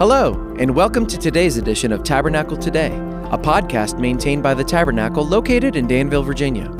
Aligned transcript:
Hello, 0.00 0.32
and 0.58 0.74
welcome 0.74 1.06
to 1.06 1.16
today's 1.18 1.58
edition 1.58 1.92
of 1.92 2.02
Tabernacle 2.02 2.56
Today, 2.56 2.96
a 3.30 3.36
podcast 3.36 3.98
maintained 3.98 4.42
by 4.42 4.54
the 4.54 4.64
Tabernacle 4.64 5.26
located 5.26 5.76
in 5.76 5.86
Danville, 5.86 6.22
Virginia. 6.22 6.72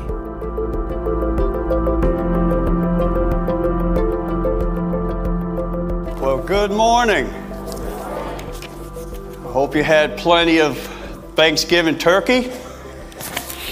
Well, 6.21 6.41
good 6.45 6.71
morning. 6.71 7.40
Hope 9.51 9.75
you 9.75 9.83
had 9.83 10.17
plenty 10.17 10.61
of 10.61 10.77
Thanksgiving 11.35 11.97
turkey. 11.97 12.49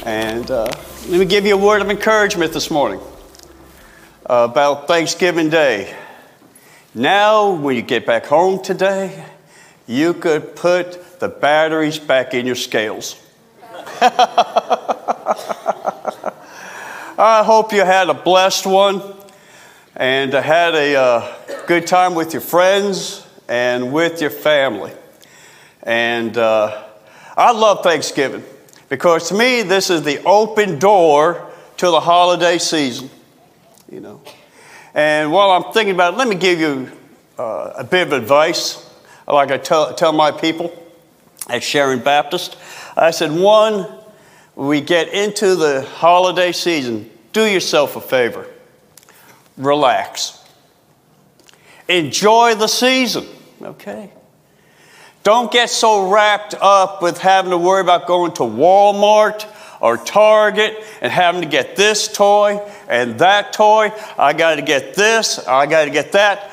And 0.04 0.52
uh, 0.52 0.70
let 1.08 1.20
me 1.22 1.24
give 1.24 1.46
you 1.46 1.54
a 1.54 1.58
word 1.58 1.82
of 1.82 1.90
encouragement 1.90 2.52
this 2.52 2.70
morning 2.70 3.00
uh, 4.26 4.46
about 4.52 4.90
Thanksgiving 4.90 5.50
Day. 5.50 5.96
Now, 6.94 7.52
when 7.52 7.78
you 7.78 7.82
get 7.82 8.06
back 8.06 8.26
home 8.26 8.62
today, 8.62 9.24
you 9.88 10.14
could 10.14 10.54
put 10.54 11.22
the 11.22 11.30
batteries 11.30 11.98
back 11.98 12.34
in 12.34 12.46
your 12.46 12.56
scales. 12.56 13.16
I 14.02 14.52
hope 17.46 17.72
you 17.72 17.86
had 17.86 18.10
a 18.10 18.14
blessed 18.14 18.66
one 18.66 19.02
and 19.96 20.34
had 20.34 20.76
a 20.76 20.96
uh, 20.98 21.36
good 21.68 21.88
time 21.88 22.16
with 22.16 22.34
your 22.34 22.42
friends 22.42 23.26
and 23.48 23.94
with 23.94 24.20
your 24.20 24.30
family. 24.30 24.92
And 25.90 26.38
uh, 26.38 26.84
I 27.36 27.52
love 27.52 27.82
Thanksgiving 27.82 28.44
because 28.90 29.30
to 29.30 29.34
me, 29.34 29.64
this 29.64 29.90
is 29.90 30.04
the 30.04 30.24
open 30.24 30.78
door 30.78 31.50
to 31.78 31.88
the 31.88 32.00
holiday 32.00 32.60
season, 32.60 33.10
you 33.92 34.00
know. 34.00 34.22
And 34.94 35.32
while 35.32 35.50
I'm 35.50 35.74
thinking 35.74 35.96
about 35.96 36.14
it, 36.14 36.18
let 36.18 36.28
me 36.28 36.36
give 36.36 36.60
you 36.60 36.92
uh, 37.40 37.74
a 37.76 37.84
bit 37.84 38.06
of 38.06 38.14
advice, 38.14 38.88
like 39.28 39.50
I 39.50 39.58
tell, 39.58 39.92
tell 39.96 40.14
my 40.14 40.30
people 40.30 40.72
at 41.50 41.64
Sharon 41.64 42.02
Baptist. 42.02 42.56
I 42.96 43.10
said, 43.10 43.32
one, 43.32 43.88
we 44.56 44.82
get 44.82 45.12
into 45.12 45.56
the 45.56 45.82
holiday 45.82 46.52
season, 46.52 47.10
do 47.34 47.46
yourself 47.46 47.96
a 47.96 48.02
favor, 48.02 48.46
relax, 49.58 50.48
enjoy 51.88 52.54
the 52.54 52.68
season, 52.68 53.26
okay? 53.64 54.12
Don't 55.24 55.52
get 55.52 55.70
so 55.70 56.10
wrapped 56.10 56.56
up 56.60 57.02
with 57.02 57.18
having 57.18 57.52
to 57.52 57.58
worry 57.58 57.82
about 57.82 58.08
going 58.08 58.32
to 58.34 58.44
Walmart 58.44 59.46
or 59.82 59.98
Target 59.98 60.84
and 61.02 61.12
having 61.12 61.42
to 61.42 61.48
get 61.48 61.76
this 61.76 62.08
toy 62.12 62.62
and 62.88 63.20
that 63.20 63.54
toy. 63.54 63.92
I 64.18 64.34
got 64.34 64.56
to 64.56 64.62
get 64.62 64.96
this, 64.96 65.40
I 65.48 65.66
got 65.66 65.86
to 65.86 65.92
get 65.92 66.14
that. 66.14 66.52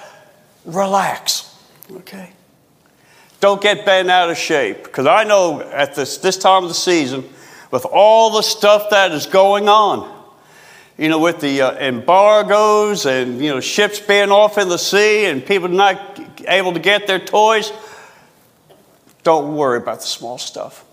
Relax, 0.65 1.55
okay? 1.93 2.31
Don't 3.41 3.61
get 3.61 3.85
bent 3.85 4.11
out 4.11 4.31
of 4.31 4.37
shape 4.37 4.85
because 4.85 5.07
I 5.07 5.25
know 5.25 5.61
at 5.61 5.95
this, 5.95 6.19
this 6.19 6.37
time 6.37 6.65
of 6.65 6.69
the 6.69 6.75
season, 6.75 7.29
with 7.71 7.85
all 7.85 8.31
the 8.31 8.43
stuff 8.43 8.91
that 8.91 9.13
is 9.13 9.27
going 9.27 9.69
on, 9.69 10.13
you 10.97 11.09
know, 11.09 11.19
with 11.19 11.41
the 11.41 11.61
uh, 11.61 11.73
embargoes 11.75 13.07
and, 13.07 13.41
you 13.41 13.51
know, 13.51 13.61
ships 13.61 14.01
being 14.01 14.31
off 14.31 14.57
in 14.57 14.69
the 14.69 14.79
sea 14.79 15.27
and 15.27 15.45
people 15.45 15.69
not 15.69 16.21
able 16.49 16.73
to 16.73 16.81
get 16.81 17.07
their 17.07 17.19
toys, 17.19 17.71
don't 19.27 19.57
worry 19.57 19.79
about 19.79 19.99
the 20.03 20.07
small 20.07 20.39
stuff. 20.39 20.85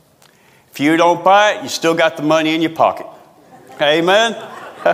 If 0.71 0.79
you 0.79 0.97
don't 0.97 1.23
buy 1.23 1.51
it, 1.51 1.61
you 1.61 1.69
still 1.69 1.93
got 1.93 2.17
the 2.17 2.23
money 2.23 2.55
in 2.55 2.63
your 2.63 2.71
pocket. 2.71 3.05
Amen? 3.79 4.33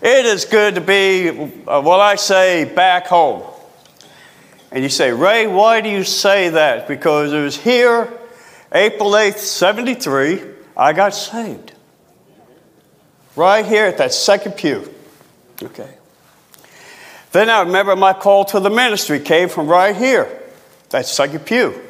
it 0.00 0.24
is 0.24 0.46
good 0.46 0.76
to 0.76 0.80
be, 0.80 1.28
uh, 1.68 1.90
I 1.90 2.14
say, 2.14 2.64
back 2.64 3.06
home. 3.06 3.42
And 4.70 4.82
you 4.82 4.88
say, 4.88 5.12
Ray, 5.12 5.46
why 5.46 5.82
do 5.82 5.90
you 5.90 6.04
say 6.04 6.48
that? 6.48 6.88
Because 6.88 7.34
it 7.34 7.42
was 7.42 7.58
here, 7.58 8.10
April 8.72 9.10
8th, 9.10 9.36
73, 9.36 10.40
I 10.74 10.94
got 10.94 11.10
saved. 11.10 11.74
Right 13.36 13.66
here 13.66 13.84
at 13.84 13.98
that 13.98 14.14
second 14.14 14.52
pew. 14.52 14.90
Okay. 15.62 15.92
Then 17.32 17.50
I 17.50 17.60
remember 17.60 17.94
my 17.94 18.14
call 18.14 18.46
to 18.46 18.60
the 18.60 18.70
ministry 18.70 19.20
came 19.20 19.50
from 19.50 19.66
right 19.66 19.94
here, 19.94 20.42
that 20.88 21.04
second 21.04 21.40
pew. 21.40 21.82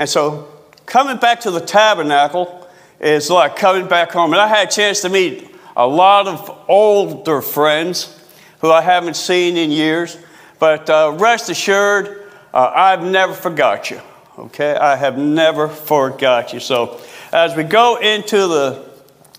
And 0.00 0.08
so 0.08 0.48
coming 0.86 1.18
back 1.18 1.40
to 1.40 1.50
the 1.50 1.60
tabernacle 1.60 2.66
is 3.00 3.28
like 3.28 3.54
coming 3.54 3.86
back 3.86 4.12
home. 4.12 4.32
And 4.32 4.40
I 4.40 4.48
had 4.48 4.68
a 4.68 4.70
chance 4.70 5.02
to 5.02 5.10
meet 5.10 5.54
a 5.76 5.86
lot 5.86 6.26
of 6.26 6.64
older 6.68 7.42
friends 7.42 8.18
who 8.62 8.70
I 8.70 8.80
haven't 8.80 9.14
seen 9.14 9.58
in 9.58 9.70
years. 9.70 10.16
But 10.58 10.88
uh, 10.88 11.16
rest 11.18 11.50
assured, 11.50 12.32
uh, 12.54 12.72
I've 12.74 13.04
never 13.04 13.34
forgot 13.34 13.90
you. 13.90 14.00
Okay? 14.38 14.74
I 14.74 14.96
have 14.96 15.18
never 15.18 15.68
forgot 15.68 16.54
you. 16.54 16.60
So 16.60 16.98
as 17.30 17.54
we 17.54 17.62
go 17.62 17.96
into 17.96 18.46
the 18.46 18.88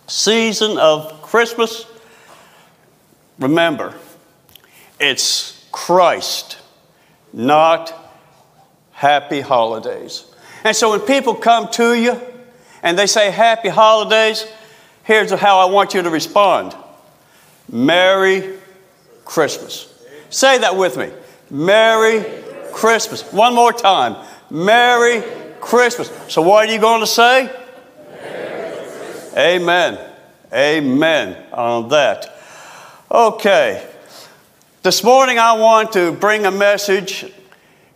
season 0.06 0.78
of 0.78 1.24
Christmas, 1.24 1.88
remember, 3.40 3.96
it's 5.00 5.66
Christ, 5.72 6.60
not 7.34 7.92
happy 8.92 9.42
holidays. 9.42 10.31
And 10.64 10.76
so 10.76 10.92
when 10.92 11.02
people 11.02 11.36
come 11.36 11.70
to 11.72 11.94
you 11.94 12.20
and 12.84 12.98
they 12.98 13.08
say 13.08 13.32
happy 13.32 13.70
holidays, 13.70 14.46
here's 15.04 15.32
how 15.32 15.60
I 15.60 15.66
want 15.66 15.94
you 15.94 16.02
to 16.02 16.10
respond 16.10 16.76
Merry 17.72 18.58
Christmas. 19.26 19.88
Say 20.30 20.60
that 20.60 20.76
with 20.76 20.98
me. 20.98 21.10
Merry 21.50 22.24
Christmas. 22.74 23.22
One 23.32 23.56
more 23.56 23.74
time. 23.74 24.16
Merry 24.50 25.24
Christmas. 25.60 26.12
So, 26.28 26.42
what 26.42 26.68
are 26.68 26.72
you 26.72 26.80
going 26.80 27.02
to 27.02 27.08
say? 27.08 27.50
Amen. 29.38 29.98
Amen 30.54 31.46
on 31.54 31.90
that. 31.90 32.38
Okay. 33.10 33.88
This 34.84 35.04
morning 35.04 35.38
I 35.38 35.54
want 35.54 35.94
to 35.94 36.12
bring 36.12 36.46
a 36.46 36.52
message 36.52 37.32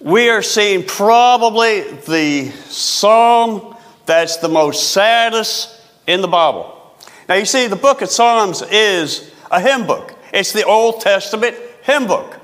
we 0.00 0.28
are 0.28 0.42
seeing 0.42 0.84
probably 0.84 1.82
the 1.82 2.50
psalm 2.66 3.71
that's 4.12 4.36
the 4.36 4.48
most 4.48 4.92
saddest 4.92 5.80
in 6.06 6.20
the 6.20 6.28
Bible. 6.28 6.94
Now, 7.30 7.36
you 7.36 7.46
see, 7.46 7.66
the 7.66 7.76
book 7.76 8.02
of 8.02 8.10
Psalms 8.10 8.60
is 8.70 9.32
a 9.50 9.58
hymn 9.58 9.86
book, 9.86 10.14
it's 10.34 10.52
the 10.52 10.64
Old 10.64 11.00
Testament 11.00 11.56
hymn 11.82 12.06
book. 12.06 12.38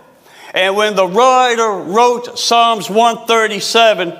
And 0.54 0.76
when 0.76 0.96
the 0.96 1.06
writer 1.06 1.70
wrote 1.70 2.38
Psalms 2.38 2.88
137, 2.88 4.18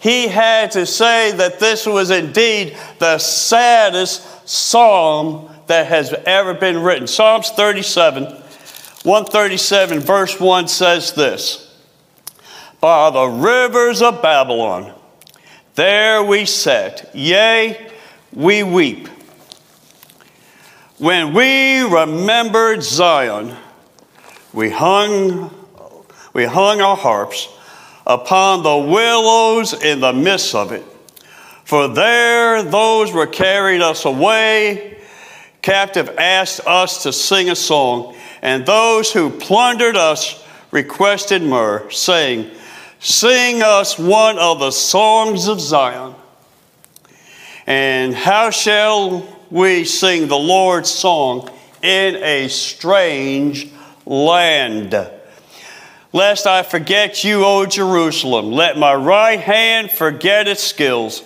he 0.00 0.26
had 0.26 0.72
to 0.72 0.84
say 0.86 1.30
that 1.36 1.60
this 1.60 1.86
was 1.86 2.10
indeed 2.10 2.76
the 2.98 3.18
saddest 3.18 4.48
psalm 4.48 5.54
that 5.68 5.86
has 5.86 6.12
ever 6.26 6.52
been 6.52 6.82
written. 6.82 7.06
Psalms 7.06 7.50
37, 7.50 8.24
137, 8.24 10.00
verse 10.00 10.40
1 10.40 10.66
says 10.66 11.12
this 11.12 11.78
By 12.80 13.10
the 13.10 13.26
rivers 13.26 14.02
of 14.02 14.20
Babylon, 14.20 14.97
there 15.78 16.24
we 16.24 16.44
sat, 16.44 17.08
yea, 17.14 17.88
we 18.32 18.64
weep. 18.64 19.06
When 20.98 21.32
we 21.32 21.82
remembered 21.82 22.82
Zion, 22.82 23.54
we 24.52 24.70
hung, 24.70 25.54
we 26.32 26.46
hung 26.46 26.80
our 26.80 26.96
harps 26.96 27.48
upon 28.04 28.64
the 28.64 28.76
willows 28.76 29.72
in 29.72 30.00
the 30.00 30.12
midst 30.12 30.52
of 30.56 30.72
it. 30.72 30.84
For 31.62 31.86
there 31.86 32.64
those 32.64 33.12
were 33.12 33.28
carried 33.28 33.80
us 33.80 34.04
away 34.04 34.98
captive 35.62 36.08
asked 36.18 36.60
us 36.66 37.04
to 37.04 37.12
sing 37.12 37.50
a 37.50 37.56
song, 37.56 38.16
and 38.42 38.66
those 38.66 39.12
who 39.12 39.30
plundered 39.30 39.96
us 39.96 40.44
requested 40.72 41.42
myrrh, 41.42 41.88
saying, 41.90 42.50
Sing 43.00 43.62
us 43.62 43.96
one 43.96 44.38
of 44.38 44.58
the 44.58 44.72
songs 44.72 45.46
of 45.46 45.60
Zion. 45.60 46.16
And 47.64 48.12
how 48.12 48.50
shall 48.50 49.28
we 49.50 49.84
sing 49.84 50.26
the 50.26 50.38
Lord's 50.38 50.90
song 50.90 51.48
in 51.80 52.16
a 52.16 52.48
strange 52.48 53.68
land? 54.04 54.94
Lest 56.12 56.48
I 56.48 56.64
forget 56.64 57.22
you, 57.22 57.44
O 57.44 57.66
Jerusalem, 57.66 58.50
let 58.50 58.76
my 58.76 58.94
right 58.94 59.38
hand 59.38 59.92
forget 59.92 60.48
its 60.48 60.64
skills. 60.64 61.22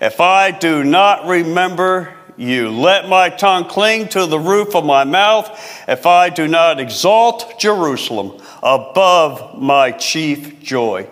If 0.00 0.20
I 0.20 0.52
do 0.52 0.84
not 0.84 1.26
remember 1.26 2.14
you, 2.36 2.70
let 2.70 3.08
my 3.08 3.28
tongue 3.28 3.64
cling 3.64 4.08
to 4.10 4.26
the 4.26 4.38
roof 4.38 4.76
of 4.76 4.84
my 4.84 5.02
mouth 5.02 5.50
if 5.88 6.06
I 6.06 6.28
do 6.28 6.46
not 6.46 6.78
exalt 6.78 7.58
Jerusalem 7.58 8.40
above 8.62 9.60
my 9.60 9.92
chief 9.92 10.60
joy. 10.62 11.08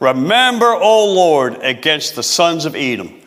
Remember, 0.00 0.66
O 0.66 1.12
Lord, 1.12 1.58
against 1.62 2.14
the 2.14 2.22
sons 2.22 2.64
of 2.64 2.74
Edom, 2.74 3.20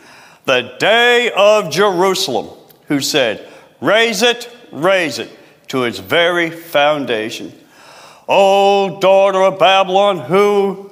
the 0.45 0.75
day 0.79 1.31
of 1.35 1.71
Jerusalem, 1.71 2.49
who 2.87 2.99
said, 3.01 3.47
Raise 3.81 4.21
it, 4.21 4.49
raise 4.71 5.19
it 5.19 5.29
to 5.69 5.83
its 5.85 5.99
very 5.99 6.49
foundation. 6.49 7.53
O 8.27 8.99
daughter 8.99 9.41
of 9.41 9.57
Babylon, 9.57 10.19
who 10.19 10.89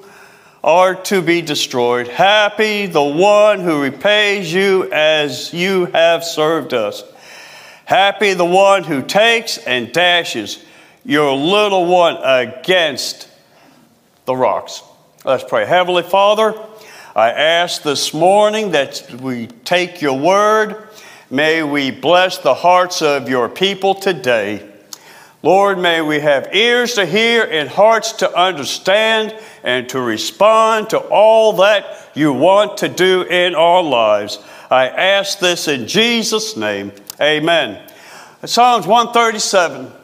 are 0.63 0.95
to 0.95 1.21
be 1.21 1.41
destroyed. 1.41 2.07
Happy 2.07 2.87
the 2.87 3.01
one 3.01 3.61
who 3.61 3.81
repays 3.81 4.51
you 4.51 4.91
as 4.91 5.53
you 5.53 5.85
have 5.85 6.23
served 6.23 6.73
us. 6.73 7.03
Happy 7.85 8.33
the 8.33 8.43
one 8.43 8.83
who 8.83 9.01
takes 9.01 9.57
and 9.59 9.93
dashes 9.93 10.63
your 11.07 11.33
little 11.37 11.85
one 11.85 12.17
against 12.21 13.29
the 14.25 14.35
rocks. 14.35 14.83
Let's 15.23 15.45
pray. 15.45 15.65
Heavenly 15.65 16.03
Father, 16.03 16.53
I 17.15 17.31
ask 17.31 17.81
this 17.81 18.13
morning 18.13 18.71
that 18.71 19.09
we 19.21 19.47
take 19.47 20.01
your 20.01 20.19
word. 20.19 20.89
May 21.31 21.63
we 21.63 21.91
bless 21.91 22.39
the 22.39 22.53
hearts 22.53 23.01
of 23.01 23.29
your 23.29 23.47
people 23.47 23.95
today. 23.95 24.69
Lord, 25.43 25.79
may 25.79 26.01
we 26.01 26.19
have 26.19 26.53
ears 26.53 26.95
to 26.95 27.05
hear 27.05 27.45
and 27.45 27.69
hearts 27.69 28.11
to 28.13 28.37
understand 28.37 29.33
and 29.63 29.87
to 29.87 30.01
respond 30.01 30.89
to 30.89 30.97
all 30.99 31.53
that 31.53 32.09
you 32.15 32.33
want 32.33 32.79
to 32.79 32.89
do 32.89 33.21
in 33.21 33.55
our 33.55 33.81
lives. 33.81 34.39
I 34.69 34.89
ask 34.89 35.39
this 35.39 35.69
in 35.69 35.87
Jesus' 35.87 36.57
name. 36.57 36.91
Amen. 37.21 37.81
Psalms 38.43 38.85
137 38.85 39.96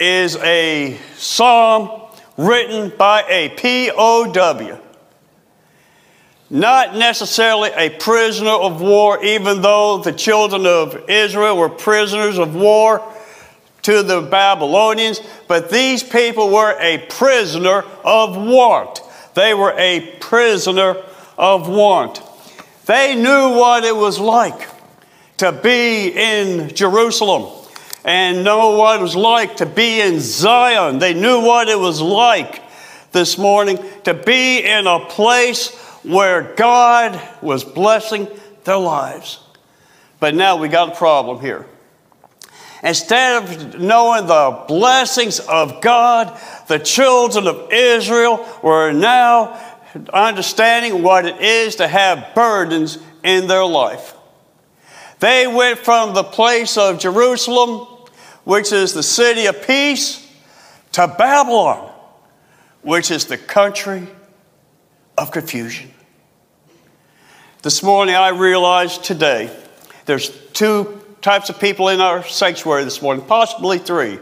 is 0.00 0.36
a 0.36 0.98
psalm 1.16 2.02
written 2.36 2.92
by 2.96 3.22
a 3.28 3.48
POW. 3.50 4.80
Not 6.50 6.94
necessarily 6.96 7.70
a 7.74 7.90
prisoner 7.90 8.50
of 8.50 8.80
war, 8.80 9.24
even 9.24 9.62
though 9.62 9.98
the 9.98 10.12
children 10.12 10.66
of 10.66 11.08
Israel 11.08 11.56
were 11.56 11.68
prisoners 11.68 12.38
of 12.38 12.54
war 12.54 13.02
to 13.82 14.02
the 14.02 14.22
Babylonians, 14.22 15.20
but 15.48 15.70
these 15.70 16.02
people 16.02 16.50
were 16.50 16.76
a 16.80 16.98
prisoner 17.08 17.84
of 18.04 18.36
want. 18.36 19.00
They 19.34 19.54
were 19.54 19.74
a 19.76 20.16
prisoner 20.20 20.96
of 21.36 21.68
want. 21.68 22.22
They 22.86 23.14
knew 23.14 23.56
what 23.56 23.84
it 23.84 23.96
was 23.96 24.18
like 24.18 24.68
to 25.38 25.52
be 25.52 26.08
in 26.08 26.74
Jerusalem 26.74 27.63
and 28.04 28.44
know 28.44 28.76
what 28.76 29.00
it 29.00 29.02
was 29.02 29.16
like 29.16 29.56
to 29.56 29.66
be 29.66 30.00
in 30.00 30.20
Zion. 30.20 30.98
They 30.98 31.14
knew 31.14 31.40
what 31.40 31.68
it 31.68 31.78
was 31.78 32.00
like 32.00 32.62
this 33.12 33.38
morning 33.38 33.78
to 34.04 34.12
be 34.12 34.58
in 34.58 34.86
a 34.86 35.00
place 35.00 35.74
where 36.02 36.54
God 36.54 37.20
was 37.40 37.64
blessing 37.64 38.28
their 38.64 38.76
lives. 38.76 39.40
But 40.20 40.34
now 40.34 40.56
we 40.56 40.68
got 40.68 40.92
a 40.92 40.96
problem 40.96 41.40
here. 41.40 41.66
Instead 42.82 43.42
of 43.42 43.80
knowing 43.80 44.26
the 44.26 44.64
blessings 44.68 45.40
of 45.40 45.80
God, 45.80 46.38
the 46.68 46.78
children 46.78 47.46
of 47.46 47.72
Israel 47.72 48.46
were 48.62 48.92
now 48.92 49.58
understanding 50.12 51.02
what 51.02 51.24
it 51.24 51.40
is 51.40 51.76
to 51.76 51.88
have 51.88 52.34
burdens 52.34 52.98
in 53.22 53.46
their 53.46 53.64
life. 53.64 54.14
They 55.20 55.46
went 55.46 55.78
from 55.78 56.12
the 56.12 56.24
place 56.24 56.76
of 56.76 56.98
Jerusalem, 56.98 57.86
which 58.44 58.72
is 58.72 58.92
the 58.92 59.02
city 59.02 59.46
of 59.46 59.66
peace, 59.66 60.20
to 60.92 61.08
Babylon, 61.08 61.90
which 62.82 63.10
is 63.10 63.24
the 63.24 63.38
country 63.38 64.06
of 65.18 65.30
confusion. 65.30 65.90
This 67.62 67.82
morning 67.82 68.14
I 68.14 68.28
realized 68.28 69.04
today 69.04 69.54
there's 70.04 70.30
two 70.52 71.00
types 71.22 71.48
of 71.48 71.58
people 71.58 71.88
in 71.88 72.00
our 72.00 72.22
sanctuary 72.22 72.84
this 72.84 73.00
morning, 73.00 73.24
possibly 73.24 73.78
three. 73.78 74.18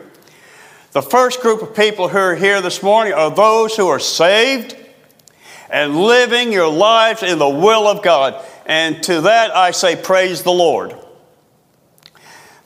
The 0.93 1.03
first 1.03 1.41
group 1.41 1.63
of 1.63 1.75
people 1.75 2.07
who 2.09 2.19
are 2.19 2.37
here 2.37 2.61
this 2.61 2.83
morning 2.83 3.15
are 3.15 3.35
those 3.35 3.77
who 3.77 3.89
are 3.89 3.99
saved 3.99 4.77
and 5.69 5.97
living 5.97 6.53
your 6.53 6.69
lives 6.69 7.23
in 7.23 7.39
the 7.39 7.49
will 7.49 7.89
of 7.89 8.03
God. 8.03 8.45
And 8.67 9.03
to 9.05 9.23
that 9.23 9.57
I 9.57 9.73
say, 9.73 9.97
Praise 9.97 10.43
the 10.43 10.53
Lord. 10.53 10.95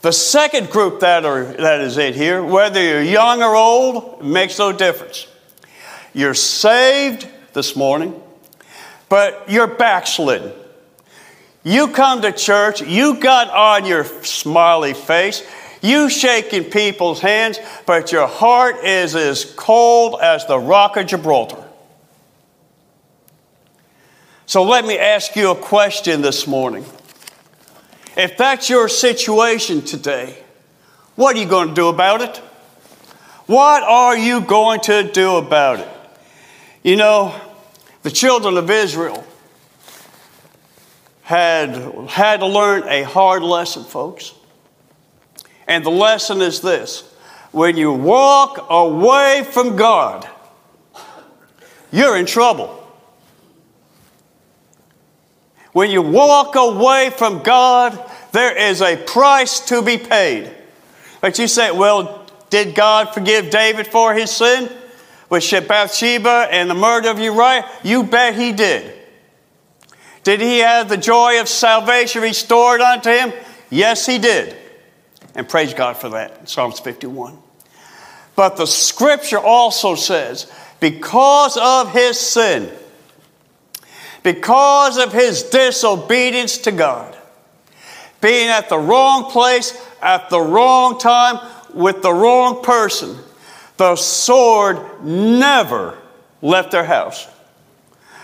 The 0.01 0.11
second 0.11 0.69
group 0.69 0.99
that, 0.99 1.25
are, 1.25 1.43
that 1.43 1.81
is 1.81 1.97
in 1.97 2.13
here, 2.13 2.43
whether 2.43 2.81
you're 2.81 3.01
young 3.01 3.41
or 3.41 3.55
old, 3.55 4.23
makes 4.23 4.59
no 4.59 4.71
difference. 4.71 5.27
You're 6.13 6.35
saved 6.35 7.27
this 7.53 7.75
morning, 7.75 8.19
but 9.09 9.45
you're 9.49 9.67
backslidden. 9.67 10.51
You 11.63 11.89
come 11.89 12.21
to 12.21 12.31
church, 12.31 12.81
you 12.81 13.19
got 13.19 13.49
on 13.49 13.85
your 13.85 14.05
smiley 14.05 14.93
face, 14.93 15.45
you 15.81 16.09
shaking 16.09 16.65
people's 16.65 17.19
hands, 17.19 17.59
but 17.85 18.11
your 18.11 18.27
heart 18.27 18.83
is 18.83 19.15
as 19.15 19.45
cold 19.45 20.21
as 20.21 20.45
the 20.45 20.57
rock 20.57 20.95
of 20.97 21.07
Gibraltar. 21.07 21.63
So 24.45 24.63
let 24.63 24.85
me 24.85 24.97
ask 24.97 25.35
you 25.35 25.51
a 25.51 25.55
question 25.55 26.21
this 26.21 26.47
morning. 26.47 26.85
If 28.17 28.35
that's 28.35 28.67
your 28.67 28.89
situation 28.89 29.83
today, 29.83 30.43
what 31.15 31.35
are 31.35 31.39
you 31.39 31.47
going 31.47 31.69
to 31.69 31.73
do 31.75 31.87
about 31.87 32.21
it? 32.21 32.37
What 33.45 33.83
are 33.83 34.17
you 34.17 34.41
going 34.41 34.81
to 34.81 35.03
do 35.03 35.35
about 35.35 35.79
it? 35.79 35.89
You 36.83 36.95
know, 36.95 37.39
the 38.01 38.11
children 38.11 38.57
of 38.57 38.69
Israel, 38.69 39.23
had 41.27 41.75
had 42.09 42.39
to 42.39 42.47
learn 42.47 42.87
a 42.87 43.03
hard 43.03 43.43
lesson, 43.43 43.83
folks. 43.83 44.33
And 45.67 45.85
the 45.85 45.91
lesson 45.91 46.41
is 46.41 46.61
this 46.61 47.01
when 47.51 47.77
you 47.77 47.91
walk 47.91 48.65
away 48.69 49.45
from 49.51 49.75
God, 49.75 50.27
you're 51.91 52.17
in 52.17 52.25
trouble. 52.25 52.76
When 55.77 55.91
you 55.91 56.01
walk 56.01 56.55
away 56.55 57.11
from 57.11 57.43
God, 57.43 58.03
there 58.31 58.57
is 58.57 58.81
a 58.81 58.97
price 58.97 59.59
to 59.67 59.83
be 59.83 59.99
paid. 59.99 60.49
But 61.21 61.37
you 61.37 61.47
say, 61.47 61.69
well, 61.69 62.25
did 62.49 62.73
God 62.73 63.13
forgive 63.13 63.51
David 63.51 63.85
for 63.85 64.15
his 64.15 64.31
sin 64.31 64.71
with 65.29 65.67
Bathsheba 65.67 66.47
and 66.49 66.67
the 66.67 66.73
murder 66.73 67.09
of 67.09 67.19
Uriah? 67.19 67.69
You 67.83 68.05
bet 68.05 68.33
he 68.33 68.53
did. 68.53 68.91
Did 70.23 70.41
he 70.41 70.57
have 70.57 70.89
the 70.89 70.97
joy 70.97 71.39
of 71.39 71.47
salvation 71.47 72.23
restored 72.23 72.81
unto 72.81 73.11
him? 73.11 73.31
Yes, 73.69 74.03
he 74.03 74.17
did. 74.17 74.55
And 75.35 75.47
praise 75.47 75.75
God 75.75 75.95
for 75.97 76.09
that, 76.09 76.49
Psalms 76.49 76.79
51. 76.79 77.37
But 78.35 78.57
the 78.57 78.65
scripture 78.65 79.37
also 79.37 79.93
says, 79.93 80.51
because 80.79 81.55
of 81.55 81.93
his 81.93 82.19
sin, 82.19 82.71
because 84.27 84.97
of 84.97 85.13
his 85.13 85.43
disobedience 85.43 86.57
to 86.57 86.71
God, 86.73 87.17
being 88.19 88.49
at 88.49 88.67
the 88.67 88.77
wrong 88.77 89.31
place 89.31 89.81
at 90.01 90.29
the 90.29 90.41
wrong 90.41 90.99
time 90.99 91.39
with 91.73 92.01
the 92.01 92.11
wrong 92.11 92.61
person, 92.61 93.17
the 93.77 93.95
sword 93.95 95.01
never 95.01 95.97
left 96.41 96.71
their 96.71 96.83
house. 96.83 97.25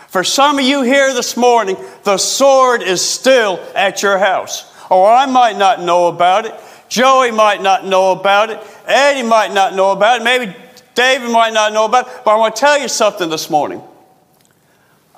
For 0.10 0.26
some 0.26 0.60
of 0.60 0.66
you 0.66 0.82
here 0.82 1.14
this 1.14 1.38
morning, 1.38 1.78
the 2.04 2.18
sword 2.18 2.82
is 2.82 3.02
still 3.02 3.66
at 3.74 4.04
your 4.04 4.18
house. 4.18 4.70
Or 4.90 5.10
I 5.10 5.26
might 5.26 5.58
not 5.58 5.80
know 5.80 6.08
about 6.08 6.46
it. 6.46 6.54
Joey 6.90 7.32
might 7.32 7.62
not 7.62 7.86
know 7.86 8.12
about 8.12 8.50
it. 8.50 8.60
Eddie 8.88 9.26
might 9.26 9.54
not 9.54 9.74
know 9.74 9.92
about 9.92 10.20
it. 10.20 10.26
Maybe 10.26 10.54
David 10.96 11.32
might 11.32 11.54
not 11.54 11.72
know 11.72 11.86
about 11.86 12.08
it. 12.08 12.14
But 12.26 12.32
I 12.32 12.36
want 12.36 12.58
to 12.58 12.60
tell 12.60 12.78
you 12.78 12.90
something 12.90 13.30
this 13.30 13.50
morning. 13.50 13.82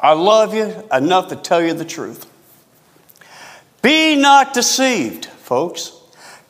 I 0.02 0.14
love 0.14 0.54
you 0.54 0.74
enough 0.92 1.30
to 1.30 1.36
tell 1.36 1.62
you 1.62 1.74
the 1.74 1.86
truth. 1.86 2.26
Be 3.82 4.16
not 4.16 4.54
deceived, 4.54 5.26
folks. 5.26 5.92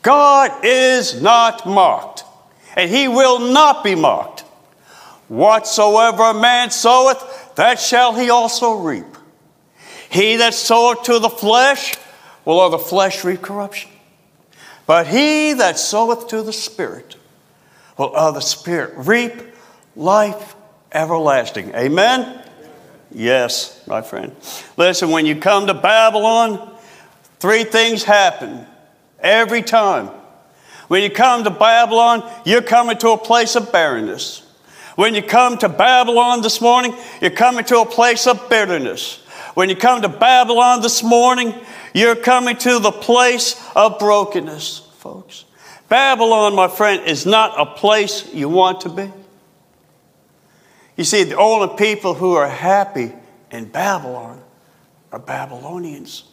God 0.02 0.64
is 0.64 1.22
not 1.22 1.66
mocked, 1.66 2.24
and 2.76 2.90
he 2.90 3.08
will 3.08 3.40
not 3.40 3.84
be 3.84 3.96
mocked. 3.96 4.42
Whatsoever 5.28 6.24
a 6.24 6.34
man 6.34 6.70
soweth, 6.70 7.56
that 7.56 7.80
shall 7.80 8.14
he 8.14 8.30
also 8.30 8.76
reap. 8.76 9.06
He 10.10 10.36
that 10.38 10.54
soweth 10.54 11.04
to 11.04 11.20
the 11.20 11.30
flesh 11.30 11.96
will 12.46 12.62
of 12.62 12.72
the 12.72 12.78
flesh 12.78 13.24
reap 13.24 13.42
corruption. 13.42 13.90
But 14.86 15.08
he 15.08 15.54
that 15.54 15.80
soweth 15.80 16.28
to 16.28 16.44
the 16.44 16.54
Spirit 16.54 17.16
will 17.98 18.16
of 18.16 18.36
the 18.36 18.42
Spirit 18.42 18.94
reap 18.98 19.34
life 19.96 20.56
everlasting. 20.92 21.74
Amen? 21.74 22.45
Yes, 23.16 23.82
my 23.88 24.02
friend. 24.02 24.36
Listen, 24.76 25.10
when 25.10 25.26
you 25.26 25.38
come 25.38 25.68
to 25.68 25.74
Babylon, 25.74 26.76
three 27.40 27.64
things 27.64 28.04
happen 28.04 28.68
every 29.22 29.62
time. 29.62 30.10
When 30.90 31.02
you 31.02 31.10
come 31.10 31.46
to 31.46 31.50
Babylon, 31.50 32.30
you're 32.44 32.62
coming 32.62 32.98
to 32.98 33.12
a 33.12 33.18
place 33.18 33.56
of 33.56 33.72
barrenness. 33.72 34.42
When 34.98 35.16
you 35.16 35.24
come 35.24 35.58
to 35.60 35.70
Babylon 35.70 36.42
this 36.42 36.60
morning, 36.60 36.94
you're 37.22 37.32
coming 37.32 37.64
to 37.66 37.80
a 37.80 37.86
place 37.86 38.28
of 38.28 38.50
bitterness. 38.50 39.24
When 39.54 39.70
you 39.70 39.78
come 39.78 40.02
to 40.02 40.10
Babylon 40.10 40.82
this 40.82 41.02
morning, 41.02 41.56
you're 41.94 42.18
coming 42.18 42.58
to 42.58 42.80
the 42.80 42.92
place 42.92 43.56
of 43.78 43.98
brokenness, 43.98 44.80
folks. 44.98 45.46
Babylon, 45.88 46.54
my 46.54 46.68
friend, 46.68 47.06
is 47.06 47.26
not 47.26 47.58
a 47.58 47.66
place 47.66 48.34
you 48.34 48.50
want 48.50 48.82
to 48.82 48.90
be. 48.90 49.10
You 50.96 51.04
see, 51.04 51.24
the 51.24 51.38
only 51.38 51.76
people 51.76 52.14
who 52.14 52.34
are 52.34 52.48
happy 52.48 53.12
in 53.52 53.66
Babylon 53.66 54.42
are 55.12 55.20
Babylonians. 55.20 56.24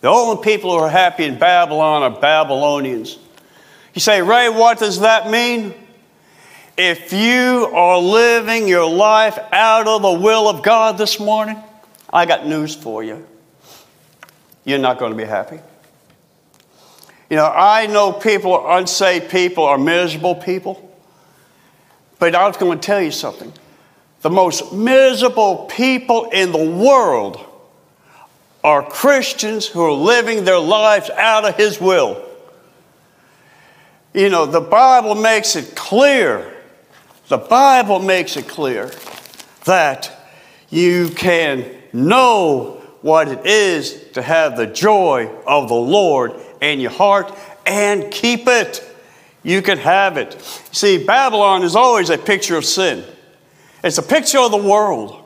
The 0.00 0.08
only 0.08 0.42
people 0.42 0.70
who 0.70 0.78
are 0.78 0.90
happy 0.90 1.24
in 1.24 1.38
Babylon 1.38 2.02
are 2.02 2.20
Babylonians. 2.20 3.18
You 3.94 4.00
say, 4.00 4.22
Ray, 4.22 4.48
what 4.48 4.78
does 4.78 5.00
that 5.00 5.30
mean? 5.30 5.74
If 6.76 7.12
you 7.12 7.66
are 7.74 7.98
living 7.98 8.66
your 8.66 8.88
life 8.88 9.38
out 9.52 9.86
of 9.86 10.02
the 10.02 10.12
will 10.12 10.48
of 10.48 10.62
God 10.62 10.96
this 10.96 11.20
morning, 11.20 11.56
I 12.12 12.24
got 12.24 12.46
news 12.46 12.74
for 12.74 13.04
you. 13.04 13.26
You're 14.64 14.78
not 14.78 14.98
going 14.98 15.12
to 15.12 15.18
be 15.18 15.24
happy. 15.24 15.60
You 17.28 17.36
know, 17.36 17.46
I 17.46 17.86
know 17.86 18.12
people, 18.12 18.64
unsaved 18.68 19.30
people, 19.30 19.64
are 19.64 19.78
miserable 19.78 20.34
people. 20.34 20.89
But 22.20 22.34
I 22.36 22.46
was 22.46 22.58
going 22.58 22.78
to 22.78 22.86
tell 22.86 23.00
you 23.00 23.10
something. 23.10 23.52
The 24.20 24.30
most 24.30 24.72
miserable 24.72 25.66
people 25.70 26.30
in 26.30 26.52
the 26.52 26.70
world 26.70 27.44
are 28.62 28.82
Christians 28.82 29.66
who 29.66 29.82
are 29.82 29.92
living 29.92 30.44
their 30.44 30.58
lives 30.58 31.08
out 31.10 31.46
of 31.46 31.56
His 31.56 31.80
will. 31.80 32.22
You 34.12 34.28
know, 34.28 34.44
the 34.44 34.60
Bible 34.60 35.14
makes 35.14 35.56
it 35.56 35.74
clear, 35.74 36.52
the 37.28 37.38
Bible 37.38 38.00
makes 38.00 38.36
it 38.36 38.46
clear 38.46 38.92
that 39.64 40.12
you 40.68 41.08
can 41.08 41.64
know 41.92 42.82
what 43.00 43.28
it 43.28 43.46
is 43.46 44.10
to 44.12 44.20
have 44.20 44.58
the 44.58 44.66
joy 44.66 45.30
of 45.46 45.68
the 45.68 45.74
Lord 45.74 46.34
in 46.60 46.80
your 46.80 46.90
heart 46.90 47.34
and 47.64 48.10
keep 48.12 48.46
it 48.46 48.84
you 49.42 49.62
can 49.62 49.78
have 49.78 50.16
it. 50.16 50.40
See, 50.72 51.04
Babylon 51.04 51.62
is 51.62 51.76
always 51.76 52.10
a 52.10 52.18
picture 52.18 52.56
of 52.56 52.64
sin, 52.64 53.04
it's 53.82 53.98
a 53.98 54.02
picture 54.02 54.38
of 54.38 54.50
the 54.50 54.56
world. 54.56 55.16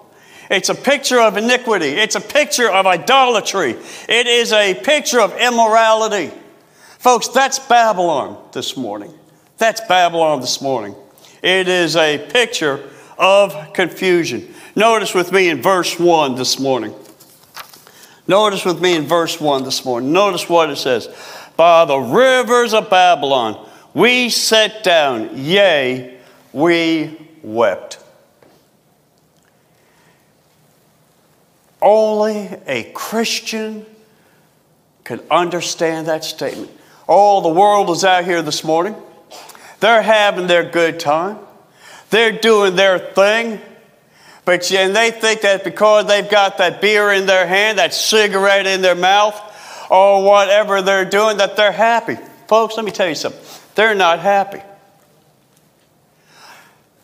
It's 0.50 0.68
a 0.68 0.74
picture 0.74 1.20
of 1.20 1.38
iniquity. 1.38 1.86
It's 1.86 2.16
a 2.16 2.20
picture 2.20 2.70
of 2.70 2.86
idolatry. 2.86 3.76
It 4.08 4.26
is 4.26 4.52
a 4.52 4.74
picture 4.74 5.18
of 5.18 5.34
immorality. 5.38 6.30
Folks, 6.98 7.28
that's 7.28 7.58
Babylon 7.58 8.36
this 8.52 8.76
morning. 8.76 9.12
That's 9.56 9.80
Babylon 9.82 10.40
this 10.40 10.60
morning. 10.60 10.94
It 11.42 11.68
is 11.68 11.96
a 11.96 12.18
picture 12.30 12.88
of 13.18 13.72
confusion. 13.72 14.54
Notice 14.76 15.14
with 15.14 15.32
me 15.32 15.48
in 15.48 15.62
verse 15.62 15.98
1 15.98 16.34
this 16.34 16.58
morning. 16.58 16.94
Notice 18.26 18.64
with 18.64 18.80
me 18.80 18.96
in 18.96 19.04
verse 19.04 19.40
1 19.40 19.64
this 19.64 19.84
morning. 19.84 20.12
Notice 20.12 20.48
what 20.48 20.70
it 20.70 20.76
says 20.76 21.08
By 21.56 21.84
the 21.84 21.98
rivers 21.98 22.74
of 22.74 22.90
Babylon 22.90 23.68
we 23.94 24.28
sat 24.28 24.82
down, 24.82 25.30
yea, 25.36 26.18
we 26.52 27.16
wept. 27.42 27.98
Only 31.80 32.48
a 32.66 32.90
Christian 32.94 33.86
can 35.04 35.20
understand 35.30 36.08
that 36.08 36.24
statement. 36.24 36.70
Oh, 37.08 37.42
the 37.42 37.50
world 37.50 37.90
is 37.90 38.04
out 38.04 38.24
here 38.24 38.42
this 38.42 38.64
morning. 38.64 38.96
They're 39.80 40.02
having 40.02 40.46
their 40.46 40.64
good 40.64 40.98
time. 40.98 41.38
They're 42.10 42.32
doing 42.32 42.74
their 42.74 42.98
thing. 42.98 43.60
But 44.44 44.70
and 44.72 44.96
they 44.96 45.10
think 45.10 45.42
that 45.42 45.64
because 45.64 46.06
they've 46.06 46.28
got 46.28 46.58
that 46.58 46.80
beer 46.80 47.12
in 47.12 47.26
their 47.26 47.46
hand, 47.46 47.78
that 47.78 47.94
cigarette 47.94 48.66
in 48.66 48.82
their 48.82 48.94
mouth, 48.94 49.38
or 49.90 50.22
whatever 50.24 50.82
they're 50.82 51.04
doing, 51.04 51.36
that 51.38 51.56
they're 51.56 51.72
happy. 51.72 52.16
Folks, 52.46 52.76
let 52.76 52.84
me 52.84 52.90
tell 52.90 53.08
you 53.08 53.14
something. 53.14 53.42
They're 53.74 53.94
not 53.94 54.20
happy. 54.20 54.62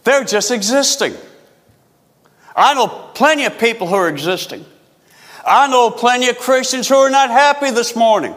They're 0.05 0.25
just 0.25 0.51
existing. 0.51 1.15
I 2.55 2.75
know 2.75 2.89
plenty 3.15 3.45
of 3.45 3.59
people 3.59 3.87
who 3.87 3.95
are 3.95 4.09
existing. 4.09 4.65
I 5.47 5.69
know 5.69 5.91
plenty 5.91 6.29
of 6.29 6.39
Christians 6.39 6.89
who 6.89 6.97
are 6.97 7.11
not 7.11 7.31
happy 7.31 7.71
this 7.71 7.97
morning. 7.97 8.35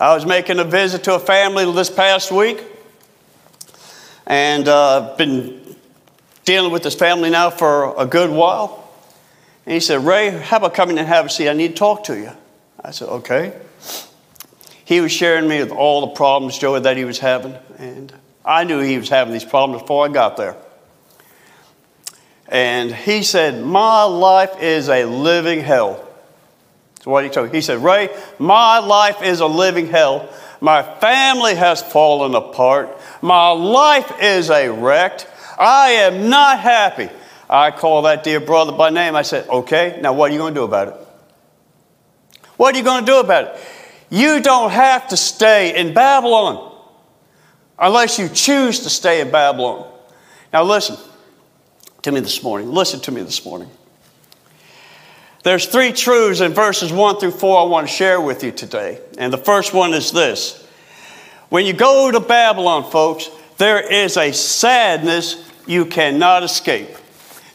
I 0.00 0.14
was 0.14 0.24
making 0.24 0.58
a 0.58 0.64
visit 0.64 1.04
to 1.04 1.14
a 1.14 1.18
family 1.18 1.70
this 1.72 1.90
past 1.90 2.30
week, 2.30 2.62
and 4.26 4.68
I've 4.68 5.02
uh, 5.02 5.16
been 5.16 5.76
dealing 6.44 6.72
with 6.72 6.82
this 6.82 6.94
family 6.94 7.30
now 7.30 7.50
for 7.50 7.94
a 7.98 8.06
good 8.06 8.30
while. 8.30 8.90
And 9.66 9.74
he 9.74 9.80
said, 9.80 10.04
Ray, 10.04 10.30
how 10.30 10.58
about 10.58 10.74
coming 10.74 10.98
and 10.98 11.08
have 11.08 11.26
a 11.26 11.28
seat? 11.28 11.48
I 11.48 11.52
need 11.52 11.68
to 11.68 11.74
talk 11.74 12.04
to 12.04 12.16
you. 12.16 12.30
I 12.82 12.92
said, 12.92 13.08
okay 13.08 13.54
he 14.88 15.02
was 15.02 15.12
sharing 15.12 15.46
me 15.46 15.58
with 15.58 15.70
all 15.70 16.00
the 16.00 16.14
problems, 16.14 16.56
Joey, 16.56 16.80
that 16.80 16.96
he 16.96 17.04
was 17.04 17.18
having. 17.18 17.54
And 17.76 18.10
I 18.42 18.64
knew 18.64 18.80
he 18.80 18.96
was 18.96 19.10
having 19.10 19.34
these 19.34 19.44
problems 19.44 19.82
before 19.82 20.06
I 20.06 20.08
got 20.08 20.38
there. 20.38 20.56
And 22.48 22.94
he 22.94 23.22
said, 23.22 23.62
My 23.62 24.04
life 24.04 24.62
is 24.62 24.88
a 24.88 25.04
living 25.04 25.60
hell. 25.60 26.08
So 27.02 27.10
what 27.10 27.22
he 27.22 27.28
told 27.28 27.50
me, 27.50 27.58
he 27.58 27.60
said, 27.60 27.84
Ray, 27.84 28.08
my 28.38 28.78
life 28.78 29.20
is 29.20 29.40
a 29.40 29.46
living 29.46 29.88
hell. 29.88 30.26
My 30.62 30.82
family 30.82 31.54
has 31.54 31.82
fallen 31.82 32.34
apart. 32.34 32.88
My 33.20 33.50
life 33.50 34.10
is 34.22 34.48
a 34.48 34.70
wreck. 34.70 35.28
I 35.58 35.90
am 35.90 36.30
not 36.30 36.60
happy. 36.60 37.10
I 37.50 37.72
called 37.72 38.06
that 38.06 38.24
dear 38.24 38.40
brother 38.40 38.72
by 38.72 38.88
name. 38.88 39.16
I 39.16 39.22
said, 39.22 39.50
Okay, 39.50 39.98
now 40.00 40.14
what 40.14 40.30
are 40.30 40.32
you 40.32 40.40
going 40.40 40.54
to 40.54 40.60
do 40.60 40.64
about 40.64 40.88
it? 40.88 40.94
What 42.56 42.74
are 42.74 42.78
you 42.78 42.84
going 42.84 43.04
to 43.04 43.12
do 43.12 43.20
about 43.20 43.44
it? 43.44 43.60
You 44.10 44.40
don't 44.40 44.70
have 44.70 45.08
to 45.08 45.16
stay 45.16 45.76
in 45.76 45.94
Babylon 45.94 46.74
unless 47.78 48.18
you 48.18 48.28
choose 48.28 48.80
to 48.80 48.90
stay 48.90 49.20
in 49.20 49.30
Babylon. 49.30 49.90
Now, 50.52 50.64
listen 50.64 50.96
to 52.02 52.12
me 52.12 52.20
this 52.20 52.42
morning. 52.42 52.70
Listen 52.72 53.00
to 53.00 53.12
me 53.12 53.22
this 53.22 53.44
morning. 53.44 53.70
There's 55.44 55.66
three 55.66 55.92
truths 55.92 56.40
in 56.40 56.52
verses 56.52 56.92
1 56.92 57.20
through 57.20 57.30
4 57.32 57.60
I 57.60 57.64
want 57.64 57.86
to 57.86 57.92
share 57.92 58.20
with 58.20 58.42
you 58.42 58.50
today. 58.50 59.00
And 59.18 59.32
the 59.32 59.38
first 59.38 59.72
one 59.72 59.94
is 59.94 60.10
this 60.12 60.66
When 61.48 61.66
you 61.66 61.72
go 61.72 62.10
to 62.10 62.20
Babylon, 62.20 62.90
folks, 62.90 63.30
there 63.58 63.80
is 63.80 64.16
a 64.16 64.32
sadness 64.32 65.48
you 65.66 65.86
cannot 65.86 66.42
escape. 66.42 66.88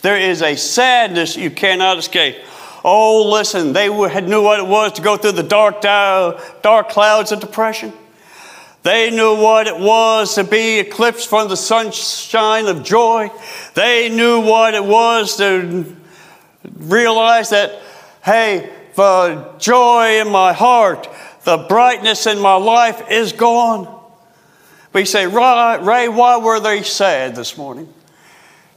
There 0.01 0.17
is 0.17 0.41
a 0.41 0.55
sadness 0.55 1.36
you 1.36 1.50
cannot 1.50 1.98
escape. 1.98 2.38
Oh, 2.84 3.30
listen, 3.32 3.72
they 3.72 3.88
knew 3.88 4.42
what 4.42 4.60
it 4.60 4.68
was 4.68 4.94
to 4.94 5.02
go 5.02 5.16
through 5.16 5.32
the 5.34 5.44
dark, 5.44 5.82
dark 5.82 6.90
clouds 6.90 7.32
of 7.32 7.40
depression. 7.40 7.94
They 8.84 9.10
knew 9.12 9.38
what 9.38 9.68
it 9.68 9.80
was 9.80 10.36
to 10.36 10.44
be 10.44 10.80
eclipsed 10.80 11.30
from 11.30 11.48
the 11.48 11.56
sunshine 11.56 12.66
of 12.66 12.84
joy. 12.84 13.32
They 13.75 14.10
knew 14.10 14.42
what 14.42 14.74
it 14.74 14.84
was 14.84 15.38
to 15.38 15.96
realize 16.75 17.52
that, 17.52 17.80
hey, 18.25 18.70
the 18.96 19.54
joy 19.58 20.20
in 20.20 20.30
my 20.30 20.52
heart, 20.52 21.08
the 21.46 21.58
brightness 21.58 22.28
in 22.28 22.40
my 22.40 22.56
life 22.56 23.10
is 23.10 23.32
gone. 23.32 23.88
But 24.92 25.00
you 25.00 25.06
say, 25.06 25.28
Ray, 25.28 26.10
why 26.10 26.38
were 26.38 26.60
they 26.60 26.84
sad 26.84 27.36
this 27.36 27.58
morning? 27.58 27.88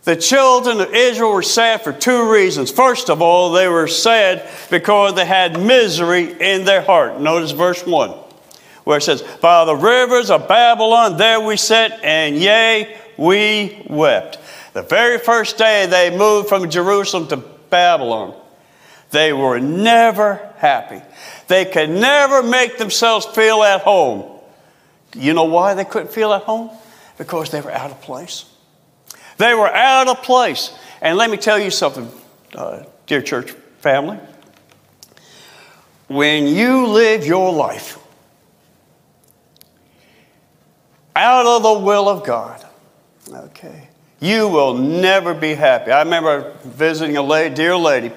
The 0.06 0.14
children 0.14 0.80
of 0.80 0.94
Israel 0.94 1.32
were 1.32 1.42
sad 1.42 1.82
for 1.82 1.92
two 1.92 2.30
reasons. 2.30 2.70
First 2.70 3.10
of 3.10 3.20
all, 3.20 3.50
they 3.50 3.66
were 3.66 3.88
sad 3.88 4.48
because 4.70 5.16
they 5.16 5.26
had 5.26 5.60
misery 5.60 6.32
in 6.40 6.64
their 6.64 6.80
heart. 6.80 7.20
Notice 7.20 7.50
verse 7.50 7.84
1 7.84 8.10
where 8.84 8.98
it 8.98 9.02
says, 9.02 9.22
By 9.40 9.64
the 9.64 9.74
rivers 9.74 10.30
of 10.30 10.46
Babylon 10.46 11.16
there 11.16 11.40
we 11.40 11.56
sat, 11.56 12.04
and 12.04 12.36
yea, 12.36 12.96
we 13.16 13.84
wept. 13.90 14.38
The 14.74 14.82
very 14.82 15.18
first 15.18 15.58
day 15.58 15.86
they 15.86 16.16
moved 16.16 16.48
from 16.48 16.70
Jerusalem 16.70 17.26
to 17.26 17.38
Babylon, 17.68 18.32
they 19.10 19.32
were 19.32 19.58
never 19.58 20.52
happy. 20.58 21.02
They 21.48 21.64
could 21.64 21.90
never 21.90 22.44
make 22.44 22.78
themselves 22.78 23.26
feel 23.26 23.64
at 23.64 23.80
home. 23.80 24.40
You 25.16 25.34
know 25.34 25.46
why 25.46 25.74
they 25.74 25.84
couldn't 25.84 26.12
feel 26.12 26.32
at 26.32 26.42
home? 26.42 26.70
Because 27.18 27.50
they 27.50 27.60
were 27.60 27.72
out 27.72 27.90
of 27.90 28.00
place. 28.02 28.44
They 29.38 29.54
were 29.54 29.68
out 29.68 30.08
of 30.08 30.22
place. 30.22 30.72
And 31.00 31.16
let 31.16 31.30
me 31.30 31.36
tell 31.36 31.58
you 31.58 31.70
something, 31.70 32.10
uh, 32.54 32.84
dear 33.06 33.22
church 33.22 33.52
family. 33.80 34.18
When 36.08 36.46
you 36.46 36.86
live 36.86 37.26
your 37.26 37.52
life 37.52 37.98
out 41.16 41.46
of 41.46 41.62
the 41.62 41.84
will 41.84 42.08
of 42.08 42.24
God. 42.24 42.64
Okay. 43.28 43.88
You 44.20 44.48
will 44.48 44.74
never 44.74 45.34
be 45.34 45.54
happy. 45.54 45.90
I 45.90 46.02
remember 46.02 46.52
visiting 46.64 47.16
a 47.16 47.22
lady, 47.22 47.54
dear 47.54 47.76
lady, 47.76 48.12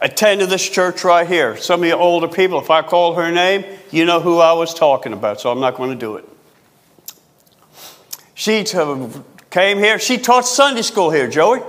attended 0.00 0.50
this 0.50 0.68
church 0.68 1.04
right 1.04 1.26
here. 1.26 1.56
Some 1.56 1.82
of 1.82 1.88
you 1.88 1.94
older 1.94 2.28
people, 2.28 2.60
if 2.60 2.70
I 2.70 2.82
call 2.82 3.14
her 3.14 3.30
name, 3.30 3.64
you 3.90 4.04
know 4.04 4.20
who 4.20 4.38
I 4.38 4.52
was 4.52 4.74
talking 4.74 5.12
about, 5.12 5.40
so 5.40 5.50
I'm 5.50 5.60
not 5.60 5.76
going 5.76 5.90
to 5.90 5.96
do 5.96 6.16
it. 6.16 6.28
She 8.34 8.64
came 9.54 9.78
here. 9.78 10.00
She 10.00 10.18
taught 10.18 10.48
Sunday 10.48 10.82
school 10.82 11.12
here, 11.12 11.28
Joey. 11.28 11.62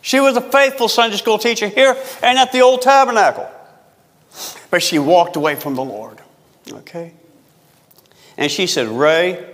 She 0.00 0.20
was 0.20 0.36
a 0.36 0.40
faithful 0.40 0.86
Sunday 0.86 1.16
school 1.16 1.38
teacher 1.38 1.66
here 1.66 1.96
and 2.22 2.38
at 2.38 2.52
the 2.52 2.60
old 2.60 2.82
tabernacle. 2.82 3.50
But 4.70 4.80
she 4.80 5.00
walked 5.00 5.34
away 5.34 5.56
from 5.56 5.74
the 5.74 5.82
Lord. 5.82 6.20
Okay? 6.70 7.12
And 8.36 8.50
she 8.50 8.68
said, 8.68 8.86
Ray, 8.86 9.44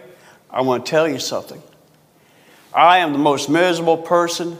I 0.50 0.60
want 0.60 0.84
to 0.84 0.90
tell 0.90 1.08
you 1.08 1.18
something. 1.18 1.62
I 2.74 2.98
am 2.98 3.12
the 3.12 3.18
most 3.18 3.48
miserable 3.48 3.96
person 3.96 4.58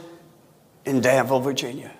in 0.83 1.01
Danville, 1.01 1.39
Virginia. 1.39 1.91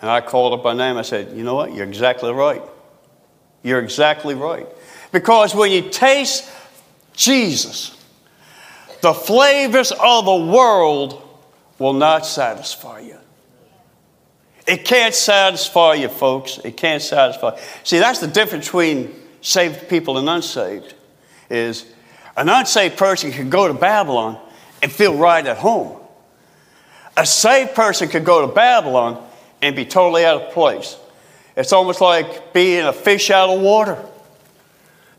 And 0.00 0.10
I 0.10 0.22
called 0.22 0.54
up 0.54 0.64
by 0.64 0.72
name. 0.72 0.96
I 0.96 1.02
said, 1.02 1.36
You 1.36 1.44
know 1.44 1.54
what? 1.54 1.74
You're 1.74 1.86
exactly 1.86 2.32
right. 2.32 2.62
You're 3.62 3.80
exactly 3.80 4.34
right. 4.34 4.66
Because 5.12 5.54
when 5.54 5.70
you 5.70 5.90
taste 5.90 6.50
Jesus, 7.14 8.01
the 9.02 9.12
flavors 9.12 9.92
of 9.92 10.24
the 10.24 10.34
world 10.34 11.28
will 11.78 11.92
not 11.92 12.24
satisfy 12.24 13.00
you. 13.00 13.18
It 14.66 14.84
can't 14.84 15.14
satisfy 15.14 15.94
you, 15.94 16.08
folks. 16.08 16.58
It 16.64 16.76
can't 16.76 17.02
satisfy. 17.02 17.58
See, 17.82 17.98
that's 17.98 18.20
the 18.20 18.28
difference 18.28 18.66
between 18.66 19.12
saved 19.40 19.88
people 19.88 20.18
and 20.18 20.28
unsaved 20.28 20.94
is 21.50 21.84
an 22.36 22.48
unsaved 22.48 22.96
person 22.96 23.32
can 23.32 23.50
go 23.50 23.66
to 23.68 23.74
Babylon 23.74 24.38
and 24.82 24.90
feel 24.90 25.16
right 25.16 25.44
at 25.44 25.58
home. 25.58 25.98
A 27.16 27.26
saved 27.26 27.74
person 27.74 28.08
could 28.08 28.24
go 28.24 28.46
to 28.46 28.52
Babylon 28.52 29.22
and 29.60 29.76
be 29.76 29.84
totally 29.84 30.24
out 30.24 30.40
of 30.40 30.52
place. 30.52 30.96
It's 31.56 31.72
almost 31.72 32.00
like 32.00 32.52
being 32.52 32.86
a 32.86 32.92
fish 32.92 33.30
out 33.30 33.50
of 33.50 33.60
water. 33.60 33.98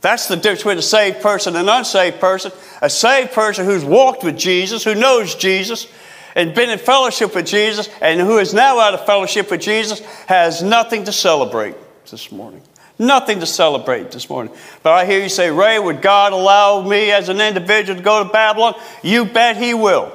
That's 0.03 0.27
the 0.27 0.35
difference 0.35 0.59
between 0.59 0.77
a 0.79 0.81
saved 0.81 1.21
person 1.21 1.55
and 1.55 1.69
an 1.69 1.77
unsaved 1.77 2.19
person. 2.19 2.51
A 2.81 2.89
saved 2.89 3.31
person 3.31 3.65
who's 3.65 3.85
walked 3.85 4.21
with 4.25 4.37
Jesus, 4.37 4.83
who 4.83 4.95
knows 4.95 5.33
Jesus, 5.33 5.87
and 6.35 6.53
been 6.53 6.69
in 6.69 6.77
fellowship 6.77 7.33
with 7.33 7.45
Jesus, 7.45 7.87
and 8.01 8.19
who 8.19 8.37
is 8.37 8.53
now 8.53 8.79
out 8.79 8.93
of 8.93 9.05
fellowship 9.05 9.49
with 9.49 9.61
Jesus, 9.61 10.01
has 10.25 10.61
nothing 10.61 11.05
to 11.05 11.13
celebrate 11.13 11.75
this 12.11 12.33
morning. 12.33 12.61
Nothing 12.99 13.39
to 13.39 13.45
celebrate 13.45 14.11
this 14.11 14.29
morning. 14.29 14.53
But 14.83 14.91
I 14.91 15.05
hear 15.05 15.23
you 15.23 15.29
say, 15.29 15.49
Ray, 15.49 15.79
would 15.79 16.01
God 16.01 16.33
allow 16.33 16.81
me 16.81 17.09
as 17.11 17.29
an 17.29 17.39
individual 17.39 17.97
to 17.97 18.03
go 18.03 18.25
to 18.25 18.29
Babylon? 18.29 18.75
You 19.03 19.23
bet 19.23 19.55
He 19.55 19.73
will. 19.73 20.11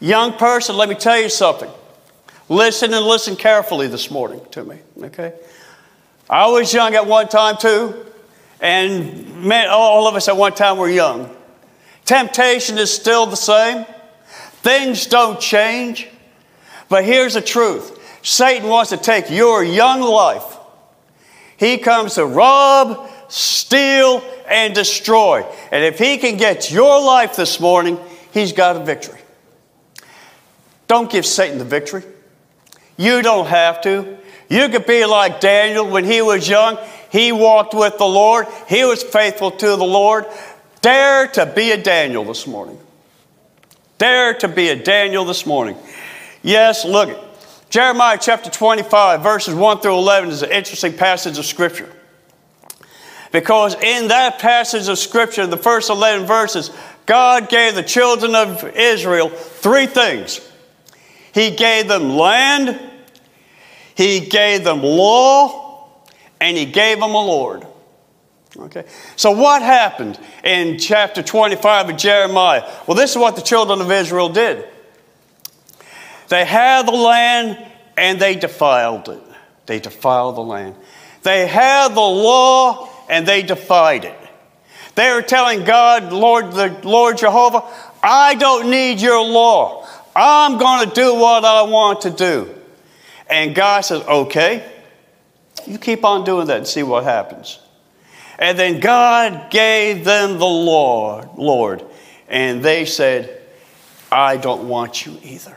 Young 0.00 0.32
person, 0.32 0.78
let 0.78 0.88
me 0.88 0.94
tell 0.94 1.20
you 1.20 1.28
something. 1.28 1.70
Listen 2.48 2.94
and 2.94 3.04
listen 3.04 3.36
carefully 3.36 3.86
this 3.86 4.10
morning 4.10 4.40
to 4.52 4.64
me, 4.64 4.78
okay? 5.02 5.34
I 6.30 6.46
was 6.46 6.72
young 6.72 6.94
at 6.94 7.06
one 7.06 7.28
time 7.28 7.58
too, 7.58 8.06
and 8.60 9.44
man, 9.44 9.68
all 9.70 10.06
of 10.08 10.14
us 10.14 10.28
at 10.28 10.36
one 10.36 10.54
time 10.54 10.78
were 10.78 10.88
young. 10.88 11.34
Temptation 12.04 12.78
is 12.78 12.92
still 12.92 13.26
the 13.26 13.36
same, 13.36 13.84
things 14.62 15.06
don't 15.06 15.40
change. 15.40 16.08
But 16.88 17.04
here's 17.04 17.34
the 17.34 17.42
truth 17.42 17.98
Satan 18.22 18.68
wants 18.68 18.90
to 18.90 18.96
take 18.96 19.30
your 19.30 19.62
young 19.62 20.00
life 20.00 20.58
he 21.58 21.76
comes 21.76 22.14
to 22.14 22.24
rob, 22.24 23.10
steal, 23.28 24.22
and 24.48 24.74
destroy. 24.74 25.44
And 25.72 25.84
if 25.84 25.98
he 25.98 26.16
can 26.16 26.36
get 26.36 26.70
your 26.70 27.04
life 27.04 27.34
this 27.34 27.58
morning, 27.58 27.98
he's 28.32 28.52
got 28.52 28.76
a 28.76 28.84
victory. 28.84 29.18
Don't 30.86 31.10
give 31.10 31.26
Satan 31.26 31.58
the 31.58 31.64
victory. 31.64 32.04
You 32.96 33.22
don't 33.22 33.46
have 33.46 33.80
to. 33.82 34.18
You 34.48 34.68
could 34.68 34.86
be 34.86 35.04
like 35.04 35.40
Daniel 35.40 35.90
when 35.90 36.04
he 36.04 36.22
was 36.22 36.48
young. 36.48 36.78
He 37.10 37.32
walked 37.32 37.74
with 37.74 37.98
the 37.98 38.06
Lord, 38.06 38.46
he 38.68 38.84
was 38.84 39.02
faithful 39.02 39.50
to 39.50 39.66
the 39.76 39.84
Lord. 39.84 40.26
Dare 40.80 41.26
to 41.28 41.46
be 41.46 41.72
a 41.72 41.82
Daniel 41.82 42.24
this 42.24 42.46
morning. 42.46 42.78
Dare 43.98 44.34
to 44.34 44.48
be 44.48 44.68
a 44.68 44.76
Daniel 44.76 45.24
this 45.24 45.44
morning. 45.44 45.76
Yes, 46.42 46.84
look, 46.84 47.18
Jeremiah 47.68 48.18
chapter 48.20 48.48
25, 48.48 49.22
verses 49.22 49.54
1 49.54 49.80
through 49.80 49.96
11 49.96 50.30
is 50.30 50.42
an 50.42 50.50
interesting 50.50 50.92
passage 50.92 51.36
of 51.38 51.44
Scripture. 51.44 51.92
Because 53.32 53.74
in 53.74 54.08
that 54.08 54.38
passage 54.38 54.88
of 54.88 54.98
Scripture, 54.98 55.46
the 55.46 55.56
first 55.56 55.90
11 55.90 56.26
verses, 56.26 56.70
God 57.04 57.48
gave 57.48 57.74
the 57.74 57.82
children 57.82 58.34
of 58.34 58.64
Israel 58.76 59.28
three 59.28 59.86
things 59.86 60.40
He 61.34 61.50
gave 61.50 61.88
them 61.88 62.16
land, 62.16 62.80
He 63.96 64.20
gave 64.20 64.64
them 64.64 64.82
law, 64.82 65.67
and 66.40 66.56
He 66.56 66.64
gave 66.66 67.00
them 67.00 67.10
a 67.10 67.24
Lord. 67.24 67.66
Okay. 68.56 68.84
So 69.16 69.30
what 69.32 69.62
happened 69.62 70.18
in 70.42 70.78
chapter 70.78 71.22
25 71.22 71.90
of 71.90 71.96
Jeremiah? 71.96 72.68
Well, 72.86 72.96
this 72.96 73.12
is 73.12 73.16
what 73.16 73.36
the 73.36 73.42
children 73.42 73.80
of 73.80 73.90
Israel 73.90 74.28
did. 74.28 74.66
They 76.28 76.44
had 76.44 76.86
the 76.86 76.92
land 76.92 77.64
and 77.96 78.20
they 78.20 78.34
defiled 78.34 79.08
it. 79.08 79.22
They 79.66 79.80
defiled 79.80 80.36
the 80.36 80.42
land. 80.42 80.76
They 81.22 81.46
had 81.46 81.88
the 81.88 82.00
law 82.00 82.88
and 83.08 83.26
they 83.26 83.42
defied 83.42 84.04
it. 84.04 84.18
They 84.94 85.12
were 85.12 85.22
telling 85.22 85.64
God, 85.64 86.12
Lord, 86.12 86.52
the 86.52 86.76
Lord 86.82 87.18
Jehovah, 87.18 87.62
I 88.02 88.34
don't 88.34 88.70
need 88.70 89.00
your 89.00 89.24
law. 89.24 89.86
I'm 90.16 90.58
going 90.58 90.88
to 90.88 90.94
do 90.94 91.14
what 91.14 91.44
I 91.44 91.62
want 91.62 92.00
to 92.02 92.10
do. 92.10 92.54
And 93.30 93.54
God 93.54 93.82
says, 93.82 94.02
okay, 94.02 94.68
you 95.66 95.78
keep 95.78 96.04
on 96.04 96.24
doing 96.24 96.46
that 96.46 96.58
and 96.58 96.66
see 96.66 96.82
what 96.82 97.04
happens. 97.04 97.60
And 98.38 98.58
then 98.58 98.80
God 98.80 99.50
gave 99.50 100.04
them 100.04 100.38
the 100.38 100.46
law, 100.46 101.34
Lord, 101.36 101.84
and 102.28 102.62
they 102.62 102.84
said, 102.84 103.42
I 104.12 104.36
don't 104.36 104.68
want 104.68 105.04
you 105.04 105.18
either. 105.22 105.56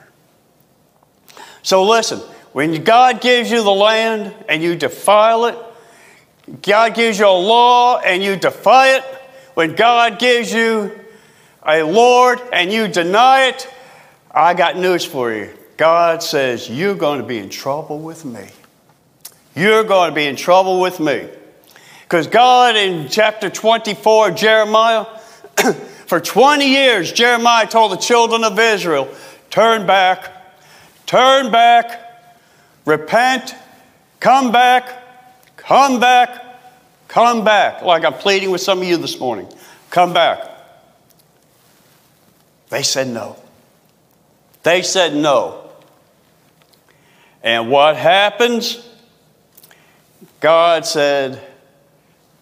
So 1.64 1.84
listen, 1.84 2.20
when 2.54 2.84
God 2.84 3.22
gives 3.22 3.52
you 3.52 3.64
the 3.64 3.72
land 3.72 4.34
and 4.50 4.64
you 4.64 4.76
defile 4.76 5.46
it, 5.46 5.58
God 6.62 6.96
gives 6.96 7.20
you 7.20 7.28
a 7.28 7.30
law 7.30 8.00
and 8.00 8.24
you 8.24 8.36
defy 8.36 8.96
it, 8.98 9.04
when 9.54 9.76
God 9.76 10.18
gives 10.18 10.52
you 10.52 10.92
a 11.64 11.84
Lord 11.84 12.42
and 12.52 12.72
you 12.72 12.88
deny 12.88 13.48
it, 13.48 13.70
I 14.32 14.54
got 14.54 14.78
news 14.78 15.06
for 15.06 15.32
you. 15.32 15.52
God 15.78 16.24
says, 16.24 16.70
You're 16.70 16.96
going 16.96 17.22
to 17.22 17.28
be 17.28 17.38
in 17.38 17.50
trouble 17.50 18.00
with 18.00 18.26
me. 18.26 18.48
You're 19.56 19.84
going 19.84 20.12
to 20.12 20.16
be 20.16 20.26
in 20.26 20.36
trouble 20.36 20.80
with 20.80 21.00
me. 21.00 21.28
Because 22.04 22.28
God, 22.28 22.76
in 22.76 23.08
chapter 23.10 23.50
24 23.50 24.32
Jeremiah, 24.32 25.06
for 26.06 26.20
20 26.20 26.68
years, 26.68 27.12
Jeremiah 27.12 27.68
told 27.68 27.92
the 27.92 27.98
children 27.98 28.44
of 28.44 28.58
Israel, 28.60 29.08
Turn 29.50 29.86
back, 29.86 30.42
Turn 31.12 31.52
back, 31.52 32.00
repent, 32.86 33.54
come 34.22 34.54
back, 34.54 34.90
come 35.58 36.00
back, 36.00 36.62
come 37.10 37.44
back. 37.44 37.82
Like 37.82 38.06
I'm 38.06 38.14
pleading 38.14 38.50
with 38.50 38.62
some 38.62 38.78
of 38.78 38.88
you 38.88 38.96
this 38.96 39.20
morning. 39.20 39.48
Come 39.90 40.14
back. 40.14 40.40
They 42.70 42.84
said 42.84 43.10
no. 43.10 43.36
They 44.64 44.84
said 44.84 45.14
no. 45.14 45.70
And 47.44 47.70
what 47.70 47.98
happens? 47.98 48.88
God 50.42 50.88
said, 50.88 51.42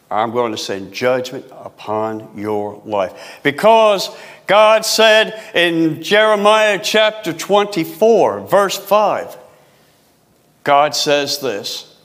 I'm 0.09 0.31
going 0.31 0.53
to 0.53 0.57
send 0.57 0.93
judgment 0.93 1.45
upon 1.51 2.29
your 2.35 2.81
life. 2.85 3.39
Because 3.43 4.09
God 4.47 4.85
said 4.85 5.39
in 5.53 6.01
Jeremiah 6.01 6.79
chapter 6.81 7.33
24, 7.33 8.47
verse 8.47 8.77
5, 8.77 9.38
God 10.63 10.95
says 10.95 11.39
this 11.39 11.97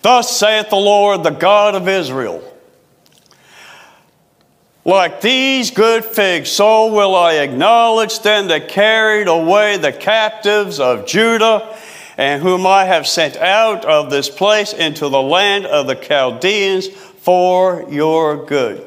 Thus 0.00 0.36
saith 0.36 0.70
the 0.70 0.76
Lord, 0.76 1.22
the 1.22 1.30
God 1.30 1.74
of 1.74 1.86
Israel, 1.86 2.42
like 4.84 5.20
these 5.20 5.70
good 5.70 6.04
figs, 6.04 6.50
so 6.50 6.92
will 6.92 7.14
I 7.14 7.34
acknowledge 7.34 8.20
them 8.20 8.48
that 8.48 8.68
carried 8.68 9.28
away 9.28 9.76
the 9.76 9.92
captives 9.92 10.80
of 10.80 11.06
Judah, 11.06 11.78
and 12.16 12.42
whom 12.42 12.66
I 12.66 12.84
have 12.84 13.06
sent 13.06 13.36
out 13.36 13.84
of 13.84 14.10
this 14.10 14.28
place 14.28 14.72
into 14.72 15.08
the 15.08 15.22
land 15.22 15.66
of 15.66 15.86
the 15.86 15.94
Chaldeans 15.94 16.88
for 16.88 17.86
your 17.90 18.44
good. 18.44 18.86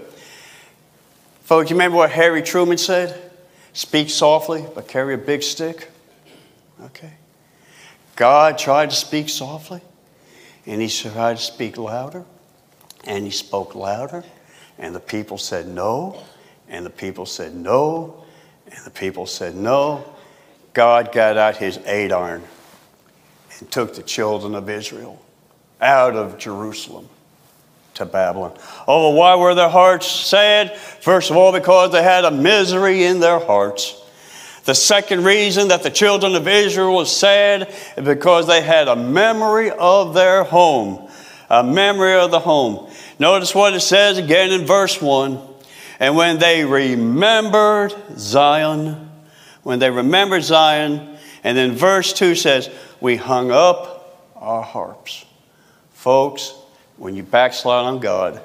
Folks, 1.43 1.69
you 1.69 1.75
remember 1.75 1.97
what 1.97 2.11
Harry 2.11 2.41
Truman 2.41 2.77
said? 2.77 3.31
Speak 3.73 4.09
softly, 4.09 4.65
but 4.73 4.87
carry 4.87 5.13
a 5.13 5.17
big 5.17 5.43
stick. 5.43 5.89
Okay. 6.81 7.13
God 8.15 8.57
tried 8.57 8.91
to 8.91 8.95
speak 8.95 9.29
softly, 9.29 9.81
and 10.65 10.81
he 10.81 10.87
tried 10.87 11.37
to 11.37 11.43
speak 11.43 11.77
louder, 11.77 12.25
and 13.05 13.25
he 13.25 13.31
spoke 13.31 13.75
louder, 13.75 14.23
and 14.77 14.95
the 14.95 14.99
people 14.99 15.37
said 15.37 15.67
no, 15.67 16.23
and 16.69 16.85
the 16.85 16.89
people 16.89 17.25
said 17.25 17.53
no, 17.53 18.23
and 18.71 18.85
the 18.85 18.91
people 18.91 19.25
said 19.25 19.55
no. 19.55 20.03
God 20.73 21.11
got 21.11 21.37
out 21.37 21.57
his 21.57 21.77
eight 21.85 22.11
iron 22.11 22.43
and 23.59 23.71
took 23.71 23.95
the 23.95 24.03
children 24.03 24.55
of 24.55 24.69
Israel 24.69 25.21
out 25.81 26.15
of 26.15 26.37
Jerusalem 26.37 27.09
to 27.95 28.05
Babylon. 28.05 28.57
Oh, 28.87 29.11
why 29.11 29.35
were 29.35 29.55
their 29.55 29.69
hearts 29.69 30.07
sad? 30.07 30.77
First 30.77 31.31
of 31.31 31.37
all, 31.37 31.51
because 31.51 31.91
they 31.91 32.03
had 32.03 32.25
a 32.25 32.31
misery 32.31 33.05
in 33.05 33.19
their 33.19 33.39
hearts. 33.39 34.01
The 34.65 34.75
second 34.75 35.23
reason 35.23 35.67
that 35.67 35.83
the 35.83 35.91
children 35.91 36.35
of 36.35 36.47
Israel 36.47 36.95
was 36.95 37.15
sad 37.15 37.73
is 37.95 38.03
because 38.03 38.47
they 38.47 38.61
had 38.61 38.87
a 38.87 38.95
memory 38.95 39.69
of 39.71 40.13
their 40.13 40.43
home, 40.43 41.09
a 41.49 41.63
memory 41.63 42.15
of 42.15 42.31
the 42.31 42.39
home. 42.39 42.91
Notice 43.19 43.53
what 43.53 43.73
it 43.73 43.81
says 43.81 44.17
again 44.17 44.51
in 44.51 44.65
verse 44.65 45.01
1. 45.01 45.39
And 45.99 46.15
when 46.15 46.39
they 46.39 46.65
remembered 46.65 47.93
Zion, 48.17 49.09
when 49.63 49.79
they 49.79 49.89
remembered 49.89 50.43
Zion, 50.43 51.15
and 51.43 51.55
then 51.55 51.73
verse 51.73 52.11
2 52.13 52.35
says, 52.35 52.69
We 53.05 53.17
hung 53.17 53.51
up 53.51 54.33
our 54.35 54.63
harps. 54.63 55.25
Folks, 55.93 56.55
when 56.97 57.15
you 57.15 57.21
backslide 57.21 57.85
on 57.85 57.99
God, 57.99 58.41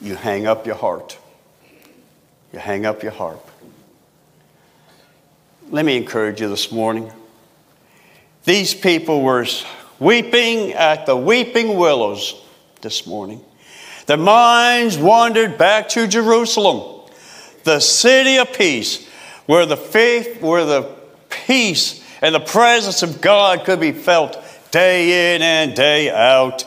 you 0.00 0.14
hang 0.14 0.46
up 0.46 0.66
your 0.68 0.76
heart. 0.76 1.18
You 2.52 2.60
hang 2.60 2.86
up 2.86 3.02
your 3.02 3.10
harp. 3.10 3.44
Let 5.70 5.84
me 5.84 5.96
encourage 5.96 6.40
you 6.40 6.48
this 6.48 6.70
morning. 6.70 7.10
These 8.44 8.72
people 8.72 9.20
were 9.20 9.46
weeping 9.98 10.74
at 10.74 11.04
the 11.04 11.16
weeping 11.16 11.76
willows 11.76 12.40
this 12.82 13.04
morning. 13.04 13.40
Their 14.06 14.16
minds 14.16 14.96
wandered 14.96 15.58
back 15.58 15.88
to 15.88 16.06
Jerusalem, 16.06 17.10
the 17.64 17.80
city 17.80 18.36
of 18.36 18.52
peace, 18.52 19.08
where 19.46 19.66
the 19.66 19.76
faith, 19.76 20.40
where 20.40 20.64
the 20.64 20.88
peace 21.30 22.04
and 22.22 22.34
the 22.34 22.40
presence 22.40 23.02
of 23.02 23.20
God 23.20 23.64
could 23.64 23.80
be 23.80 23.92
felt 23.92 24.42
day 24.70 25.34
in 25.34 25.42
and 25.42 25.74
day 25.74 26.10
out. 26.10 26.64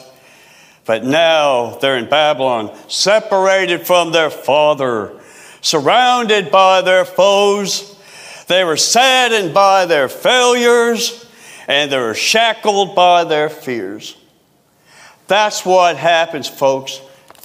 But 0.86 1.04
now 1.04 1.78
they're 1.80 1.98
in 1.98 2.10
Babylon, 2.10 2.76
separated 2.88 3.86
from 3.86 4.12
their 4.12 4.30
father, 4.30 5.14
surrounded 5.62 6.52
by 6.52 6.82
their 6.82 7.06
foes. 7.06 7.96
They 8.48 8.64
were 8.64 8.78
saddened 8.78 9.54
by 9.54 9.86
their 9.86 10.10
failures, 10.10 11.26
and 11.68 11.92
they 11.92 11.98
were 11.98 12.16
shackled 12.16 12.96
by 12.96 13.24
their 13.24 13.50
fears. 13.50 14.18
That's 15.28 15.66
what 15.66 15.96
happens, 15.96 16.48
folks, 16.48 16.98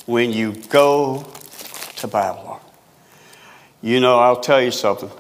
when 0.07 0.33
you 0.33 0.55
go 0.71 1.25
to 1.97 2.09
Babylon. 2.09 2.61
You 3.83 4.01
know, 4.01 4.19
I'll 4.19 4.40
tell 4.40 4.61
you 4.61 4.73
something. 4.73 5.11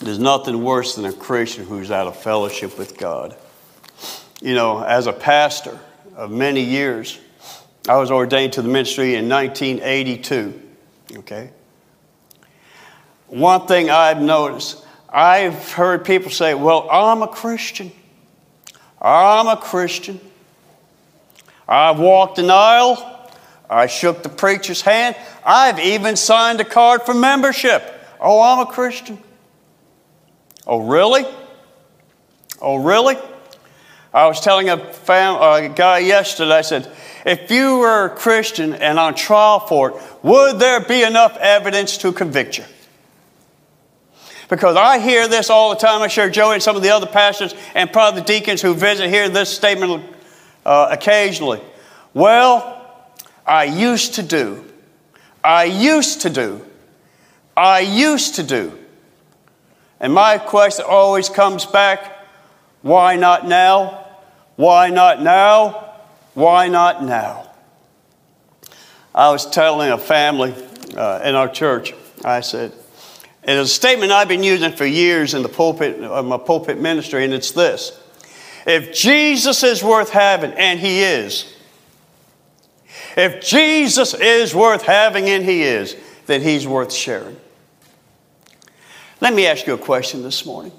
There's 0.00 0.18
nothing 0.18 0.62
worse 0.64 0.96
than 0.96 1.04
a 1.04 1.12
Christian 1.12 1.66
who's 1.66 1.90
out 1.90 2.06
of 2.06 2.16
fellowship 2.16 2.78
with 2.78 2.98
God. 2.98 3.36
You 4.40 4.54
know, 4.54 4.82
as 4.82 5.06
a 5.06 5.12
pastor 5.12 5.78
of 6.16 6.30
many 6.30 6.60
years, 6.60 7.18
I 7.88 7.96
was 7.96 8.10
ordained 8.10 8.54
to 8.54 8.62
the 8.62 8.68
ministry 8.68 9.14
in 9.14 9.28
1982. 9.28 10.60
Okay? 11.18 11.50
One 13.28 13.66
thing 13.66 13.90
I've 13.90 14.20
noticed, 14.20 14.84
I've 15.08 15.72
heard 15.72 16.04
people 16.04 16.30
say, 16.30 16.54
Well, 16.54 16.88
I'm 16.90 17.22
a 17.22 17.28
Christian. 17.28 17.92
I'm 19.00 19.46
a 19.46 19.56
Christian. 19.56 20.18
I've 21.68 21.98
walked 21.98 22.38
an 22.38 22.50
aisle. 22.50 23.10
I 23.68 23.86
shook 23.86 24.22
the 24.22 24.28
preacher's 24.28 24.82
hand. 24.82 25.16
I've 25.44 25.78
even 25.78 26.16
signed 26.16 26.60
a 26.60 26.64
card 26.64 27.02
for 27.02 27.14
membership. 27.14 27.82
Oh, 28.20 28.40
I'm 28.40 28.66
a 28.66 28.70
Christian. 28.70 29.18
Oh, 30.66 30.78
really? 30.78 31.24
Oh, 32.60 32.76
really? 32.76 33.16
I 34.12 34.26
was 34.26 34.40
telling 34.40 34.68
a, 34.70 34.78
fam- 34.78 35.42
a 35.42 35.68
guy 35.68 35.98
yesterday, 35.98 36.52
I 36.52 36.60
said, 36.60 36.90
if 37.26 37.50
you 37.50 37.78
were 37.78 38.06
a 38.06 38.10
Christian 38.10 38.74
and 38.74 38.98
on 38.98 39.14
trial 39.14 39.60
for 39.60 39.90
it, 39.90 39.96
would 40.22 40.58
there 40.58 40.80
be 40.80 41.02
enough 41.02 41.36
evidence 41.38 41.98
to 41.98 42.12
convict 42.12 42.58
you? 42.58 42.64
Because 44.48 44.76
I 44.76 44.98
hear 44.98 45.26
this 45.26 45.50
all 45.50 45.70
the 45.70 45.76
time. 45.76 46.02
I 46.02 46.08
share 46.08 46.30
Joey 46.30 46.54
and 46.54 46.62
some 46.62 46.76
of 46.76 46.82
the 46.82 46.90
other 46.90 47.06
pastors 47.06 47.54
and 47.74 47.92
probably 47.92 48.20
the 48.20 48.26
deacons 48.26 48.62
who 48.62 48.74
visit 48.74 49.08
hear 49.08 49.28
this 49.28 49.54
statement 49.54 50.04
uh, 50.64 50.88
occasionally. 50.90 51.60
Well, 52.12 53.10
I 53.46 53.64
used 53.64 54.14
to 54.14 54.22
do. 54.22 54.64
I 55.42 55.64
used 55.64 56.22
to 56.22 56.30
do. 56.30 56.64
I 57.56 57.80
used 57.80 58.36
to 58.36 58.42
do. 58.42 58.78
And 60.04 60.12
my 60.12 60.36
question 60.36 60.84
always 60.86 61.30
comes 61.30 61.64
back 61.64 62.12
why 62.82 63.16
not 63.16 63.48
now? 63.48 64.06
Why 64.56 64.90
not 64.90 65.22
now? 65.22 65.94
Why 66.34 66.68
not 66.68 67.02
now? 67.02 67.50
I 69.14 69.30
was 69.30 69.48
telling 69.48 69.90
a 69.90 69.96
family 69.96 70.52
uh, 70.94 71.22
in 71.24 71.34
our 71.34 71.48
church, 71.48 71.94
I 72.22 72.40
said, 72.40 72.74
it 73.44 73.50
is 73.56 73.70
a 73.70 73.72
statement 73.72 74.12
I've 74.12 74.28
been 74.28 74.42
using 74.42 74.72
for 74.72 74.84
years 74.84 75.32
in 75.32 75.42
the 75.42 75.48
pulpit, 75.48 75.98
of 76.02 76.12
uh, 76.12 76.22
my 76.22 76.36
pulpit 76.36 76.78
ministry, 76.78 77.24
and 77.24 77.32
it's 77.32 77.52
this. 77.52 77.98
If 78.66 78.92
Jesus 78.92 79.62
is 79.62 79.82
worth 79.82 80.10
having, 80.10 80.52
and 80.52 80.78
He 80.78 81.00
is, 81.00 81.50
if 83.16 83.42
Jesus 83.42 84.12
is 84.12 84.54
worth 84.54 84.82
having, 84.82 85.30
and 85.30 85.42
He 85.42 85.62
is, 85.62 85.96
then 86.26 86.42
He's 86.42 86.66
worth 86.66 86.92
sharing. 86.92 87.38
Let 89.20 89.32
me 89.32 89.46
ask 89.46 89.66
you 89.66 89.74
a 89.74 89.78
question 89.78 90.22
this 90.22 90.44
morning. 90.44 90.72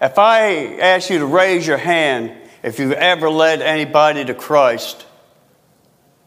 If 0.00 0.18
I 0.18 0.76
ask 0.78 1.10
you 1.10 1.18
to 1.18 1.26
raise 1.26 1.66
your 1.66 1.76
hand 1.76 2.32
if 2.62 2.78
you've 2.78 2.92
ever 2.92 3.30
led 3.30 3.62
anybody 3.62 4.24
to 4.24 4.34
Christ, 4.34 5.06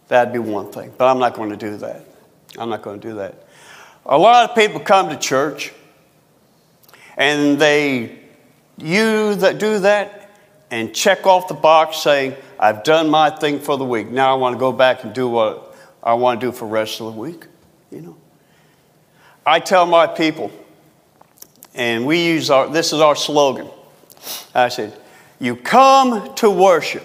that'd 0.08 0.34
be 0.34 0.40
one 0.40 0.72
thing. 0.72 0.94
But 0.98 1.08
I'm 1.08 1.20
not 1.20 1.34
going 1.34 1.50
to 1.50 1.58
do 1.58 1.78
that. 1.78 2.06
I'm 2.58 2.70
not 2.70 2.82
going 2.82 3.00
to 3.00 3.08
do 3.10 3.16
that. 3.16 3.48
A 4.06 4.18
lot 4.18 4.50
of 4.50 4.56
people 4.56 4.80
come 4.80 5.10
to 5.10 5.18
church 5.18 5.74
and 7.18 7.60
they 7.60 8.20
you 8.78 9.36
that 9.36 9.58
do 9.58 9.80
that 9.80 10.30
and 10.72 10.94
check 10.94 11.26
off 11.26 11.48
the 11.48 11.54
box 11.54 11.98
saying, 11.98 12.36
I've 12.60 12.84
done 12.84 13.10
my 13.10 13.30
thing 13.30 13.60
for 13.60 13.78
the 13.78 13.86
week. 13.86 14.10
Now 14.10 14.32
I 14.32 14.38
want 14.38 14.56
to 14.56 14.60
go 14.60 14.72
back 14.72 15.04
and 15.04 15.14
do 15.14 15.28
what 15.28 15.76
I 16.04 16.14
want 16.14 16.40
to 16.40 16.48
do 16.48 16.52
for 16.52 16.66
the 16.66 16.72
rest 16.72 17.02
of 17.02 17.14
the 17.14 17.20
week. 17.20 17.46
You 17.92 18.02
know. 18.02 18.18
I 19.46 19.60
tell 19.60 19.86
my 19.86 20.08
people, 20.08 20.52
and 21.76 22.06
we 22.06 22.26
use 22.26 22.50
our 22.50 22.68
this 22.68 22.94
is 22.94 23.02
our 23.02 23.16
slogan. 23.16 23.70
I 24.56 24.70
said, 24.70 25.00
you 25.40 25.56
come 25.56 26.34
to 26.36 26.50
worship. 26.50 27.04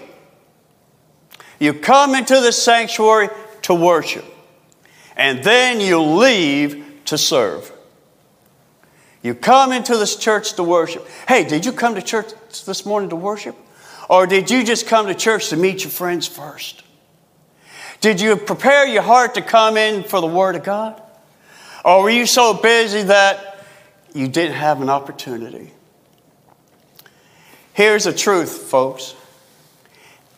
You 1.59 1.73
come 1.73 2.15
into 2.15 2.39
the 2.39 2.51
sanctuary 2.51 3.29
to 3.63 3.73
worship. 3.73 4.25
And 5.15 5.43
then 5.43 5.79
you 5.79 6.01
leave 6.01 6.83
to 7.05 7.17
serve. 7.17 7.71
You 9.21 9.35
come 9.35 9.71
into 9.71 9.97
this 9.97 10.15
church 10.15 10.53
to 10.53 10.63
worship. 10.63 11.07
Hey, 11.27 11.43
did 11.43 11.65
you 11.65 11.71
come 11.71 11.93
to 11.93 12.01
church 12.01 12.33
this 12.65 12.85
morning 12.85 13.09
to 13.11 13.15
worship? 13.15 13.55
Or 14.09 14.25
did 14.25 14.49
you 14.49 14.63
just 14.63 14.87
come 14.87 15.05
to 15.07 15.13
church 15.13 15.49
to 15.49 15.57
meet 15.57 15.83
your 15.83 15.91
friends 15.91 16.27
first? 16.27 16.83
Did 17.99 18.19
you 18.19 18.35
prepare 18.35 18.87
your 18.87 19.03
heart 19.03 19.35
to 19.35 19.43
come 19.43 19.77
in 19.77 20.03
for 20.03 20.21
the 20.21 20.27
Word 20.27 20.55
of 20.55 20.63
God? 20.63 20.99
Or 21.85 22.01
were 22.01 22.09
you 22.09 22.25
so 22.25 22.55
busy 22.55 23.03
that 23.03 23.50
you 24.13 24.27
didn't 24.27 24.55
have 24.55 24.81
an 24.81 24.89
opportunity? 24.89 25.71
Here's 27.73 28.03
the 28.03 28.13
truth, 28.13 28.51
folks 28.69 29.15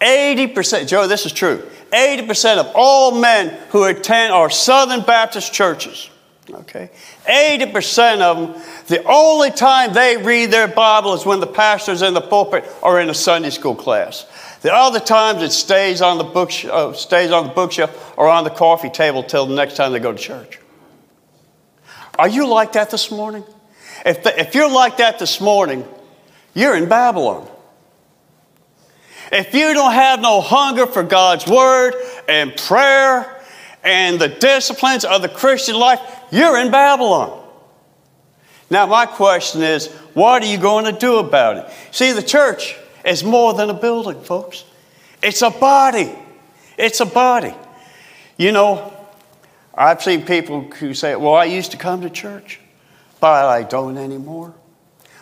80%, 0.03 0.87
Joe, 0.87 1.07
this 1.07 1.25
is 1.25 1.31
true. 1.31 1.63
80% 1.91 2.57
of 2.57 2.71
all 2.75 3.19
men 3.19 3.49
who 3.69 3.85
attend 3.85 4.33
our 4.33 4.49
Southern 4.49 5.01
Baptist 5.01 5.53
churches, 5.53 6.09
okay, 6.49 6.89
80% 7.25 8.21
of 8.21 8.37
them, 8.37 8.61
the 8.87 9.03
only 9.05 9.51
time 9.51 9.93
they 9.93 10.17
read 10.17 10.51
their 10.51 10.67
Bible 10.67 11.13
is 11.13 11.25
when 11.25 11.39
the 11.39 11.47
pastor's 11.47 12.01
in 12.01 12.13
the 12.13 12.21
pulpit 12.21 12.65
or 12.81 12.99
in 12.99 13.09
a 13.09 13.13
Sunday 13.13 13.51
school 13.51 13.75
class. 13.75 14.25
The 14.61 14.73
other 14.73 14.99
times 14.99 15.41
it 15.41 15.51
stays 15.51 16.01
on 16.01 16.17
the, 16.17 16.23
book, 16.23 16.51
uh, 16.65 16.93
stays 16.93 17.31
on 17.31 17.47
the 17.47 17.53
bookshelf 17.53 18.13
or 18.17 18.27
on 18.27 18.43
the 18.43 18.49
coffee 18.49 18.89
table 18.89 19.23
till 19.23 19.45
the 19.45 19.55
next 19.55 19.75
time 19.75 19.93
they 19.93 19.99
go 19.99 20.11
to 20.11 20.17
church. 20.17 20.59
Are 22.17 22.29
you 22.29 22.47
like 22.47 22.73
that 22.73 22.89
this 22.89 23.11
morning? 23.11 23.43
If, 24.05 24.25
if 24.25 24.55
you're 24.55 24.71
like 24.71 24.97
that 24.97 25.19
this 25.19 25.39
morning, 25.39 25.87
you're 26.53 26.75
in 26.75 26.89
Babylon. 26.89 27.49
If 29.31 29.53
you 29.53 29.73
don't 29.73 29.93
have 29.93 30.19
no 30.21 30.41
hunger 30.41 30.85
for 30.85 31.03
God's 31.03 31.47
word 31.47 31.93
and 32.27 32.55
prayer 32.55 33.41
and 33.83 34.19
the 34.19 34.27
disciplines 34.27 35.05
of 35.05 35.21
the 35.21 35.29
Christian 35.29 35.75
life, 35.75 35.99
you're 36.31 36.57
in 36.57 36.71
Babylon. 36.71 37.41
Now, 38.69 38.85
my 38.85 39.05
question 39.05 39.61
is, 39.61 39.87
what 40.13 40.43
are 40.43 40.45
you 40.45 40.57
going 40.57 40.85
to 40.85 40.91
do 40.91 41.17
about 41.17 41.57
it? 41.57 41.73
See, 41.91 42.11
the 42.11 42.23
church 42.23 42.75
is 43.05 43.23
more 43.23 43.53
than 43.53 43.69
a 43.69 43.73
building, 43.73 44.21
folks. 44.21 44.65
It's 45.21 45.41
a 45.41 45.49
body. 45.49 46.13
It's 46.77 46.99
a 46.99 47.05
body. 47.05 47.53
You 48.37 48.51
know, 48.51 48.93
I've 49.73 50.01
seen 50.01 50.25
people 50.25 50.61
who 50.61 50.93
say, 50.93 51.15
Well, 51.15 51.33
I 51.33 51.45
used 51.45 51.71
to 51.71 51.77
come 51.77 52.01
to 52.01 52.09
church, 52.09 52.59
but 53.23 53.45
I 53.45 53.63
don't 53.63 53.97
anymore. 53.97 54.53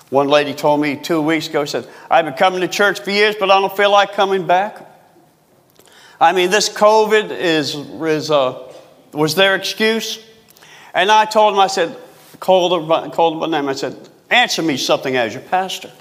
One 0.10 0.28
lady 0.28 0.56
told 0.56 0.82
me 0.82 0.96
two 0.96 1.22
weeks 1.22 1.48
ago, 1.48 1.66
said, 1.66 1.88
I've 2.10 2.26
been 2.26 2.34
coming 2.34 2.62
to 2.62 2.68
church 2.68 3.00
for 3.02 3.12
years, 3.12 3.36
but 3.40 3.52
I 3.52 3.62
don't 3.62 3.78
feel 3.78 3.92
like 3.92 4.14
coming 4.14 4.48
back. 4.48 4.84
I 6.20 6.32
mean, 6.32 6.50
this 6.50 6.68
COVID 6.68 7.30
is, 7.30 7.76
is 7.76 8.32
uh, 8.32 8.74
was 9.12 9.36
their 9.36 9.54
excuse. 9.54 10.18
And 10.96 11.12
I 11.12 11.26
told 11.26 11.54
him, 11.54 11.60
I 11.60 11.68
said, 11.68 11.96
called 12.40 12.72
her, 12.72 13.10
called 13.12 13.36
her 13.36 13.40
by 13.42 13.46
name, 13.56 13.70
I 13.70 13.74
said, 13.74 13.96
answer 14.32 14.64
me 14.64 14.78
something 14.78 15.16
as 15.16 15.36
your 15.36 15.44
pastor. 15.44 15.92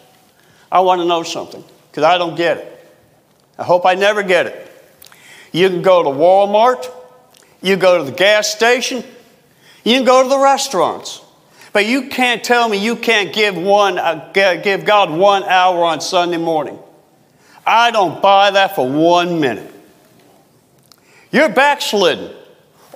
I 0.72 0.80
want 0.80 1.02
to 1.02 1.04
know 1.06 1.22
something 1.22 1.62
because 1.90 2.04
I 2.04 2.16
don't 2.16 2.34
get 2.34 2.56
it. 2.56 2.88
I 3.58 3.64
hope 3.64 3.84
I 3.84 3.94
never 3.94 4.22
get 4.22 4.46
it. 4.46 4.72
You 5.52 5.68
can 5.68 5.82
go 5.82 6.02
to 6.02 6.08
Walmart, 6.08 6.90
you 7.60 7.76
go 7.76 7.98
to 7.98 8.10
the 8.10 8.16
gas 8.16 8.48
station, 8.48 9.04
you 9.84 9.96
can 9.96 10.06
go 10.06 10.22
to 10.22 10.30
the 10.30 10.38
restaurants. 10.38 11.26
But 11.72 11.87
you 11.87 12.09
can't 12.09 12.42
tell 12.42 12.68
me 12.68 12.78
you 12.78 12.96
can't 12.96 13.33
give, 13.33 13.56
one, 13.56 13.98
uh, 13.98 14.30
give 14.33 14.85
God 14.85 15.11
one 15.11 15.44
hour 15.44 15.85
on 15.85 16.00
Sunday 16.00 16.37
morning. 16.37 16.78
I 17.66 17.90
don't 17.90 18.20
buy 18.20 18.50
that 18.50 18.74
for 18.74 18.88
one 18.88 19.40
minute. 19.40 19.72
You're 21.30 21.48
backslidden. 21.48 22.35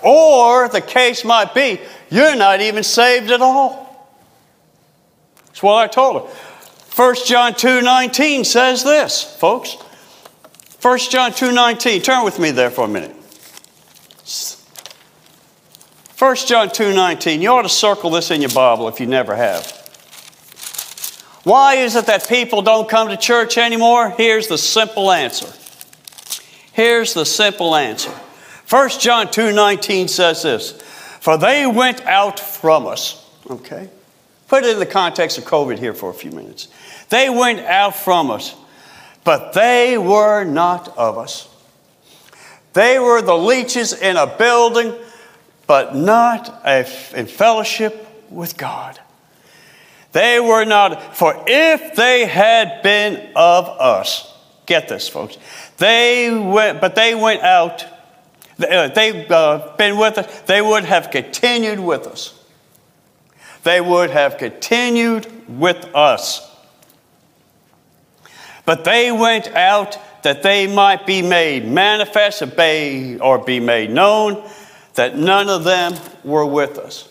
Or 0.02 0.68
the 0.68 0.80
case 0.80 1.24
might 1.24 1.54
be, 1.54 1.80
you're 2.10 2.36
not 2.36 2.60
even 2.60 2.82
saved 2.82 3.30
at 3.30 3.40
all. 3.40 3.84
That's 5.46 5.62
what 5.62 5.76
I 5.76 5.86
told 5.86 6.22
her. 6.22 6.34
1 6.96 7.14
John 7.26 7.54
2 7.54 7.80
19 7.80 8.44
says 8.44 8.84
this, 8.84 9.22
folks. 9.22 9.74
1 10.82 10.98
John 11.10 11.32
2 11.32 11.52
19. 11.52 12.02
Turn 12.02 12.24
with 12.24 12.38
me 12.38 12.50
there 12.50 12.70
for 12.70 12.84
a 12.84 12.88
minute. 12.88 13.14
1 16.16 16.46
John 16.46 16.70
2:19. 16.70 17.42
You 17.42 17.50
ought 17.50 17.62
to 17.62 17.68
circle 17.68 18.10
this 18.10 18.30
in 18.30 18.40
your 18.40 18.50
Bible 18.50 18.86
if 18.88 19.00
you 19.00 19.06
never 19.06 19.34
have. 19.34 19.72
Why 21.42 21.74
is 21.74 21.96
it 21.96 22.06
that 22.06 22.28
people 22.28 22.62
don't 22.62 22.88
come 22.88 23.08
to 23.08 23.16
church 23.16 23.58
anymore? 23.58 24.10
Here's 24.16 24.46
the 24.46 24.56
simple 24.56 25.10
answer. 25.10 25.52
Here's 26.72 27.14
the 27.14 27.26
simple 27.26 27.74
answer. 27.74 28.12
1 28.68 29.00
John 29.00 29.28
2:19 29.28 30.08
says 30.08 30.42
this, 30.42 30.74
"For 31.20 31.36
they 31.36 31.66
went 31.66 32.06
out 32.06 32.38
from 32.38 32.86
us." 32.86 33.16
Okay? 33.50 33.88
Put 34.48 34.64
it 34.64 34.70
in 34.70 34.78
the 34.78 34.86
context 34.86 35.36
of 35.36 35.44
COVID 35.44 35.78
here 35.78 35.94
for 35.94 36.10
a 36.10 36.14
few 36.14 36.30
minutes. 36.30 36.68
They 37.08 37.28
went 37.28 37.60
out 37.66 37.96
from 37.96 38.30
us, 38.30 38.52
but 39.24 39.52
they 39.52 39.98
were 39.98 40.44
not 40.44 40.96
of 40.96 41.18
us. 41.18 41.48
They 42.72 42.98
were 42.98 43.20
the 43.20 43.36
leeches 43.36 43.92
in 43.92 44.16
a 44.16 44.26
building 44.26 44.94
but 45.66 45.94
not 45.94 46.64
in 46.66 47.26
fellowship 47.26 48.06
with 48.30 48.56
God. 48.56 48.98
They 50.12 50.38
were 50.38 50.64
not, 50.64 51.16
for 51.16 51.42
if 51.46 51.96
they 51.96 52.26
had 52.26 52.82
been 52.82 53.32
of 53.34 53.68
us, 53.68 54.32
get 54.66 54.88
this, 54.88 55.08
folks, 55.08 55.38
they 55.78 56.30
went, 56.30 56.80
but 56.80 56.94
they 56.94 57.14
went 57.14 57.42
out, 57.42 57.84
uh, 58.60 58.88
they've 58.88 59.28
uh, 59.30 59.74
been 59.76 59.98
with 59.98 60.18
us, 60.18 60.40
they 60.42 60.62
would 60.62 60.84
have 60.84 61.10
continued 61.10 61.80
with 61.80 62.06
us. 62.06 62.40
They 63.64 63.80
would 63.80 64.10
have 64.10 64.38
continued 64.38 65.26
with 65.48 65.84
us. 65.94 66.50
But 68.64 68.84
they 68.84 69.10
went 69.10 69.48
out 69.48 69.98
that 70.22 70.42
they 70.42 70.66
might 70.66 71.06
be 71.06 71.22
made 71.22 71.66
manifest 71.66 72.42
obey, 72.42 73.18
or 73.18 73.38
be 73.38 73.58
made 73.58 73.90
known 73.90 74.48
that 74.94 75.16
none 75.16 75.48
of 75.48 75.64
them 75.64 75.94
were 76.24 76.46
with 76.46 76.78
us. 76.78 77.08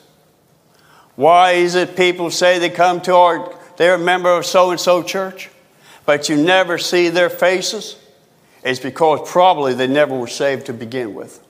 Why 1.16 1.52
is 1.52 1.76
it 1.76 1.96
people 1.96 2.32
say 2.32 2.60
they 2.60 2.70
come 2.70 3.02
to 3.02 3.16
our, 3.16 3.56
they're 3.78 3.96
a 3.96 4.00
member 4.00 4.30
of 4.30 4.46
so 4.46 4.72
and 4.72 4.80
so 4.80 5.04
church, 5.04 5.50
but 6.06 6.30
you 6.30 6.38
never 6.38 6.78
see 6.78 7.10
their 7.10 7.30
faces? 7.30 7.98
It's 8.64 8.80
because 8.80 9.30
probably 9.30 9.74
they 9.74 9.88
never 9.88 10.18
were 10.18 10.28
saved 10.28 10.68
to 10.68 10.74
begin 10.74 11.14
with. 11.14 11.46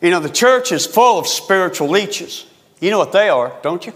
You 0.00 0.10
know, 0.10 0.20
the 0.20 0.30
church 0.30 0.70
is 0.70 0.86
full 0.86 1.18
of 1.18 1.26
spiritual 1.26 1.88
leeches. 1.88 2.46
You 2.80 2.90
know 2.90 2.98
what 2.98 3.12
they 3.12 3.28
are, 3.28 3.52
don't 3.62 3.84
you? 3.84 3.92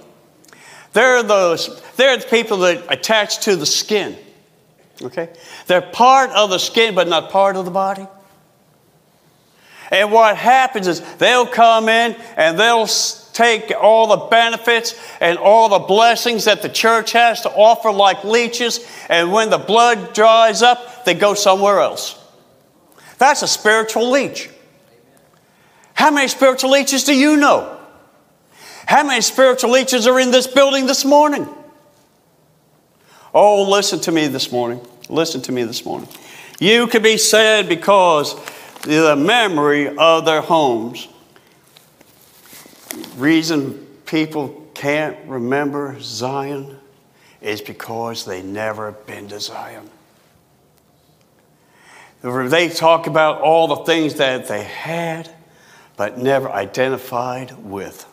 They're 0.92 1.22
those, 1.22 1.80
they're 1.96 2.16
the 2.18 2.26
people 2.26 2.58
that 2.58 2.84
attach 2.92 3.44
to 3.44 3.56
the 3.56 3.64
skin. 3.64 4.16
Okay? 5.00 5.30
They're 5.66 5.80
part 5.80 6.30
of 6.30 6.50
the 6.50 6.58
skin, 6.58 6.94
but 6.94 7.08
not 7.08 7.30
part 7.30 7.56
of 7.56 7.64
the 7.64 7.70
body. 7.70 8.06
And 9.92 10.10
what 10.10 10.38
happens 10.38 10.88
is 10.88 11.00
they'll 11.16 11.46
come 11.46 11.90
in 11.90 12.16
and 12.36 12.58
they'll 12.58 12.86
take 12.86 13.70
all 13.78 14.06
the 14.08 14.26
benefits 14.28 14.98
and 15.20 15.38
all 15.38 15.68
the 15.68 15.80
blessings 15.80 16.46
that 16.46 16.62
the 16.62 16.70
church 16.70 17.12
has 17.12 17.42
to 17.42 17.50
offer, 17.50 17.92
like 17.92 18.24
leeches, 18.24 18.80
and 19.10 19.30
when 19.30 19.50
the 19.50 19.58
blood 19.58 20.14
dries 20.14 20.62
up, 20.62 21.04
they 21.04 21.12
go 21.12 21.34
somewhere 21.34 21.80
else. 21.80 22.18
That's 23.18 23.42
a 23.42 23.48
spiritual 23.48 24.10
leech. 24.10 24.48
How 25.92 26.10
many 26.10 26.28
spiritual 26.28 26.70
leeches 26.70 27.04
do 27.04 27.14
you 27.14 27.36
know? 27.36 27.78
How 28.86 29.04
many 29.04 29.20
spiritual 29.20 29.70
leeches 29.70 30.06
are 30.06 30.18
in 30.18 30.30
this 30.30 30.46
building 30.46 30.86
this 30.86 31.04
morning? 31.04 31.46
Oh, 33.34 33.70
listen 33.70 34.00
to 34.00 34.12
me 34.12 34.26
this 34.26 34.50
morning. 34.50 34.80
Listen 35.10 35.42
to 35.42 35.52
me 35.52 35.64
this 35.64 35.84
morning. 35.84 36.08
You 36.58 36.86
could 36.86 37.02
be 37.02 37.18
sad 37.18 37.68
because 37.68 38.34
the 38.82 39.16
memory 39.16 39.96
of 39.96 40.24
their 40.24 40.40
homes. 40.40 41.08
Reason 43.16 43.86
people 44.06 44.70
can't 44.74 45.16
remember 45.26 45.96
Zion 46.00 46.78
is 47.40 47.60
because 47.60 48.24
they 48.24 48.42
never 48.42 48.92
been 48.92 49.28
to 49.28 49.40
Zion. 49.40 49.88
They 52.22 52.68
talk 52.68 53.06
about 53.06 53.40
all 53.40 53.66
the 53.68 53.84
things 53.84 54.14
that 54.14 54.46
they 54.46 54.62
had, 54.62 55.28
but 55.96 56.18
never 56.18 56.50
identified 56.50 57.52
with. 57.64 58.06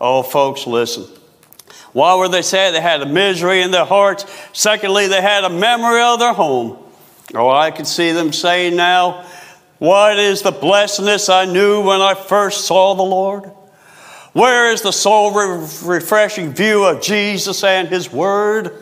Oh, 0.00 0.22
folks, 0.22 0.66
listen. 0.66 1.06
Why 1.92 2.16
were 2.16 2.28
they 2.28 2.42
sad? 2.42 2.74
They 2.74 2.80
had 2.80 3.00
a 3.02 3.06
misery 3.06 3.62
in 3.62 3.70
their 3.70 3.84
hearts. 3.84 4.26
Secondly, 4.52 5.06
they 5.06 5.22
had 5.22 5.44
a 5.44 5.50
memory 5.50 6.02
of 6.02 6.18
their 6.18 6.32
home. 6.32 6.78
Oh, 7.34 7.48
I 7.48 7.70
can 7.70 7.84
see 7.84 8.10
them 8.10 8.32
saying 8.32 8.74
now, 8.74 9.24
what 9.78 10.18
is 10.18 10.42
the 10.42 10.52
blessedness 10.52 11.28
I 11.28 11.44
knew 11.44 11.82
when 11.82 12.00
I 12.00 12.14
first 12.14 12.66
saw 12.66 12.94
the 12.94 13.02
Lord? 13.02 13.50
Where 14.32 14.72
is 14.72 14.82
the 14.82 14.92
soul 14.92 15.32
refreshing 15.32 16.52
view 16.52 16.84
of 16.84 17.00
Jesus 17.00 17.62
and 17.62 17.88
His 17.88 18.12
Word? 18.12 18.72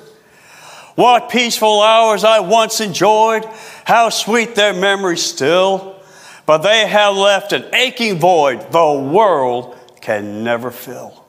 What 0.94 1.30
peaceful 1.30 1.82
hours 1.82 2.24
I 2.24 2.40
once 2.40 2.80
enjoyed, 2.80 3.44
how 3.84 4.10
sweet 4.10 4.54
their 4.54 4.74
memories 4.74 5.22
still. 5.22 6.00
But 6.44 6.58
they 6.58 6.86
have 6.86 7.16
left 7.16 7.52
an 7.52 7.74
aching 7.74 8.18
void 8.18 8.72
the 8.72 8.92
world 8.92 9.76
can 10.00 10.42
never 10.42 10.70
fill. 10.70 11.24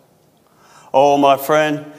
Oh, 0.94 1.18
my 1.18 1.38
friend, 1.38 1.92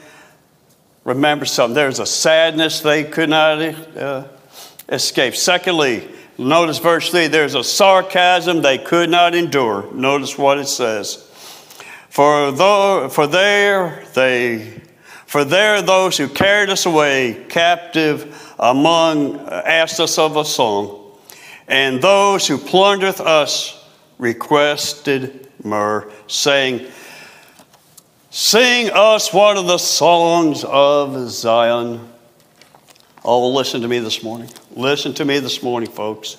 remember 1.03 1.45
something. 1.45 1.75
There's 1.75 1.99
a 1.99 2.05
sadness 2.05 2.81
they 2.81 3.03
could 3.03 3.29
not 3.29 3.61
uh, 3.61 4.27
escape. 4.89 5.35
Secondly, 5.35 6.09
notice 6.37 6.79
verse 6.79 7.09
3 7.11 7.27
there's 7.27 7.55
a 7.55 7.63
sarcasm 7.63 8.61
they 8.61 8.77
could 8.77 9.09
not 9.09 9.35
endure. 9.35 9.91
Notice 9.93 10.37
what 10.37 10.57
it 10.57 10.67
says. 10.67 11.15
For, 12.09 12.51
though, 12.51 13.09
for 13.09 13.27
there 13.27 14.05
they 14.13 14.81
for 15.25 15.43
there 15.43 15.81
those 15.81 16.15
who 16.17 16.29
carried 16.29 16.69
us 16.69 16.85
away 16.85 17.45
captive 17.49 18.53
among 18.57 19.37
uh, 19.37 19.63
asked 19.65 19.99
us 19.99 20.17
of 20.17 20.37
a 20.37 20.45
song, 20.45 21.17
and 21.67 22.01
those 22.01 22.47
who 22.47 22.57
plundereth 22.57 23.19
us 23.19 23.85
requested 24.17 25.49
myrrh, 25.63 26.09
saying, 26.27 26.87
Sing 28.29 28.91
us 28.93 29.33
one 29.33 29.57
of 29.57 29.67
the 29.67 29.77
songs 29.77 30.63
of 30.63 31.29
Zion. 31.29 32.07
Oh, 33.27 33.49
listen 33.49 33.81
to 33.81 33.87
me 33.87 33.97
this 33.97 34.21
morning. 34.21 34.51
Listen 34.75 35.11
to 35.15 35.25
me 35.25 35.39
this 35.39 35.63
morning, 35.63 35.89
folks. 35.89 36.37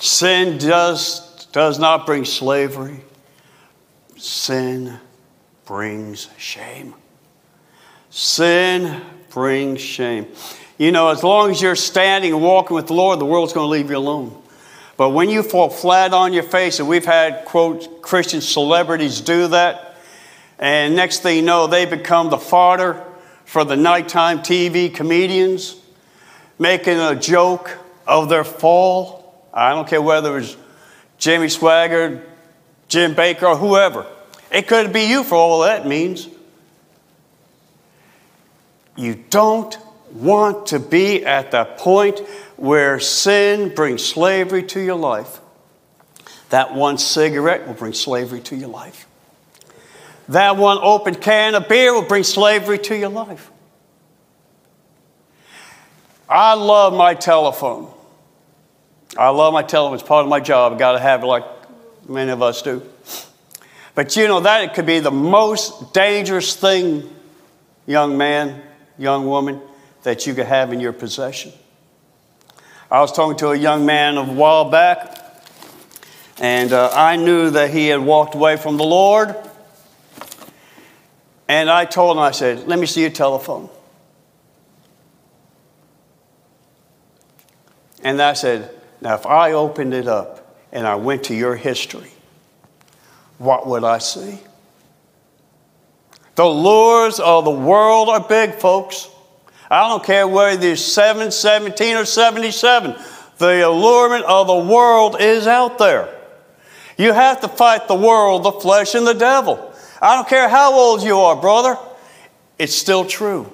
Sin 0.00 0.58
does, 0.58 1.46
does 1.46 1.78
not 1.78 2.04
bring 2.04 2.26
slavery, 2.26 3.00
sin 4.18 5.00
brings 5.64 6.28
shame. 6.36 6.92
Sin 8.10 9.00
brings 9.30 9.80
shame. 9.80 10.26
You 10.76 10.92
know, 10.92 11.08
as 11.08 11.24
long 11.24 11.50
as 11.50 11.62
you're 11.62 11.74
standing 11.74 12.34
and 12.34 12.42
walking 12.42 12.74
with 12.74 12.88
the 12.88 12.94
Lord, 12.94 13.18
the 13.18 13.24
world's 13.24 13.54
going 13.54 13.64
to 13.64 13.70
leave 13.70 13.88
you 13.88 13.96
alone. 13.96 14.42
But 14.98 15.10
when 15.10 15.30
you 15.30 15.42
fall 15.42 15.70
flat 15.70 16.12
on 16.12 16.34
your 16.34 16.42
face, 16.42 16.80
and 16.80 16.88
we've 16.88 17.06
had, 17.06 17.46
quote, 17.46 18.02
Christian 18.02 18.42
celebrities 18.42 19.22
do 19.22 19.48
that, 19.48 19.96
and 20.58 20.94
next 20.94 21.22
thing 21.22 21.36
you 21.36 21.42
know, 21.42 21.66
they 21.66 21.86
become 21.86 22.28
the 22.28 22.36
fodder 22.36 23.06
for 23.44 23.64
the 23.64 23.76
nighttime 23.76 24.38
TV 24.38 24.92
comedians, 24.92 25.76
making 26.58 26.98
a 26.98 27.14
joke 27.14 27.78
of 28.06 28.28
their 28.28 28.44
fall. 28.44 29.48
I 29.52 29.70
don't 29.70 29.88
care 29.88 30.02
whether 30.02 30.36
it 30.36 30.40
was 30.40 30.56
Jimmy 31.18 31.46
Swaggart, 31.46 32.22
Jim 32.88 33.14
Bakker, 33.14 33.42
or 33.44 33.56
whoever. 33.56 34.06
It 34.50 34.68
could 34.68 34.92
be 34.92 35.04
you 35.04 35.24
for 35.24 35.34
all 35.34 35.60
that 35.60 35.86
means. 35.86 36.28
You 38.96 39.22
don't 39.30 39.76
want 40.12 40.66
to 40.68 40.78
be 40.78 41.24
at 41.24 41.50
the 41.50 41.64
point 41.64 42.20
where 42.56 43.00
sin 43.00 43.74
brings 43.74 44.04
slavery 44.04 44.62
to 44.64 44.80
your 44.80 44.96
life. 44.96 45.40
That 46.50 46.74
one 46.74 46.98
cigarette 46.98 47.66
will 47.66 47.74
bring 47.74 47.94
slavery 47.94 48.40
to 48.42 48.56
your 48.56 48.68
life. 48.68 49.06
That 50.32 50.56
one 50.56 50.78
open 50.80 51.14
can 51.14 51.54
of 51.54 51.68
beer 51.68 51.92
will 51.92 52.08
bring 52.08 52.24
slavery 52.24 52.78
to 52.78 52.96
your 52.96 53.10
life. 53.10 53.50
I 56.26 56.54
love 56.54 56.94
my 56.94 57.12
telephone. 57.12 57.92
I 59.18 59.28
love 59.28 59.52
my 59.52 59.62
telephone. 59.62 59.94
It's 59.94 60.02
part 60.02 60.24
of 60.24 60.30
my 60.30 60.40
job. 60.40 60.72
I've 60.72 60.78
got 60.78 60.92
to 60.92 61.00
have 61.00 61.22
it 61.22 61.26
like 61.26 61.44
many 62.08 62.30
of 62.30 62.40
us 62.40 62.62
do. 62.62 62.82
But 63.94 64.16
you 64.16 64.26
know, 64.26 64.40
that 64.40 64.64
it 64.64 64.72
could 64.72 64.86
be 64.86 65.00
the 65.00 65.10
most 65.10 65.92
dangerous 65.92 66.56
thing, 66.56 67.14
young 67.84 68.16
man, 68.16 68.62
young 68.96 69.26
woman, 69.26 69.60
that 70.02 70.26
you 70.26 70.32
could 70.32 70.46
have 70.46 70.72
in 70.72 70.80
your 70.80 70.94
possession. 70.94 71.52
I 72.90 73.02
was 73.02 73.12
talking 73.12 73.36
to 73.40 73.50
a 73.50 73.56
young 73.56 73.84
man 73.84 74.16
a 74.16 74.24
while 74.24 74.70
back, 74.70 75.44
and 76.40 76.72
uh, 76.72 76.90
I 76.94 77.16
knew 77.16 77.50
that 77.50 77.68
he 77.68 77.88
had 77.88 78.00
walked 78.00 78.34
away 78.34 78.56
from 78.56 78.78
the 78.78 78.84
Lord. 78.84 79.36
And 81.52 81.68
I 81.68 81.84
told 81.84 82.16
him, 82.16 82.22
I 82.22 82.30
said, 82.30 82.66
Let 82.66 82.78
me 82.78 82.86
see 82.86 83.02
your 83.02 83.10
telephone. 83.10 83.68
And 88.02 88.22
I 88.22 88.32
said, 88.32 88.74
Now, 89.02 89.16
if 89.16 89.26
I 89.26 89.52
opened 89.52 89.92
it 89.92 90.08
up 90.08 90.56
and 90.72 90.86
I 90.86 90.94
went 90.94 91.24
to 91.24 91.34
your 91.34 91.54
history, 91.54 92.10
what 93.36 93.66
would 93.66 93.84
I 93.84 93.98
see? 93.98 94.38
The 96.36 96.46
lures 96.46 97.20
of 97.20 97.44
the 97.44 97.50
world 97.50 98.08
are 98.08 98.26
big, 98.26 98.54
folks. 98.54 99.10
I 99.70 99.90
don't 99.90 100.02
care 100.02 100.26
whether 100.26 100.66
you're 100.66 100.76
7, 100.76 101.30
17, 101.30 101.96
or 101.96 102.06
77. 102.06 102.96
The 103.36 103.68
allurement 103.68 104.24
of 104.24 104.46
the 104.46 104.72
world 104.72 105.20
is 105.20 105.46
out 105.46 105.76
there. 105.76 106.18
You 106.96 107.12
have 107.12 107.42
to 107.42 107.48
fight 107.48 107.88
the 107.88 107.94
world, 107.94 108.44
the 108.44 108.52
flesh, 108.52 108.94
and 108.94 109.06
the 109.06 109.12
devil. 109.12 109.71
I 110.02 110.16
don't 110.16 110.28
care 110.28 110.48
how 110.48 110.74
old 110.74 111.04
you 111.04 111.16
are, 111.16 111.36
brother. 111.36 111.78
It's 112.58 112.74
still 112.74 113.04
true. 113.04 113.50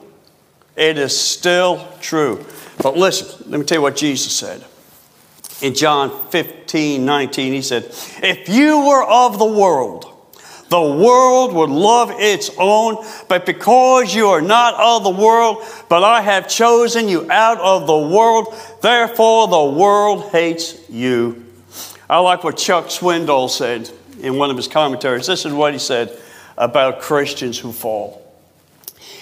It 0.76 0.96
is 0.96 1.14
still 1.14 1.86
true. 2.00 2.42
But 2.82 2.96
listen, 2.96 3.50
let 3.50 3.60
me 3.60 3.66
tell 3.66 3.78
you 3.78 3.82
what 3.82 3.96
Jesus 3.96 4.32
said. 4.32 4.64
In 5.60 5.74
John 5.74 6.30
15, 6.30 7.04
19, 7.04 7.52
he 7.52 7.60
said, 7.60 7.84
If 8.22 8.48
you 8.48 8.86
were 8.86 9.04
of 9.04 9.38
the 9.38 9.44
world, 9.44 10.06
the 10.70 10.80
world 10.80 11.52
would 11.52 11.68
love 11.68 12.12
its 12.12 12.50
own, 12.56 13.04
but 13.28 13.44
because 13.44 14.14
you 14.14 14.28
are 14.28 14.40
not 14.40 14.72
of 14.74 15.04
the 15.04 15.22
world, 15.22 15.62
but 15.90 16.02
I 16.02 16.22
have 16.22 16.48
chosen 16.48 17.08
you 17.08 17.30
out 17.30 17.58
of 17.58 17.86
the 17.86 17.98
world, 17.98 18.54
therefore 18.80 19.48
the 19.48 19.64
world 19.78 20.30
hates 20.30 20.88
you. 20.88 21.44
I 22.08 22.20
like 22.20 22.42
what 22.42 22.56
Chuck 22.56 22.86
Swindoll 22.86 23.50
said 23.50 23.90
in 24.22 24.36
one 24.38 24.50
of 24.50 24.56
his 24.56 24.68
commentaries. 24.68 25.26
This 25.26 25.44
is 25.44 25.52
what 25.52 25.74
he 25.74 25.78
said 25.78 26.18
about 26.58 27.00
Christians 27.00 27.58
who 27.58 27.72
fall. 27.72 28.24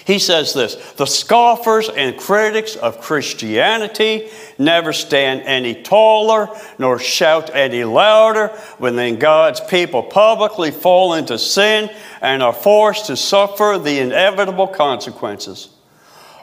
He 0.07 0.21
says 0.21 0.55
this 0.55 0.77
The 0.93 1.05
scoffers 1.05 1.89
and 1.89 2.17
critics 2.17 2.77
of 2.77 3.01
Christianity 3.01 4.31
never 4.57 4.93
stand 4.93 5.43
any 5.43 5.83
taller 5.83 6.49
nor 6.79 6.99
shout 6.99 7.51
any 7.53 7.83
louder 7.83 8.49
when 8.79 8.95
then 8.95 9.19
God's 9.19 9.61
people 9.61 10.05
publicly 10.05 10.71
fall 10.71 11.15
into 11.15 11.39
sin 11.39 11.91
and 12.23 12.43
are 12.43 12.53
forced 12.53 13.07
to 13.07 13.17
suffer 13.17 13.81
the 13.83 13.99
inevitable 13.99 14.69
consequences. 14.69 15.69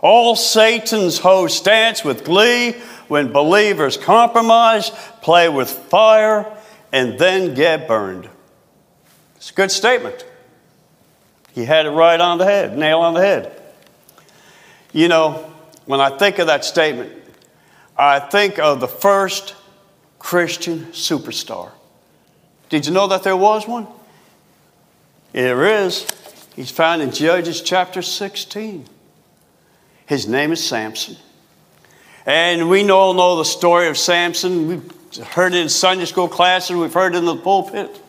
All 0.02 0.36
Satan's 0.36 1.20
hosts 1.20 1.62
dance 1.62 2.04
with 2.04 2.26
glee 2.26 2.74
when 3.08 3.32
believers 3.32 3.96
compromise, 3.96 4.90
play 5.22 5.48
with 5.48 5.70
fire, 5.70 6.52
and 6.92 7.18
then 7.18 7.54
get 7.54 7.88
burned. 7.88 8.30
It's 9.38 9.52
a 9.52 9.54
good 9.54 9.72
statement. 9.72 10.26
He 11.54 11.66
had 11.66 11.86
it 11.86 11.92
right 11.92 12.20
on 12.20 12.38
the 12.40 12.46
head, 12.46 12.78
nail 12.78 13.00
on 13.00 13.14
the 13.14 13.22
head. 13.22 13.62
You 14.92 15.08
know, 15.08 15.52
when 15.86 16.02
I 16.02 16.18
think 16.18 16.40
of 16.40 16.48
that 16.48 16.66
statement, 16.66 17.12
I 17.98 18.20
think 18.20 18.60
of 18.60 18.80
the 18.80 18.88
first 18.88 19.56
Christian 20.20 20.86
superstar. 20.88 21.72
Did 22.70 22.88
you 22.88 22.92
know 22.92 23.08
that 23.08 23.24
there 23.24 23.38
was 23.38 23.68
one? 23.68 23.88
There 25.32 25.84
is. 25.84 26.08
He's 26.56 26.72
found 26.72 27.02
in 27.02 27.12
Judges 27.12 27.62
chapter 27.62 28.02
16. 28.02 28.86
His 30.06 30.28
name 30.28 30.52
is 30.52 30.64
Samson. 30.64 31.18
And 32.26 32.70
we 32.70 32.90
all 32.90 33.14
know 33.14 33.38
the 33.38 33.46
story 33.46 33.88
of 33.88 33.98
Samson. 33.98 34.68
We've 34.68 35.26
heard 35.28 35.54
it 35.54 35.62
in 35.62 35.70
Sunday 35.70 36.06
school 36.06 36.28
classes, 36.28 36.76
we've 36.76 36.94
heard 36.94 37.16
it 37.16 37.20
in 37.20 37.26
the 37.26 37.36
pulpit. 37.36 38.03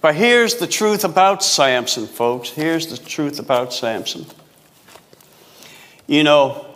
But 0.00 0.14
here's 0.14 0.56
the 0.56 0.66
truth 0.66 1.04
about 1.04 1.42
Samson, 1.42 2.06
folks. 2.06 2.50
Here's 2.50 2.86
the 2.86 2.96
truth 2.96 3.40
about 3.40 3.72
Samson. 3.72 4.26
You 6.06 6.22
know, 6.22 6.66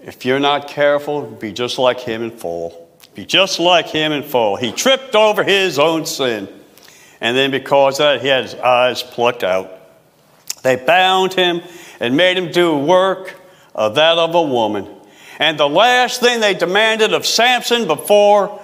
if 0.00 0.24
you're 0.24 0.40
not 0.40 0.68
careful, 0.68 1.22
be 1.22 1.52
just 1.52 1.78
like 1.78 2.00
him 2.00 2.22
and 2.22 2.32
fall. 2.32 2.88
Be 3.14 3.24
just 3.24 3.58
like 3.58 3.86
him 3.86 4.12
and 4.12 4.24
fall. 4.24 4.56
He 4.56 4.72
tripped 4.72 5.14
over 5.14 5.42
his 5.42 5.78
own 5.78 6.06
sin. 6.06 6.48
And 7.20 7.36
then 7.36 7.50
because 7.50 8.00
of 8.00 8.04
that, 8.04 8.22
he 8.22 8.28
had 8.28 8.44
his 8.44 8.54
eyes 8.54 9.02
plucked 9.02 9.42
out. 9.42 9.70
They 10.62 10.76
bound 10.76 11.34
him 11.34 11.60
and 12.00 12.16
made 12.16 12.36
him 12.36 12.50
do 12.50 12.76
work 12.76 13.34
of 13.74 13.96
that 13.96 14.18
of 14.18 14.34
a 14.34 14.42
woman. 14.42 14.88
And 15.38 15.58
the 15.58 15.68
last 15.68 16.20
thing 16.20 16.40
they 16.40 16.54
demanded 16.54 17.12
of 17.12 17.26
Samson 17.26 17.86
before 17.86 18.60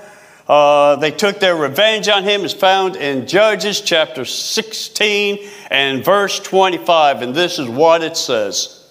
uh, 0.51 0.97
they 0.97 1.13
took 1.13 1.39
their 1.39 1.55
revenge 1.55 2.09
on 2.09 2.25
him 2.25 2.45
is 2.45 2.53
found 2.53 2.97
in 2.97 3.29
Judges 3.29 3.81
chapter 3.81 4.25
16 4.25 5.49
and 5.71 6.05
verse 6.05 6.41
25. 6.41 7.23
And 7.23 7.33
this 7.33 7.61
is 7.61 7.69
what 7.69 8.03
it 8.03 8.17
says. 8.17 8.85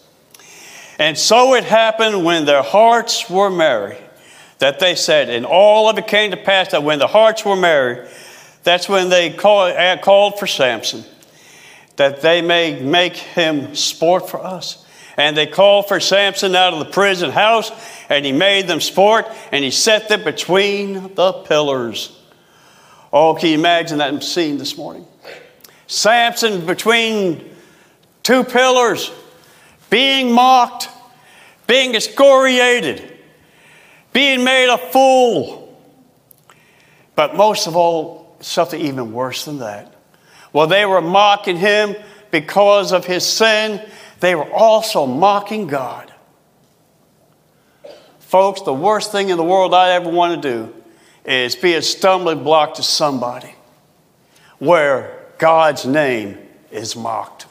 And 0.97 1.17
so 1.17 1.55
it 1.55 1.65
happened 1.65 2.23
when 2.23 2.45
their 2.45 2.63
hearts 2.63 3.29
were 3.29 3.49
merry 3.49 3.97
that 4.59 4.79
they 4.79 4.95
said, 4.95 5.29
and 5.29 5.45
all 5.45 5.89
of 5.89 5.97
it 5.97 6.07
came 6.07 6.31
to 6.31 6.37
pass 6.37 6.71
that 6.71 6.83
when 6.83 6.97
the 6.97 7.07
hearts 7.07 7.43
were 7.43 7.57
merry, 7.57 8.07
that's 8.63 8.87
when 8.87 9.09
they 9.09 9.29
call, 9.29 9.63
uh, 9.63 9.97
called 9.97 10.39
for 10.39 10.47
Samson, 10.47 11.03
that 11.97 12.21
they 12.21 12.41
may 12.41 12.79
make 12.79 13.17
him 13.17 13.75
sport 13.75 14.29
for 14.29 14.41
us. 14.41 14.85
And 15.19 15.35
they 15.35 15.47
called 15.47 15.89
for 15.89 15.99
Samson 15.99 16.55
out 16.55 16.71
of 16.71 16.79
the 16.79 16.85
prison 16.85 17.29
house, 17.29 17.73
and 18.07 18.25
he 18.25 18.31
made 18.31 18.69
them 18.69 18.79
sport, 18.79 19.27
and 19.51 19.65
he 19.65 19.69
set 19.69 20.07
them 20.07 20.23
between 20.23 21.13
the 21.13 21.33
pillars. 21.33 22.17
Oh, 23.11 23.35
can 23.35 23.49
you 23.49 23.55
imagine 23.55 23.97
that 23.97 24.23
scene 24.23 24.57
this 24.57 24.77
morning? 24.77 25.05
Samson 25.87 26.65
between 26.65 27.53
two 28.23 28.45
pillars, 28.45 29.11
being 29.89 30.31
mocked, 30.31 30.87
being 31.67 31.95
excoriated, 31.95 33.19
being 34.13 34.45
made 34.45 34.73
a 34.73 34.77
fool. 34.77 35.77
But 37.15 37.35
most 37.35 37.67
of 37.67 37.75
all, 37.75 38.37
something 38.39 38.79
even 38.79 39.11
worse 39.11 39.43
than 39.43 39.59
that. 39.59 39.93
Well, 40.53 40.67
they 40.67 40.85
were 40.85 41.01
mocking 41.01 41.57
him 41.57 41.97
because 42.31 42.93
of 42.93 43.05
his 43.05 43.25
sin, 43.25 43.85
they 44.19 44.35
were 44.35 44.51
also 44.51 45.05
mocking 45.05 45.67
God. 45.67 46.13
Folks, 48.19 48.61
the 48.61 48.73
worst 48.73 49.11
thing 49.11 49.29
in 49.29 49.37
the 49.37 49.43
world 49.43 49.73
I 49.73 49.91
ever 49.93 50.09
want 50.09 50.41
to 50.41 50.49
do 50.49 50.73
is 51.25 51.55
be 51.55 51.73
a 51.73 51.81
stumbling 51.81 52.43
block 52.43 52.75
to 52.75 52.83
somebody 52.83 53.55
where 54.59 55.17
God's 55.37 55.85
name 55.85 56.37
is 56.71 56.95
mocked. 56.95 57.47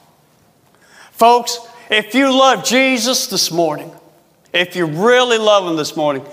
Folks, 1.11 1.59
if 1.91 2.15
you 2.15 2.31
love 2.31 2.65
Jesus 2.65 3.27
this 3.27 3.51
morning, 3.51 3.91
if 4.53 4.77
you 4.77 4.87
really 4.87 5.39
love 5.39 5.67
him 5.69 5.77
this 5.77 5.97
morning, 5.97 6.25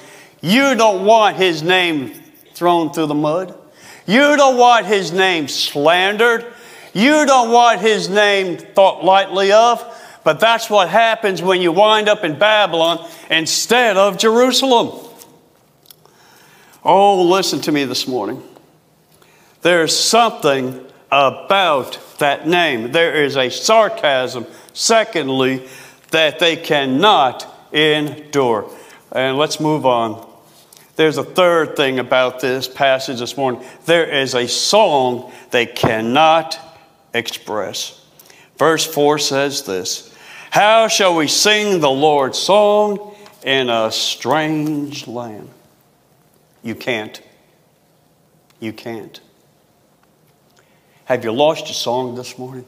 you 0.41 0.75
don't 0.75 1.05
want 1.05 1.38
his 1.38 1.63
name 1.63 2.13
thrown 2.53 2.93
through 2.93 3.07
the 3.07 3.15
mud. 3.15 3.57
You 4.05 4.36
don't 4.36 4.57
want 4.57 4.86
his 4.86 5.11
name 5.11 5.47
slandered. 5.47 6.45
You 6.93 7.25
don't 7.25 7.51
want 7.51 7.81
his 7.81 8.09
name 8.09 8.57
thought 8.57 9.03
lightly 9.03 9.51
of. 9.51 9.83
But 10.26 10.39
that's 10.39 10.71
what 10.71 10.89
happens 10.89 11.43
when 11.43 11.61
you 11.61 11.71
wind 11.71 12.09
up 12.09 12.23
in 12.23 12.39
Babylon 12.39 13.07
instead 13.30 13.95
of 13.95 14.17
Jerusalem. 14.17 15.07
Oh, 16.84 17.21
listen 17.21 17.61
to 17.61 17.71
me 17.71 17.86
this 17.86 18.07
morning. 18.07 18.41
There's 19.61 19.95
something 19.95 20.84
about 21.11 21.99
that 22.17 22.47
name. 22.47 22.91
There 22.91 23.23
is 23.23 23.38
a 23.38 23.51
sarcasm, 23.51 24.47
secondly, 24.73 25.67
that 26.09 26.39
they 26.39 26.55
cannot 26.55 27.45
endure. 27.71 28.67
And 29.11 29.38
let's 29.38 29.59
move 29.59 29.86
on. 29.86 30.28
There's 30.95 31.19
a 31.19 31.23
third 31.23 31.76
thing 31.76 31.99
about 31.99 32.39
this 32.39 32.67
passage 32.67 33.19
this 33.19 33.38
morning. 33.38 33.63
There 33.86 34.09
is 34.09 34.34
a 34.34 34.47
song 34.47 35.32
they 35.51 35.67
cannot 35.67 36.57
express. 37.13 38.01
Verse 38.57 38.86
4 38.86 39.19
says 39.19 39.63
this 39.63 40.05
How 40.56 40.88
shall 40.88 41.18
we 41.18 41.28
sing 41.28 41.82
the 41.82 41.91
Lord's 41.91 42.38
song 42.39 43.14
in 43.43 43.70
a 43.70 43.91
strange 43.91 45.06
land? 45.06 45.49
You 46.64 46.76
can't. 46.76 47.22
You 48.62 48.72
can't. 48.72 49.20
Have 51.03 51.26
you 51.26 51.34
lost 51.34 51.66
your 51.66 51.74
song 51.74 52.16
this 52.16 52.38
morning? 52.38 52.64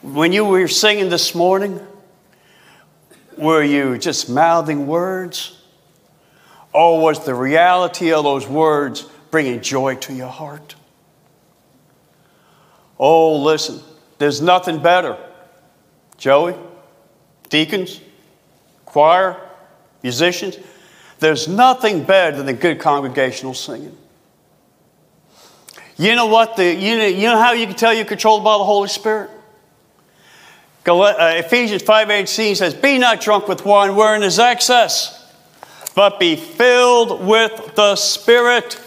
When 0.00 0.32
you 0.32 0.46
were 0.46 0.68
singing 0.68 1.10
this 1.10 1.34
morning, 1.34 1.86
were 3.36 3.62
you 3.62 3.98
just 3.98 4.30
mouthing 4.30 4.86
words? 4.86 5.62
Or 6.72 6.98
was 6.98 7.26
the 7.26 7.34
reality 7.34 8.14
of 8.14 8.24
those 8.24 8.48
words 8.48 9.02
bringing 9.30 9.60
joy 9.60 9.96
to 9.96 10.14
your 10.14 10.30
heart? 10.30 10.76
Oh, 12.98 13.36
listen, 13.36 13.80
there's 14.16 14.40
nothing 14.40 14.82
better. 14.82 15.18
Joey, 16.18 16.54
deacons, 17.48 18.00
choir, 18.84 19.40
musicians, 20.02 20.58
there's 21.18 21.48
nothing 21.48 22.04
better 22.04 22.36
than 22.36 22.46
the 22.46 22.52
good 22.52 22.78
congregational 22.78 23.54
singing. 23.54 23.96
You 25.98 26.14
know 26.14 26.26
what? 26.26 26.56
The, 26.56 26.74
you, 26.74 26.98
know, 26.98 27.06
you 27.06 27.28
know 27.28 27.38
how 27.38 27.52
you 27.52 27.66
can 27.66 27.76
tell 27.76 27.92
you're 27.92 28.04
controlled 28.04 28.44
by 28.44 28.58
the 28.58 28.64
Holy 28.64 28.88
Spirit? 28.88 29.30
Uh, 30.86 31.32
Ephesians 31.36 31.82
5.18 31.82 32.56
says, 32.56 32.74
Be 32.74 32.98
not 32.98 33.20
drunk 33.20 33.48
with 33.48 33.64
wine 33.64 33.96
wherein 33.96 34.22
is 34.22 34.38
excess, 34.38 35.32
but 35.94 36.20
be 36.20 36.36
filled 36.36 37.26
with 37.26 37.74
the 37.74 37.96
Spirit. 37.96 38.80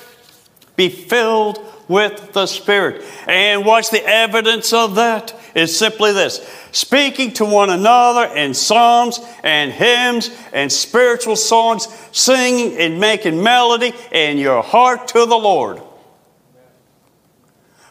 Be 0.75 0.89
filled 0.89 1.59
with 1.87 2.31
the 2.33 2.45
Spirit. 2.45 3.03
And 3.27 3.65
what's 3.65 3.89
the 3.89 4.05
evidence 4.05 4.71
of 4.71 4.95
that? 4.95 5.35
It's 5.55 5.75
simply 5.75 6.11
this 6.11 6.47
speaking 6.71 7.33
to 7.33 7.45
one 7.45 7.69
another 7.69 8.33
in 8.35 8.53
psalms 8.53 9.19
and 9.43 9.71
hymns 9.71 10.29
and 10.53 10.71
spiritual 10.71 11.35
songs, 11.35 11.87
singing 12.11 12.77
and 12.77 12.99
making 12.99 13.41
melody 13.41 13.93
in 14.11 14.37
your 14.37 14.61
heart 14.61 15.07
to 15.09 15.25
the 15.25 15.37
Lord. 15.37 15.81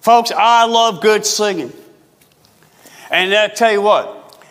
Folks, 0.01 0.31
I 0.31 0.65
love 0.65 1.03
good 1.03 1.27
singing. 1.27 1.73
And 3.11 3.35
I 3.35 3.49
tell 3.49 3.73
you 3.73 3.83
what, 3.83 4.43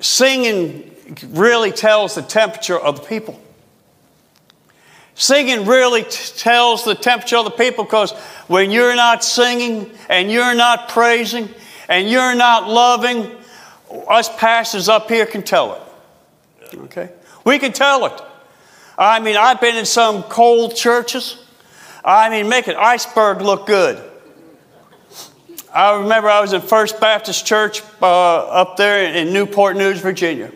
singing 0.00 0.94
really 1.28 1.72
tells 1.72 2.14
the 2.14 2.22
temperature 2.22 2.78
of 2.78 3.00
the 3.00 3.06
people. 3.06 3.40
Singing 5.14 5.66
really 5.66 6.02
t- 6.04 6.38
tells 6.38 6.84
the 6.84 6.94
temperature 6.94 7.36
of 7.36 7.44
the 7.44 7.50
people 7.50 7.84
because 7.84 8.12
when 8.46 8.70
you're 8.70 8.96
not 8.96 9.22
singing 9.22 9.90
and 10.08 10.30
you're 10.30 10.54
not 10.54 10.88
praising 10.88 11.48
and 11.90 12.08
you're 12.08 12.36
not 12.36 12.68
loving, 12.68 13.30
us 14.08 14.34
pastors 14.36 14.88
up 14.88 15.10
here 15.10 15.26
can 15.26 15.42
tell 15.42 15.74
it. 15.74 16.74
Okay? 16.74 17.10
We 17.44 17.58
can 17.58 17.72
tell 17.72 18.06
it. 18.06 18.22
I 18.96 19.18
mean, 19.18 19.36
I've 19.36 19.60
been 19.60 19.76
in 19.76 19.84
some 19.84 20.22
cold 20.22 20.76
churches. 20.76 21.44
I 22.04 22.30
mean, 22.30 22.48
make 22.48 22.68
an 22.68 22.76
iceberg 22.76 23.42
look 23.42 23.66
good. 23.66 24.00
I 25.74 25.98
remember 25.98 26.28
I 26.28 26.40
was 26.40 26.52
in 26.52 26.60
First 26.60 27.00
Baptist 27.00 27.44
Church 27.44 27.82
uh, 28.00 28.06
up 28.06 28.76
there 28.76 29.12
in 29.12 29.32
Newport 29.32 29.76
News, 29.76 30.00
Virginia. 30.00 30.52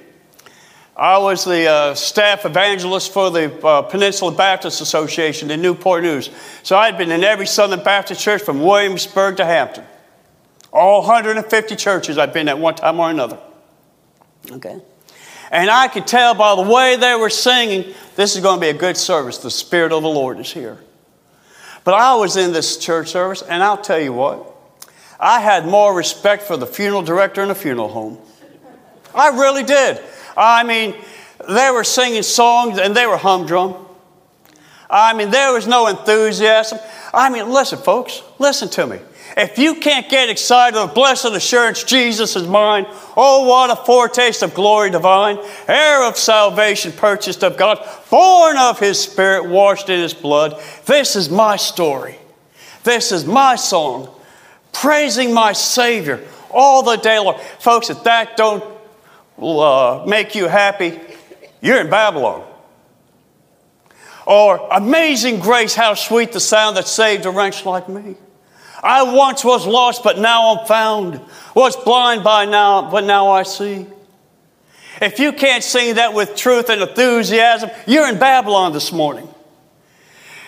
I 0.96 1.18
was 1.18 1.44
the 1.44 1.66
uh, 1.66 1.94
staff 1.94 2.44
evangelist 2.44 3.12
for 3.12 3.30
the 3.30 3.66
uh, 3.66 3.82
Peninsula 3.82 4.30
Baptist 4.30 4.80
Association 4.80 5.50
in 5.50 5.60
Newport 5.60 6.04
News. 6.04 6.30
So 6.62 6.76
I'd 6.76 6.96
been 6.96 7.10
in 7.10 7.24
every 7.24 7.46
Southern 7.46 7.82
Baptist 7.82 8.20
church 8.20 8.42
from 8.42 8.60
Williamsburg 8.60 9.38
to 9.38 9.44
Hampton. 9.44 9.84
All 10.74 11.02
150 11.02 11.76
churches 11.76 12.18
I've 12.18 12.34
been 12.34 12.48
at 12.48 12.58
one 12.58 12.74
time 12.74 12.98
or 12.98 13.08
another. 13.08 13.38
Okay? 14.50 14.80
And 15.52 15.70
I 15.70 15.86
could 15.86 16.04
tell 16.04 16.34
by 16.34 16.56
the 16.56 16.68
way 16.68 16.96
they 16.96 17.14
were 17.14 17.30
singing, 17.30 17.94
this 18.16 18.34
is 18.34 18.42
going 18.42 18.56
to 18.56 18.60
be 18.60 18.70
a 18.70 18.74
good 18.74 18.96
service. 18.96 19.38
The 19.38 19.52
Spirit 19.52 19.92
of 19.92 20.02
the 20.02 20.08
Lord 20.08 20.40
is 20.40 20.52
here. 20.52 20.78
But 21.84 21.94
I 21.94 22.16
was 22.16 22.36
in 22.36 22.52
this 22.52 22.76
church 22.76 23.10
service, 23.10 23.42
and 23.42 23.62
I'll 23.62 23.80
tell 23.80 24.00
you 24.00 24.12
what, 24.12 24.52
I 25.20 25.40
had 25.40 25.64
more 25.64 25.94
respect 25.94 26.42
for 26.42 26.56
the 26.56 26.66
funeral 26.66 27.02
director 27.02 27.42
in 27.42 27.50
a 27.50 27.54
funeral 27.54 27.88
home. 27.88 28.18
I 29.14 29.28
really 29.28 29.62
did. 29.62 30.00
I 30.36 30.64
mean, 30.64 30.96
they 31.48 31.70
were 31.70 31.84
singing 31.84 32.24
songs 32.24 32.78
and 32.78 32.96
they 32.96 33.06
were 33.06 33.16
humdrum. 33.16 33.76
I 34.90 35.14
mean, 35.14 35.30
there 35.30 35.52
was 35.52 35.68
no 35.68 35.86
enthusiasm. 35.86 36.80
I 37.12 37.30
mean, 37.30 37.48
listen, 37.50 37.78
folks, 37.78 38.22
listen 38.40 38.68
to 38.70 38.88
me. 38.88 38.98
If 39.36 39.58
you 39.58 39.76
can't 39.76 40.08
get 40.08 40.28
excited 40.28 40.78
of 40.78 40.94
blessed 40.94 41.26
assurance, 41.26 41.82
Jesus 41.82 42.36
is 42.36 42.46
mine. 42.46 42.86
Oh, 43.16 43.48
what 43.48 43.70
a 43.70 43.76
foretaste 43.76 44.42
of 44.42 44.54
glory 44.54 44.90
divine, 44.90 45.38
heir 45.66 46.04
of 46.04 46.16
salvation, 46.16 46.92
purchased 46.92 47.42
of 47.42 47.56
God, 47.56 47.84
born 48.10 48.56
of 48.56 48.78
his 48.78 49.00
spirit, 49.00 49.46
washed 49.46 49.88
in 49.88 50.00
his 50.00 50.14
blood. 50.14 50.62
This 50.86 51.16
is 51.16 51.30
my 51.30 51.56
story. 51.56 52.16
This 52.84 53.10
is 53.10 53.24
my 53.24 53.56
song 53.56 54.14
praising 54.74 55.32
my 55.32 55.52
Savior 55.52 56.20
all 56.50 56.82
the 56.82 56.96
day 56.96 57.18
long. 57.18 57.38
Folks, 57.58 57.88
if 57.88 58.04
that 58.04 58.36
don't 58.36 58.62
uh, 59.38 60.04
make 60.06 60.34
you 60.34 60.46
happy, 60.46 61.00
you're 61.62 61.80
in 61.80 61.88
Babylon. 61.88 62.46
Or 64.26 64.68
amazing 64.70 65.40
grace, 65.40 65.74
how 65.74 65.94
sweet 65.94 66.32
the 66.32 66.40
sound 66.40 66.76
that 66.76 66.86
saved 66.86 67.24
a 67.26 67.30
wretch 67.30 67.64
like 67.64 67.88
me. 67.88 68.16
I 68.84 69.02
once 69.02 69.42
was 69.44 69.66
lost, 69.66 70.04
but 70.04 70.18
now 70.18 70.54
I'm 70.54 70.66
found. 70.66 71.20
Was 71.54 71.74
blind 71.74 72.22
by 72.22 72.44
now, 72.44 72.90
but 72.90 73.04
now 73.04 73.30
I 73.30 73.42
see. 73.42 73.86
If 75.00 75.18
you 75.18 75.32
can't 75.32 75.64
sing 75.64 75.94
that 75.94 76.12
with 76.12 76.36
truth 76.36 76.68
and 76.68 76.82
enthusiasm, 76.82 77.70
you're 77.86 78.08
in 78.08 78.18
Babylon 78.18 78.72
this 78.72 78.92
morning. 78.92 79.28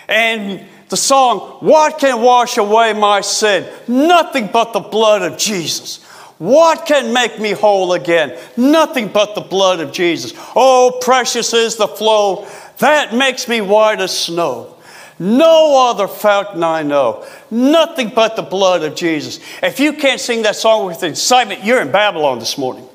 And 0.07 0.65
the 0.89 0.97
song, 0.97 1.57
What 1.59 1.99
Can 1.99 2.21
Wash 2.21 2.57
Away 2.57 2.93
My 2.93 3.21
Sin? 3.21 3.67
Nothing 3.87 4.49
but 4.53 4.71
the 4.71 4.79
blood 4.81 5.23
of 5.23 5.37
Jesus. 5.37 6.03
What 6.37 6.85
can 6.85 7.11
make 7.13 7.39
me 7.39 7.51
whole 7.51 7.93
again? 7.93 8.37
Nothing 8.55 9.07
but 9.07 9.33
the 9.33 9.41
blood 9.41 9.79
of 9.79 9.91
Jesus. 9.91 10.33
Oh, 10.55 10.99
precious 11.01 11.53
is 11.53 11.75
the 11.75 11.87
flow 11.87 12.47
that 12.77 13.15
makes 13.15 13.47
me 13.47 13.61
white 13.61 13.99
as 13.99 14.17
snow. 14.17 14.76
No 15.19 15.89
other 15.89 16.07
fountain 16.07 16.63
I 16.63 16.83
know. 16.83 17.25
Nothing 17.49 18.11
but 18.13 18.35
the 18.35 18.43
blood 18.43 18.83
of 18.83 18.95
Jesus. 18.95 19.39
If 19.63 19.79
you 19.79 19.93
can't 19.93 20.21
sing 20.21 20.43
that 20.43 20.55
song 20.55 20.85
with 20.85 21.01
excitement, 21.03 21.63
you're 21.63 21.81
in 21.81 21.91
Babylon 21.91 22.39
this 22.39 22.57
morning. 22.57 22.87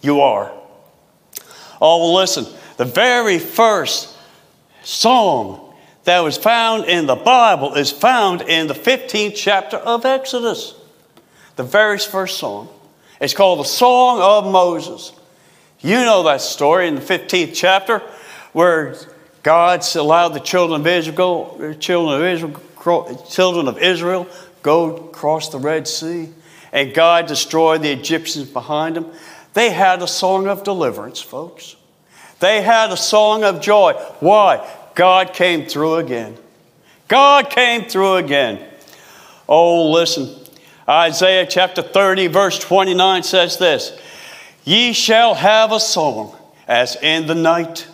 You 0.00 0.20
are. 0.20 0.52
Oh, 1.80 2.14
listen, 2.14 2.46
the 2.78 2.86
very 2.86 3.38
first 3.38 4.16
song 4.82 5.74
that 6.04 6.20
was 6.20 6.38
found 6.38 6.84
in 6.84 7.06
the 7.06 7.16
Bible 7.16 7.74
is 7.74 7.90
found 7.90 8.42
in 8.42 8.66
the 8.66 8.74
15th 8.74 9.34
chapter 9.34 9.76
of 9.76 10.04
Exodus, 10.04 10.74
the 11.56 11.64
very 11.64 11.98
first 11.98 12.38
song. 12.38 12.68
It's 13.20 13.34
called 13.34 13.60
the 13.60 13.64
Song 13.64 14.20
of 14.20 14.50
Moses. 14.50 15.12
You 15.80 15.96
know 15.96 16.22
that 16.22 16.40
story 16.40 16.88
in 16.88 16.94
the 16.94 17.00
15th 17.00 17.54
chapter 17.54 17.98
where 18.52 18.94
God 19.46 19.84
allowed 19.94 20.30
the 20.30 20.40
children 20.40 20.80
of 20.80 20.86
Israel, 20.88 21.76
children 21.78 22.20
of 22.20 22.26
Israel, 22.26 23.24
children 23.30 23.68
of 23.68 23.78
Israel 23.78 24.26
go 24.60 24.96
across 24.96 25.50
the 25.50 25.58
Red 25.58 25.86
Sea, 25.86 26.30
and 26.72 26.92
God 26.92 27.28
destroyed 27.28 27.82
the 27.82 27.92
Egyptians 27.92 28.48
behind 28.48 28.96
them. 28.96 29.06
They 29.54 29.70
had 29.70 30.02
a 30.02 30.08
song 30.08 30.48
of 30.48 30.64
deliverance, 30.64 31.20
folks. 31.20 31.76
They 32.40 32.60
had 32.60 32.90
a 32.90 32.96
song 32.96 33.44
of 33.44 33.60
joy. 33.60 33.92
Why? 34.18 34.68
God 34.96 35.32
came 35.32 35.66
through 35.66 35.98
again. 35.98 36.36
God 37.06 37.48
came 37.48 37.84
through 37.84 38.16
again. 38.16 38.68
Oh, 39.48 39.92
listen. 39.92 40.28
Isaiah 40.88 41.46
chapter 41.46 41.82
30, 41.82 42.26
verse 42.26 42.58
29 42.58 43.22
says 43.22 43.58
this 43.58 43.96
Ye 44.64 44.92
shall 44.92 45.36
have 45.36 45.70
a 45.70 45.78
song 45.78 46.34
as 46.66 46.96
in 46.96 47.28
the 47.28 47.36
night, 47.36 47.86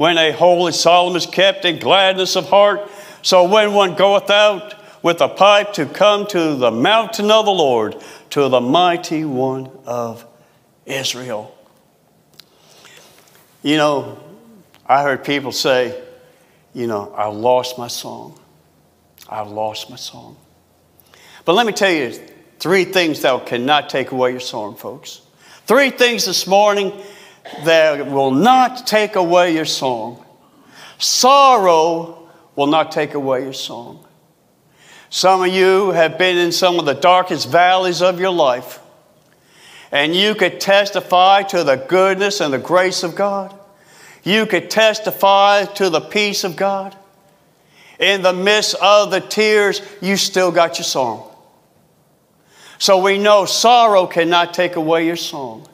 when 0.00 0.16
a 0.16 0.32
holy 0.32 0.72
solemn 0.72 1.14
is 1.14 1.26
kept 1.26 1.66
in 1.66 1.78
gladness 1.78 2.34
of 2.34 2.48
heart. 2.48 2.90
So 3.20 3.44
when 3.46 3.74
one 3.74 3.96
goeth 3.96 4.30
out 4.30 4.74
with 5.02 5.20
a 5.20 5.28
pipe 5.28 5.74
to 5.74 5.84
come 5.84 6.26
to 6.28 6.54
the 6.54 6.70
mountain 6.70 7.30
of 7.30 7.44
the 7.44 7.50
Lord, 7.50 8.02
to 8.30 8.48
the 8.48 8.62
mighty 8.62 9.26
one 9.26 9.70
of 9.84 10.24
Israel. 10.86 11.54
You 13.62 13.76
know, 13.76 14.18
I 14.86 15.02
heard 15.02 15.22
people 15.22 15.52
say, 15.52 16.02
you 16.72 16.86
know, 16.86 17.12
I 17.14 17.26
lost 17.26 17.76
my 17.76 17.88
song. 17.88 18.40
I've 19.28 19.48
lost 19.48 19.90
my 19.90 19.96
song. 19.96 20.38
But 21.44 21.52
let 21.52 21.66
me 21.66 21.74
tell 21.74 21.92
you 21.92 22.18
three 22.58 22.84
things 22.86 23.20
that 23.20 23.44
cannot 23.44 23.90
take 23.90 24.12
away 24.12 24.30
your 24.30 24.40
song, 24.40 24.76
folks. 24.76 25.20
Three 25.66 25.90
things 25.90 26.24
this 26.24 26.46
morning 26.46 26.90
that 27.64 28.06
will 28.06 28.30
not 28.30 28.86
take 28.86 29.16
away 29.16 29.54
your 29.54 29.64
song. 29.64 30.24
Sorrow 30.98 32.28
will 32.56 32.66
not 32.66 32.92
take 32.92 33.14
away 33.14 33.42
your 33.42 33.52
song. 33.52 34.04
Some 35.08 35.42
of 35.42 35.48
you 35.48 35.90
have 35.90 36.18
been 36.18 36.38
in 36.38 36.52
some 36.52 36.78
of 36.78 36.84
the 36.84 36.94
darkest 36.94 37.48
valleys 37.48 38.00
of 38.02 38.20
your 38.20 38.30
life, 38.30 38.78
and 39.90 40.14
you 40.14 40.34
could 40.34 40.60
testify 40.60 41.42
to 41.44 41.64
the 41.64 41.76
goodness 41.76 42.40
and 42.40 42.52
the 42.52 42.58
grace 42.58 43.02
of 43.02 43.16
God. 43.16 43.52
You 44.22 44.46
could 44.46 44.70
testify 44.70 45.64
to 45.64 45.90
the 45.90 46.00
peace 46.00 46.44
of 46.44 46.54
God. 46.54 46.96
In 47.98 48.22
the 48.22 48.32
midst 48.32 48.76
of 48.76 49.10
the 49.10 49.20
tears, 49.20 49.82
you 50.00 50.16
still 50.16 50.52
got 50.52 50.78
your 50.78 50.84
song. 50.84 51.28
So 52.78 53.02
we 53.02 53.18
know 53.18 53.44
sorrow 53.44 54.06
cannot 54.06 54.54
take 54.54 54.76
away 54.76 55.06
your 55.06 55.16
song. 55.16 55.68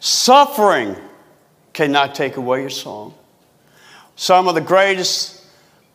Suffering 0.00 0.96
cannot 1.72 2.14
take 2.14 2.36
away 2.36 2.60
your 2.60 2.70
song. 2.70 3.14
Some 4.16 4.48
of 4.48 4.54
the 4.54 4.60
greatest 4.60 5.44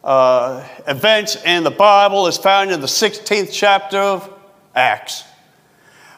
uh, 0.04 0.68
events 0.88 1.36
in 1.43 1.64
the 1.64 1.72
Bible 1.72 2.28
is 2.28 2.38
found 2.38 2.72
in 2.72 2.82
the 2.82 2.88
16th 2.88 3.49
chapter 3.51 3.97
of 3.97 4.30
Acts, 4.76 5.24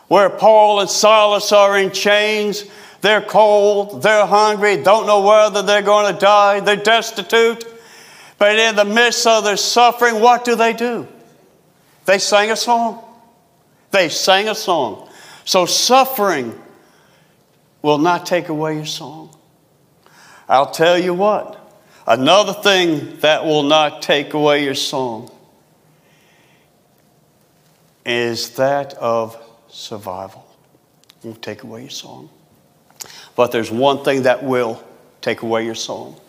where 0.08 0.30
Paul 0.30 0.82
and 0.82 0.90
Silas 0.90 1.52
are 1.52 1.78
in 1.78 1.92
chains. 1.92 2.66
They're 3.02 3.22
cold, 3.22 4.02
they're 4.02 4.26
hungry, 4.26 4.82
don't 4.82 5.06
know 5.06 5.22
whether 5.22 5.62
they're 5.62 5.84
going 5.84 6.12
to 6.12 6.20
die, 6.20 6.60
they're 6.60 6.76
destitute. 6.76 7.64
But 8.40 8.58
in 8.58 8.76
the 8.76 8.86
midst 8.86 9.28
of 9.28 9.44
their 9.44 9.58
suffering, 9.58 10.20
what 10.22 10.44
do 10.44 10.56
they 10.56 10.74
do? 10.74 11.08
They 12.06 12.18
sang 12.18 12.52
a 12.52 12.56
song. 12.56 13.04
They 13.92 14.10
sang 14.10 14.48
a 14.48 14.56
song. 14.56 15.08
So 15.46 15.66
suffering 15.66 16.60
will 17.86 18.00
not 18.00 18.26
take 18.26 18.50
away 18.50 18.74
your 18.74 18.86
song. 18.88 19.30
I'll 20.50 20.72
tell 20.72 20.98
you 20.98 21.14
what, 21.14 21.72
another 22.08 22.52
thing 22.52 23.18
that 23.20 23.46
will 23.46 23.62
not 23.62 24.02
take 24.02 24.34
away 24.34 24.64
your 24.64 24.74
song 24.74 25.30
is 28.04 28.56
that 28.56 28.96
of 28.96 29.38
survival. 29.68 30.48
It 31.10 31.28
won't 31.28 31.44
take 31.44 31.62
away 31.62 31.82
your 31.82 31.92
song. 31.92 32.32
But 33.36 33.52
there's 33.52 33.70
one 33.70 34.04
thing 34.04 34.24
that 34.24 34.44
will 34.44 34.84
take 35.22 35.44
away 35.44 35.64
your 35.64 35.76
song. 35.76 36.20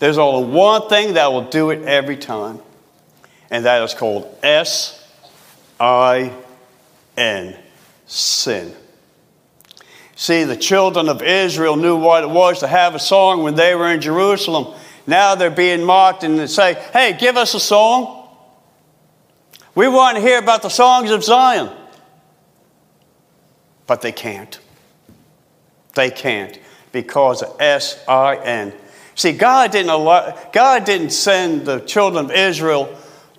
There's 0.00 0.18
only 0.18 0.52
one 0.52 0.90
thing 0.90 1.14
that 1.14 1.32
will 1.32 1.48
do 1.48 1.70
it 1.70 1.88
every 1.88 2.18
time, 2.18 2.58
and 3.50 3.64
that 3.64 3.82
is 3.82 3.94
called 3.94 4.38
S 4.42 5.10
I 5.80 6.34
N, 7.16 7.56
sin. 8.06 8.74
See, 10.20 10.42
the 10.42 10.56
children 10.56 11.08
of 11.08 11.22
Israel 11.22 11.76
knew 11.76 11.94
what 11.94 12.24
it 12.24 12.30
was 12.30 12.58
to 12.58 12.66
have 12.66 12.96
a 12.96 12.98
song 12.98 13.44
when 13.44 13.54
they 13.54 13.76
were 13.76 13.86
in 13.86 14.00
Jerusalem. 14.00 14.74
Now 15.06 15.36
they're 15.36 15.48
being 15.48 15.84
mocked 15.84 16.24
and 16.24 16.36
they 16.36 16.48
say, 16.48 16.74
hey, 16.92 17.16
give 17.16 17.36
us 17.36 17.54
a 17.54 17.60
song. 17.60 18.28
We 19.76 19.86
want 19.86 20.16
to 20.16 20.20
hear 20.20 20.40
about 20.40 20.62
the 20.62 20.70
songs 20.70 21.12
of 21.12 21.22
Zion. 21.22 21.70
But 23.86 24.02
they 24.02 24.10
can't. 24.10 24.58
They 25.94 26.10
can't 26.10 26.58
because 26.90 27.44
of 27.44 27.54
S 27.60 28.04
I 28.08 28.38
N. 28.38 28.72
See, 29.14 29.30
God 29.30 29.70
didn't, 29.70 29.90
allow, 29.90 30.36
God 30.52 30.84
didn't 30.84 31.10
send 31.10 31.64
the 31.64 31.78
children 31.78 32.24
of 32.24 32.32
Israel 32.32 32.92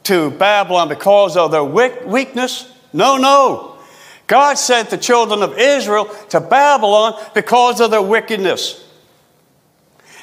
to 0.04 0.32
Babylon 0.32 0.88
because 0.88 1.36
of 1.36 1.52
their 1.52 1.62
weakness. 1.62 2.72
No, 2.94 3.18
no. 3.18 3.69
God 4.30 4.60
sent 4.60 4.92
the 4.92 4.98
children 4.98 5.42
of 5.42 5.58
Israel 5.58 6.06
to 6.30 6.40
Babylon 6.40 7.20
because 7.34 7.82
of 7.82 7.90
their 7.90 8.02
wickedness. 8.02 8.86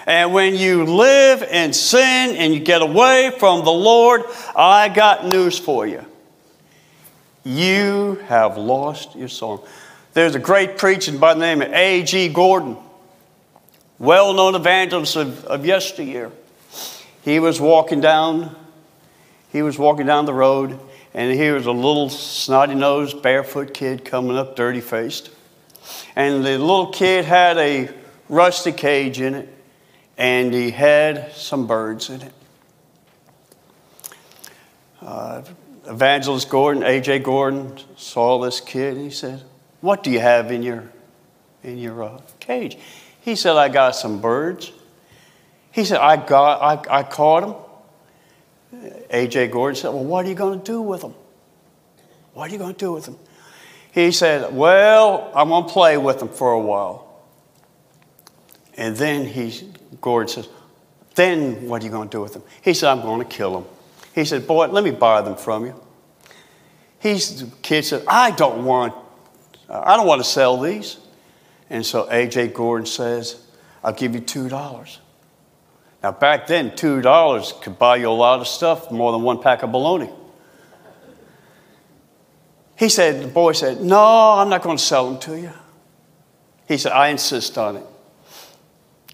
And 0.06 0.32
when 0.32 0.54
you 0.54 0.84
live 0.84 1.42
in 1.42 1.72
sin 1.72 2.36
and 2.36 2.54
you 2.54 2.60
get 2.60 2.82
away 2.82 3.32
from 3.36 3.64
the 3.64 3.72
Lord, 3.72 4.22
I 4.54 4.88
got 4.88 5.26
news 5.26 5.58
for 5.58 5.88
you. 5.88 6.04
You 7.44 8.20
have 8.26 8.56
lost 8.56 9.16
your 9.16 9.26
soul. 9.26 9.66
There's 10.14 10.36
a 10.36 10.40
great 10.40 10.78
preacher 10.78 11.10
by 11.18 11.34
the 11.34 11.40
name 11.40 11.60
of 11.60 11.72
A.J. 11.72 12.28
Gordon, 12.28 12.76
well 13.98 14.32
known 14.32 14.54
evangelist 14.54 15.16
of, 15.16 15.44
of 15.46 15.66
yesteryear. 15.66 16.30
He 17.22 17.40
was 17.40 17.60
walking 17.60 18.00
down, 18.00 18.54
he 19.50 19.62
was 19.62 19.76
walking 19.80 20.06
down 20.06 20.26
the 20.26 20.32
road 20.32 20.78
and 21.16 21.32
here 21.32 21.54
was 21.54 21.64
a 21.64 21.72
little 21.72 22.10
snotty 22.10 22.74
nosed, 22.74 23.22
barefoot 23.22 23.72
kid 23.72 24.04
coming 24.04 24.36
up, 24.36 24.54
dirty 24.54 24.82
faced. 24.82 25.30
And 26.14 26.44
the 26.44 26.58
little 26.58 26.88
kid 26.92 27.24
had 27.24 27.56
a 27.56 27.88
rusty 28.28 28.70
cage 28.70 29.18
in 29.18 29.34
it, 29.34 29.48
and 30.18 30.52
he 30.52 30.70
had 30.70 31.32
some 31.32 31.66
birds 31.66 32.10
in 32.10 32.20
it. 32.20 32.32
Uh, 35.00 35.42
Evangelist 35.86 36.50
Gordon, 36.50 36.82
A.J. 36.82 37.20
Gordon, 37.20 37.78
saw 37.96 38.38
this 38.42 38.60
kid 38.60 38.96
and 38.96 39.04
he 39.04 39.10
said, 39.10 39.42
What 39.80 40.02
do 40.02 40.10
you 40.10 40.20
have 40.20 40.52
in 40.52 40.62
your, 40.62 40.84
in 41.62 41.78
your 41.78 42.02
uh, 42.02 42.20
cage? 42.40 42.76
He 43.22 43.36
said, 43.36 43.56
I 43.56 43.70
got 43.70 43.92
some 43.96 44.20
birds. 44.20 44.70
He 45.72 45.86
said, 45.86 45.98
I, 45.98 46.16
got, 46.16 46.88
I, 46.88 46.98
I 46.98 47.02
caught 47.04 47.40
them. 47.40 47.65
A.J. 49.10 49.48
Gordon 49.48 49.76
said, 49.76 49.88
Well, 49.88 50.04
what 50.04 50.24
are 50.24 50.28
you 50.28 50.34
going 50.34 50.58
to 50.58 50.64
do 50.64 50.82
with 50.82 51.02
them? 51.02 51.14
What 52.34 52.50
are 52.50 52.52
you 52.52 52.58
going 52.58 52.74
to 52.74 52.78
do 52.78 52.92
with 52.92 53.06
them? 53.06 53.18
He 53.92 54.12
said, 54.12 54.54
Well, 54.54 55.30
I'm 55.34 55.48
going 55.48 55.66
to 55.66 55.72
play 55.72 55.96
with 55.96 56.18
them 56.18 56.28
for 56.28 56.52
a 56.52 56.60
while. 56.60 57.22
And 58.76 58.96
then 58.96 59.24
he, 59.24 59.72
Gordon 60.00 60.28
says, 60.28 60.48
Then 61.14 61.66
what 61.68 61.82
are 61.82 61.84
you 61.86 61.90
going 61.90 62.08
to 62.08 62.16
do 62.16 62.20
with 62.20 62.34
them? 62.34 62.42
He 62.62 62.74
said, 62.74 62.90
I'm 62.90 63.00
going 63.00 63.20
to 63.20 63.24
kill 63.24 63.60
them. 63.60 63.70
He 64.14 64.24
said, 64.24 64.46
Boy, 64.46 64.66
let 64.66 64.84
me 64.84 64.90
buy 64.90 65.22
them 65.22 65.36
from 65.36 65.66
you. 65.66 65.82
He's, 66.98 67.40
the 67.40 67.56
kid 67.62 67.84
said, 67.84 68.04
I 68.08 68.32
don't 68.32 68.64
want, 68.64 68.94
I 69.68 69.96
don't 69.96 70.06
want 70.06 70.22
to 70.22 70.28
sell 70.28 70.60
these. 70.60 70.98
And 71.70 71.84
so 71.84 72.08
A.J. 72.10 72.48
Gordon 72.48 72.86
says, 72.86 73.42
I'll 73.82 73.92
give 73.92 74.14
you 74.14 74.20
$2. 74.20 74.98
Now, 76.02 76.12
back 76.12 76.46
then, 76.46 76.70
$2 76.72 77.62
could 77.62 77.78
buy 77.78 77.96
you 77.96 78.08
a 78.08 78.10
lot 78.10 78.40
of 78.40 78.46
stuff, 78.46 78.90
more 78.90 79.12
than 79.12 79.22
one 79.22 79.40
pack 79.40 79.62
of 79.62 79.72
bologna. 79.72 80.10
He 82.78 82.88
said, 82.88 83.22
the 83.22 83.28
boy 83.28 83.52
said, 83.52 83.80
No, 83.80 83.98
I'm 83.98 84.50
not 84.50 84.62
going 84.62 84.76
to 84.76 84.82
sell 84.82 85.10
them 85.10 85.18
to 85.20 85.40
you. 85.40 85.52
He 86.68 86.76
said, 86.76 86.92
I 86.92 87.08
insist 87.08 87.56
on 87.56 87.76
it. 87.76 87.86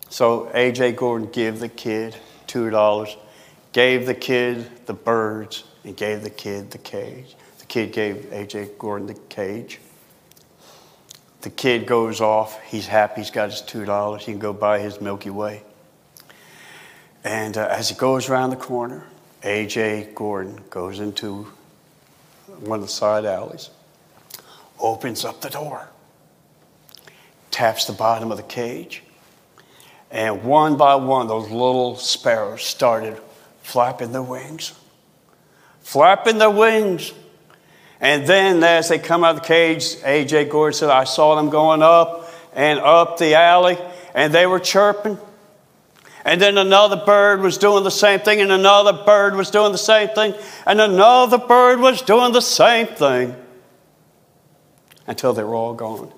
So 0.08 0.50
A.J. 0.52 0.92
Gordon 0.92 1.30
gave 1.30 1.60
the 1.60 1.68
kid 1.68 2.16
$2, 2.48 3.16
gave 3.72 4.06
the 4.06 4.14
kid 4.14 4.86
the 4.86 4.94
birds, 4.94 5.64
and 5.84 5.96
gave 5.96 6.22
the 6.22 6.30
kid 6.30 6.70
the 6.70 6.78
cage. 6.78 7.34
The 7.58 7.66
kid 7.66 7.92
gave 7.92 8.32
A.J. 8.32 8.70
Gordon 8.78 9.06
the 9.06 9.14
cage. 9.14 9.80
The 11.42 11.50
kid 11.50 11.86
goes 11.86 12.20
off. 12.20 12.60
He's 12.62 12.86
happy. 12.86 13.20
He's 13.20 13.30
got 13.30 13.50
his 13.50 13.62
$2. 13.62 14.18
He 14.18 14.24
can 14.26 14.38
go 14.38 14.52
buy 14.52 14.78
his 14.78 15.00
Milky 15.00 15.30
Way. 15.30 15.62
And 17.24 17.56
uh, 17.56 17.68
as 17.70 17.88
he 17.88 17.94
goes 17.94 18.28
around 18.28 18.50
the 18.50 18.56
corner, 18.56 19.06
A.J. 19.42 20.10
Gordon 20.14 20.60
goes 20.70 20.98
into 21.00 21.46
one 22.60 22.80
of 22.80 22.86
the 22.86 22.92
side 22.92 23.24
alleys, 23.24 23.70
opens 24.78 25.24
up 25.24 25.40
the 25.40 25.50
door, 25.50 25.88
taps 27.50 27.84
the 27.84 27.92
bottom 27.92 28.30
of 28.30 28.36
the 28.36 28.42
cage, 28.42 29.02
And 30.10 30.44
one 30.44 30.76
by 30.76 30.96
one, 30.96 31.28
those 31.28 31.50
little 31.50 31.96
sparrows 31.96 32.62
started 32.62 33.20
flapping 33.62 34.12
their 34.12 34.22
wings. 34.22 34.72
Flapping 35.80 36.38
their 36.38 36.50
wings. 36.50 37.12
And 38.00 38.26
then, 38.26 38.62
as 38.64 38.88
they 38.88 38.98
come 38.98 39.22
out 39.22 39.36
of 39.36 39.42
the 39.42 39.46
cage, 39.46 39.96
A.J. 40.04 40.46
Gordon 40.46 40.76
said, 40.76 40.90
I 40.90 41.04
saw 41.04 41.36
them 41.36 41.50
going 41.50 41.82
up 41.82 42.28
and 42.52 42.80
up 42.80 43.18
the 43.18 43.34
alley, 43.34 43.78
and 44.14 44.34
they 44.34 44.46
were 44.46 44.58
chirping. 44.60 45.18
And 46.24 46.40
then 46.40 46.56
another 46.56 46.96
bird 46.96 47.40
was 47.40 47.58
doing 47.58 47.84
the 47.84 47.90
same 47.90 48.20
thing, 48.20 48.40
and 48.40 48.52
another 48.52 48.92
bird 48.92 49.34
was 49.34 49.50
doing 49.50 49.72
the 49.72 49.78
same 49.78 50.08
thing, 50.08 50.34
and 50.66 50.80
another 50.80 51.38
bird 51.38 51.80
was 51.80 52.00
doing 52.02 52.32
the 52.32 52.40
same 52.40 52.86
thing 52.86 53.34
until 55.06 55.32
they 55.32 55.42
were 55.42 55.54
all 55.54 55.74
gone. 55.74 56.12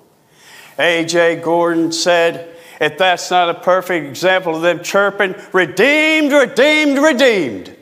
A.J. 0.77 1.37
Gordon 1.37 1.91
said, 1.91 2.55
if 2.79 2.97
that's 2.97 3.31
not 3.31 3.49
a 3.49 3.53
perfect 3.53 4.05
example 4.05 4.55
of 4.55 4.61
them 4.61 4.83
chirping, 4.83 5.33
redeemed, 5.53 6.31
redeemed, 6.31 6.99
redeemed, 6.99 7.75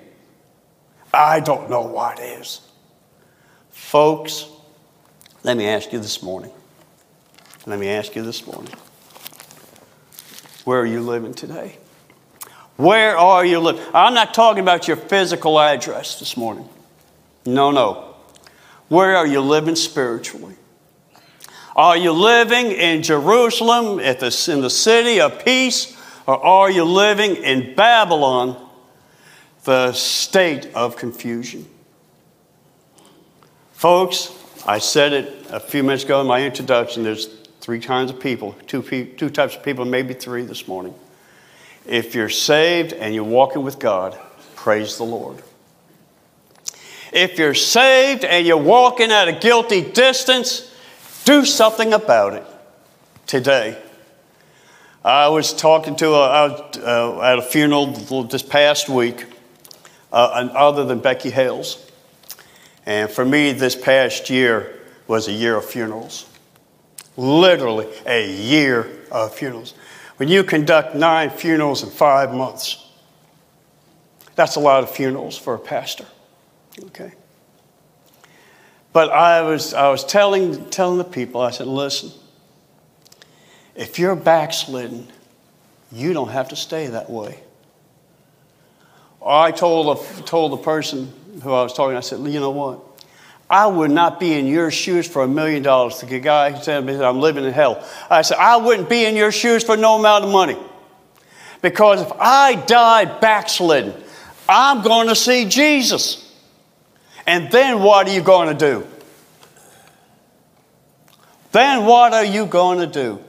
I 1.14 1.40
don't 1.40 1.70
know 1.70 1.82
what 1.82 2.20
is. 2.20 2.62
Folks, 3.72 4.48
let 5.44 5.58
me 5.58 5.68
ask 5.68 5.92
you 5.92 6.00
this 6.00 6.24
morning. 6.24 6.52
Let 7.66 7.80
me 7.80 7.90
ask 7.90 8.16
you 8.16 8.24
this 8.24 8.46
morning. 8.48 8.74
Where 10.64 10.80
are 10.80 10.86
you 10.86 11.02
living 11.02 11.34
today? 11.34 11.78
Where 12.78 13.18
are 13.18 13.46
you 13.46 13.60
living? 13.60 13.84
I'm 13.94 14.14
not 14.14 14.34
talking 14.34 14.62
about 14.62 14.88
your 14.88 14.98
physical 14.98 15.60
address 15.60 16.20
this 16.20 16.36
morning. 16.36 16.68
No, 17.46 17.72
no. 17.72 18.16
Where 18.88 19.16
are 19.16 19.28
you 19.28 19.42
living 19.42 19.76
spiritually? 19.76 20.56
Are 21.76 21.98
you 21.98 22.12
living 22.12 22.68
in 22.72 23.02
Jerusalem, 23.02 24.00
at 24.00 24.20
the, 24.20 24.52
in 24.52 24.62
the 24.62 24.70
city 24.70 25.20
of 25.20 25.44
peace, 25.44 25.98
or 26.28 26.44
are 26.44 26.70
you 26.70 26.84
living 26.84 27.36
in 27.36 27.76
Babylon, 27.76 28.70
the 29.64 29.92
state 29.94 30.68
of 30.76 30.96
confusion? 30.96 31.68
Folks, 33.74 34.32
I 34.66 34.80
said 34.80 35.14
it 35.14 35.48
a 35.50 35.60
few 35.60 35.84
minutes 35.84 36.04
ago 36.04 36.22
in 36.22 36.28
my 36.28 36.44
introduction. 36.44 37.04
There's 37.04 37.26
three 37.60 37.80
kinds 37.80 38.12
of 38.12 38.20
people, 38.20 38.56
two, 38.68 38.82
two 38.82 39.30
types 39.30 39.56
of 39.56 39.64
people, 39.64 39.86
maybe 39.86 40.14
three 40.14 40.44
this 40.44 40.68
morning. 40.68 40.94
If 41.86 42.16
you're 42.16 42.30
saved 42.30 42.94
and 42.94 43.14
you're 43.14 43.24
walking 43.24 43.64
with 43.64 43.80
God, 43.80 44.18
praise 44.56 44.98
the 44.98 45.04
Lord. 45.04 45.44
If 47.12 47.38
you're 47.38 47.54
saved 47.54 48.24
and 48.24 48.46
you're 48.48 48.58
walking 48.58 49.12
at 49.12 49.28
a 49.28 49.34
guilty 49.34 49.82
distance, 49.82 50.74
do 51.26 51.46
something 51.46 51.94
about 51.94 52.34
it 52.34 52.46
today. 53.28 53.78
I 55.06 55.28
was 55.28 55.54
talking 55.54 55.96
to, 55.98 56.14
uh, 56.14 57.20
at 57.22 57.38
a 57.38 57.42
funeral 57.42 57.88
this 58.24 58.42
past 58.42 58.88
week, 58.88 59.26
uh, 60.14 60.50
other 60.54 60.86
than 60.86 61.00
Becky 61.00 61.30
Hales. 61.30 61.86
And 62.86 63.10
for 63.10 63.26
me, 63.26 63.52
this 63.52 63.76
past 63.76 64.30
year 64.30 64.80
was 65.08 65.28
a 65.28 65.32
year 65.32 65.58
of 65.58 65.66
funerals. 65.66 66.26
Literally, 67.18 67.88
a 68.06 68.32
year 68.32 68.90
of 69.12 69.36
funerals. 69.36 69.74
When 70.18 70.30
you 70.30 70.44
conduct 70.44 70.96
nine 70.96 71.30
funerals 71.30 71.84
in 71.84 71.90
five 71.90 72.34
months, 72.34 72.86
that's 74.36 74.56
a 74.56 74.60
lot 74.60 74.84
of 74.84 74.92
funerals 74.92 75.38
for 75.38 75.56
a 75.56 75.60
pastor. 75.60 76.06
Okay? 76.86 77.14
But 78.92 79.10
I 79.10 79.42
was, 79.42 79.74
I 79.74 79.90
was 79.90 80.06
telling, 80.06 80.70
telling 80.70 81.00
the 81.00 81.04
people, 81.04 81.42
I 81.42 81.52
said, 81.52 81.68
listen, 81.68 82.12
if 83.76 83.98
you're 83.98 84.16
backslidden, 84.16 85.08
you 85.92 86.14
don't 86.14 86.30
have 86.30 86.50
to 86.50 86.56
stay 86.56 86.88
that 86.88 87.10
way. 87.10 87.40
I 89.26 89.52
told 89.52 90.06
told 90.26 90.52
the 90.52 90.58
person 90.58 91.12
who 91.42 91.52
I 91.52 91.64
was 91.64 91.74
talking, 91.74 91.96
I 91.96 92.02
said, 92.02 92.20
you 92.20 92.40
know 92.40 92.52
what? 92.52 92.93
I 93.54 93.68
would 93.68 93.92
not 93.92 94.20
be 94.20 94.34
in 94.34 94.48
your 94.48 94.72
shoes 94.72 95.08
for 95.08 95.22
a 95.22 95.28
million 95.28 95.62
dollars. 95.62 96.02
The 96.02 96.20
guy 96.20 96.60
said, 96.60 96.90
I'm 96.90 97.20
living 97.20 97.46
in 97.46 97.54
hell. 97.54 97.88
I 98.10 98.24
said, 98.24 98.40
I 98.40 98.58
wouldn't 98.58 98.90
be 98.90 99.06
in 99.06 99.16
your 99.16 99.32
shoes 99.32 99.64
for 99.64 99.78
no 99.78 100.00
amount 100.00 100.26
of 100.26 100.32
money. 100.32 100.58
Because 101.62 102.02
if 102.02 102.12
I 102.14 102.56
die 102.56 103.06
backslidden, 103.06 103.94
I'm 104.50 104.82
going 104.82 105.08
to 105.08 105.16
see 105.16 105.46
Jesus. 105.46 106.36
And 107.28 107.52
then 107.52 107.84
what 107.84 108.08
are 108.08 108.12
you 108.12 108.24
going 108.24 108.48
to 108.48 108.56
do? 108.56 108.88
Then 111.52 111.86
what 111.86 112.12
are 112.12 112.26
you 112.26 112.48
going 112.48 112.80
to 112.80 112.88
do? 112.88 113.24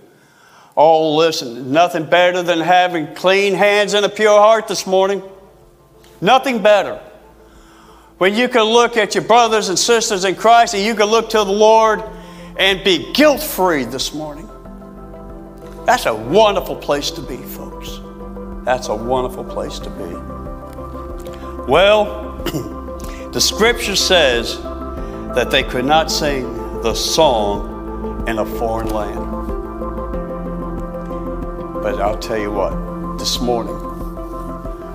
Oh, 0.75 1.17
listen, 1.17 1.71
nothing 1.71 2.07
better 2.07 2.43
than 2.43 2.61
having 2.61 3.15
clean 3.15 3.53
hands 3.53 3.93
and 3.93 4.07
a 4.07 4.09
pure 4.09 4.41
heart 4.41 4.69
this 4.69 4.87
morning. 4.87 5.23
Nothing 6.23 6.63
better. 6.63 6.99
When 8.19 8.35
you 8.35 8.49
can 8.49 8.63
look 8.63 8.97
at 8.97 9.15
your 9.15 9.25
brothers 9.25 9.69
and 9.69 9.79
sisters 9.79 10.25
in 10.25 10.37
Christ 10.37 10.75
and 10.75 10.85
you 10.85 10.95
can 10.95 11.07
look 11.07 11.31
to 11.31 11.39
the 11.39 11.45
Lord 11.45 12.03
and 12.57 12.83
be 12.85 13.13
guilt 13.13 13.43
free 13.43 13.85
this 13.85 14.15
morning. 14.15 14.49
That's 15.85 16.07
a 16.07 16.15
wonderful 16.15 16.77
place 16.77 17.11
to 17.13 17.21
be, 17.21 17.37
folks. 17.37 18.01
That's 18.65 18.89
a 18.89 18.95
wonderful 18.95 19.45
place 19.45 19.79
to 19.81 19.91
be. 19.91 21.71
Well, 21.71 22.33
The 23.35 23.41
scripture 23.41 23.97
says 23.97 24.63
that 24.63 25.49
they 25.51 25.65
could 25.65 25.85
not 25.85 26.09
sing 26.09 26.55
the 26.83 26.95
song 26.95 28.29
in 28.29 28.39
a 28.39 28.47
foreign 28.47 28.91
land. 28.91 29.19
But 31.83 32.01
I'll 32.01 32.17
tell 32.17 32.39
you 32.39 32.53
what, 32.53 33.19
this 33.19 33.41
morning, 33.41 33.75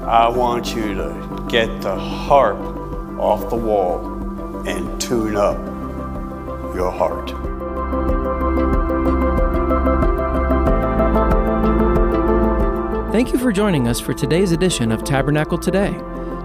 I 0.07 0.29
want 0.29 0.73
you 0.73 0.93
to 0.93 1.45
get 1.49 1.81
the 1.81 1.99
harp 1.99 2.78
off 3.19 3.49
the 3.49 3.55
wall 3.55 4.05
and 4.67 4.99
tune 4.99 5.35
up 5.35 5.57
your 6.75 6.91
heart. 6.91 7.31
Thank 13.11 13.33
you 13.33 13.39
for 13.39 13.51
joining 13.51 13.87
us 13.87 13.99
for 13.99 14.13
today's 14.13 14.51
edition 14.51 14.91
of 14.91 15.03
Tabernacle 15.03 15.57
Today. 15.57 15.99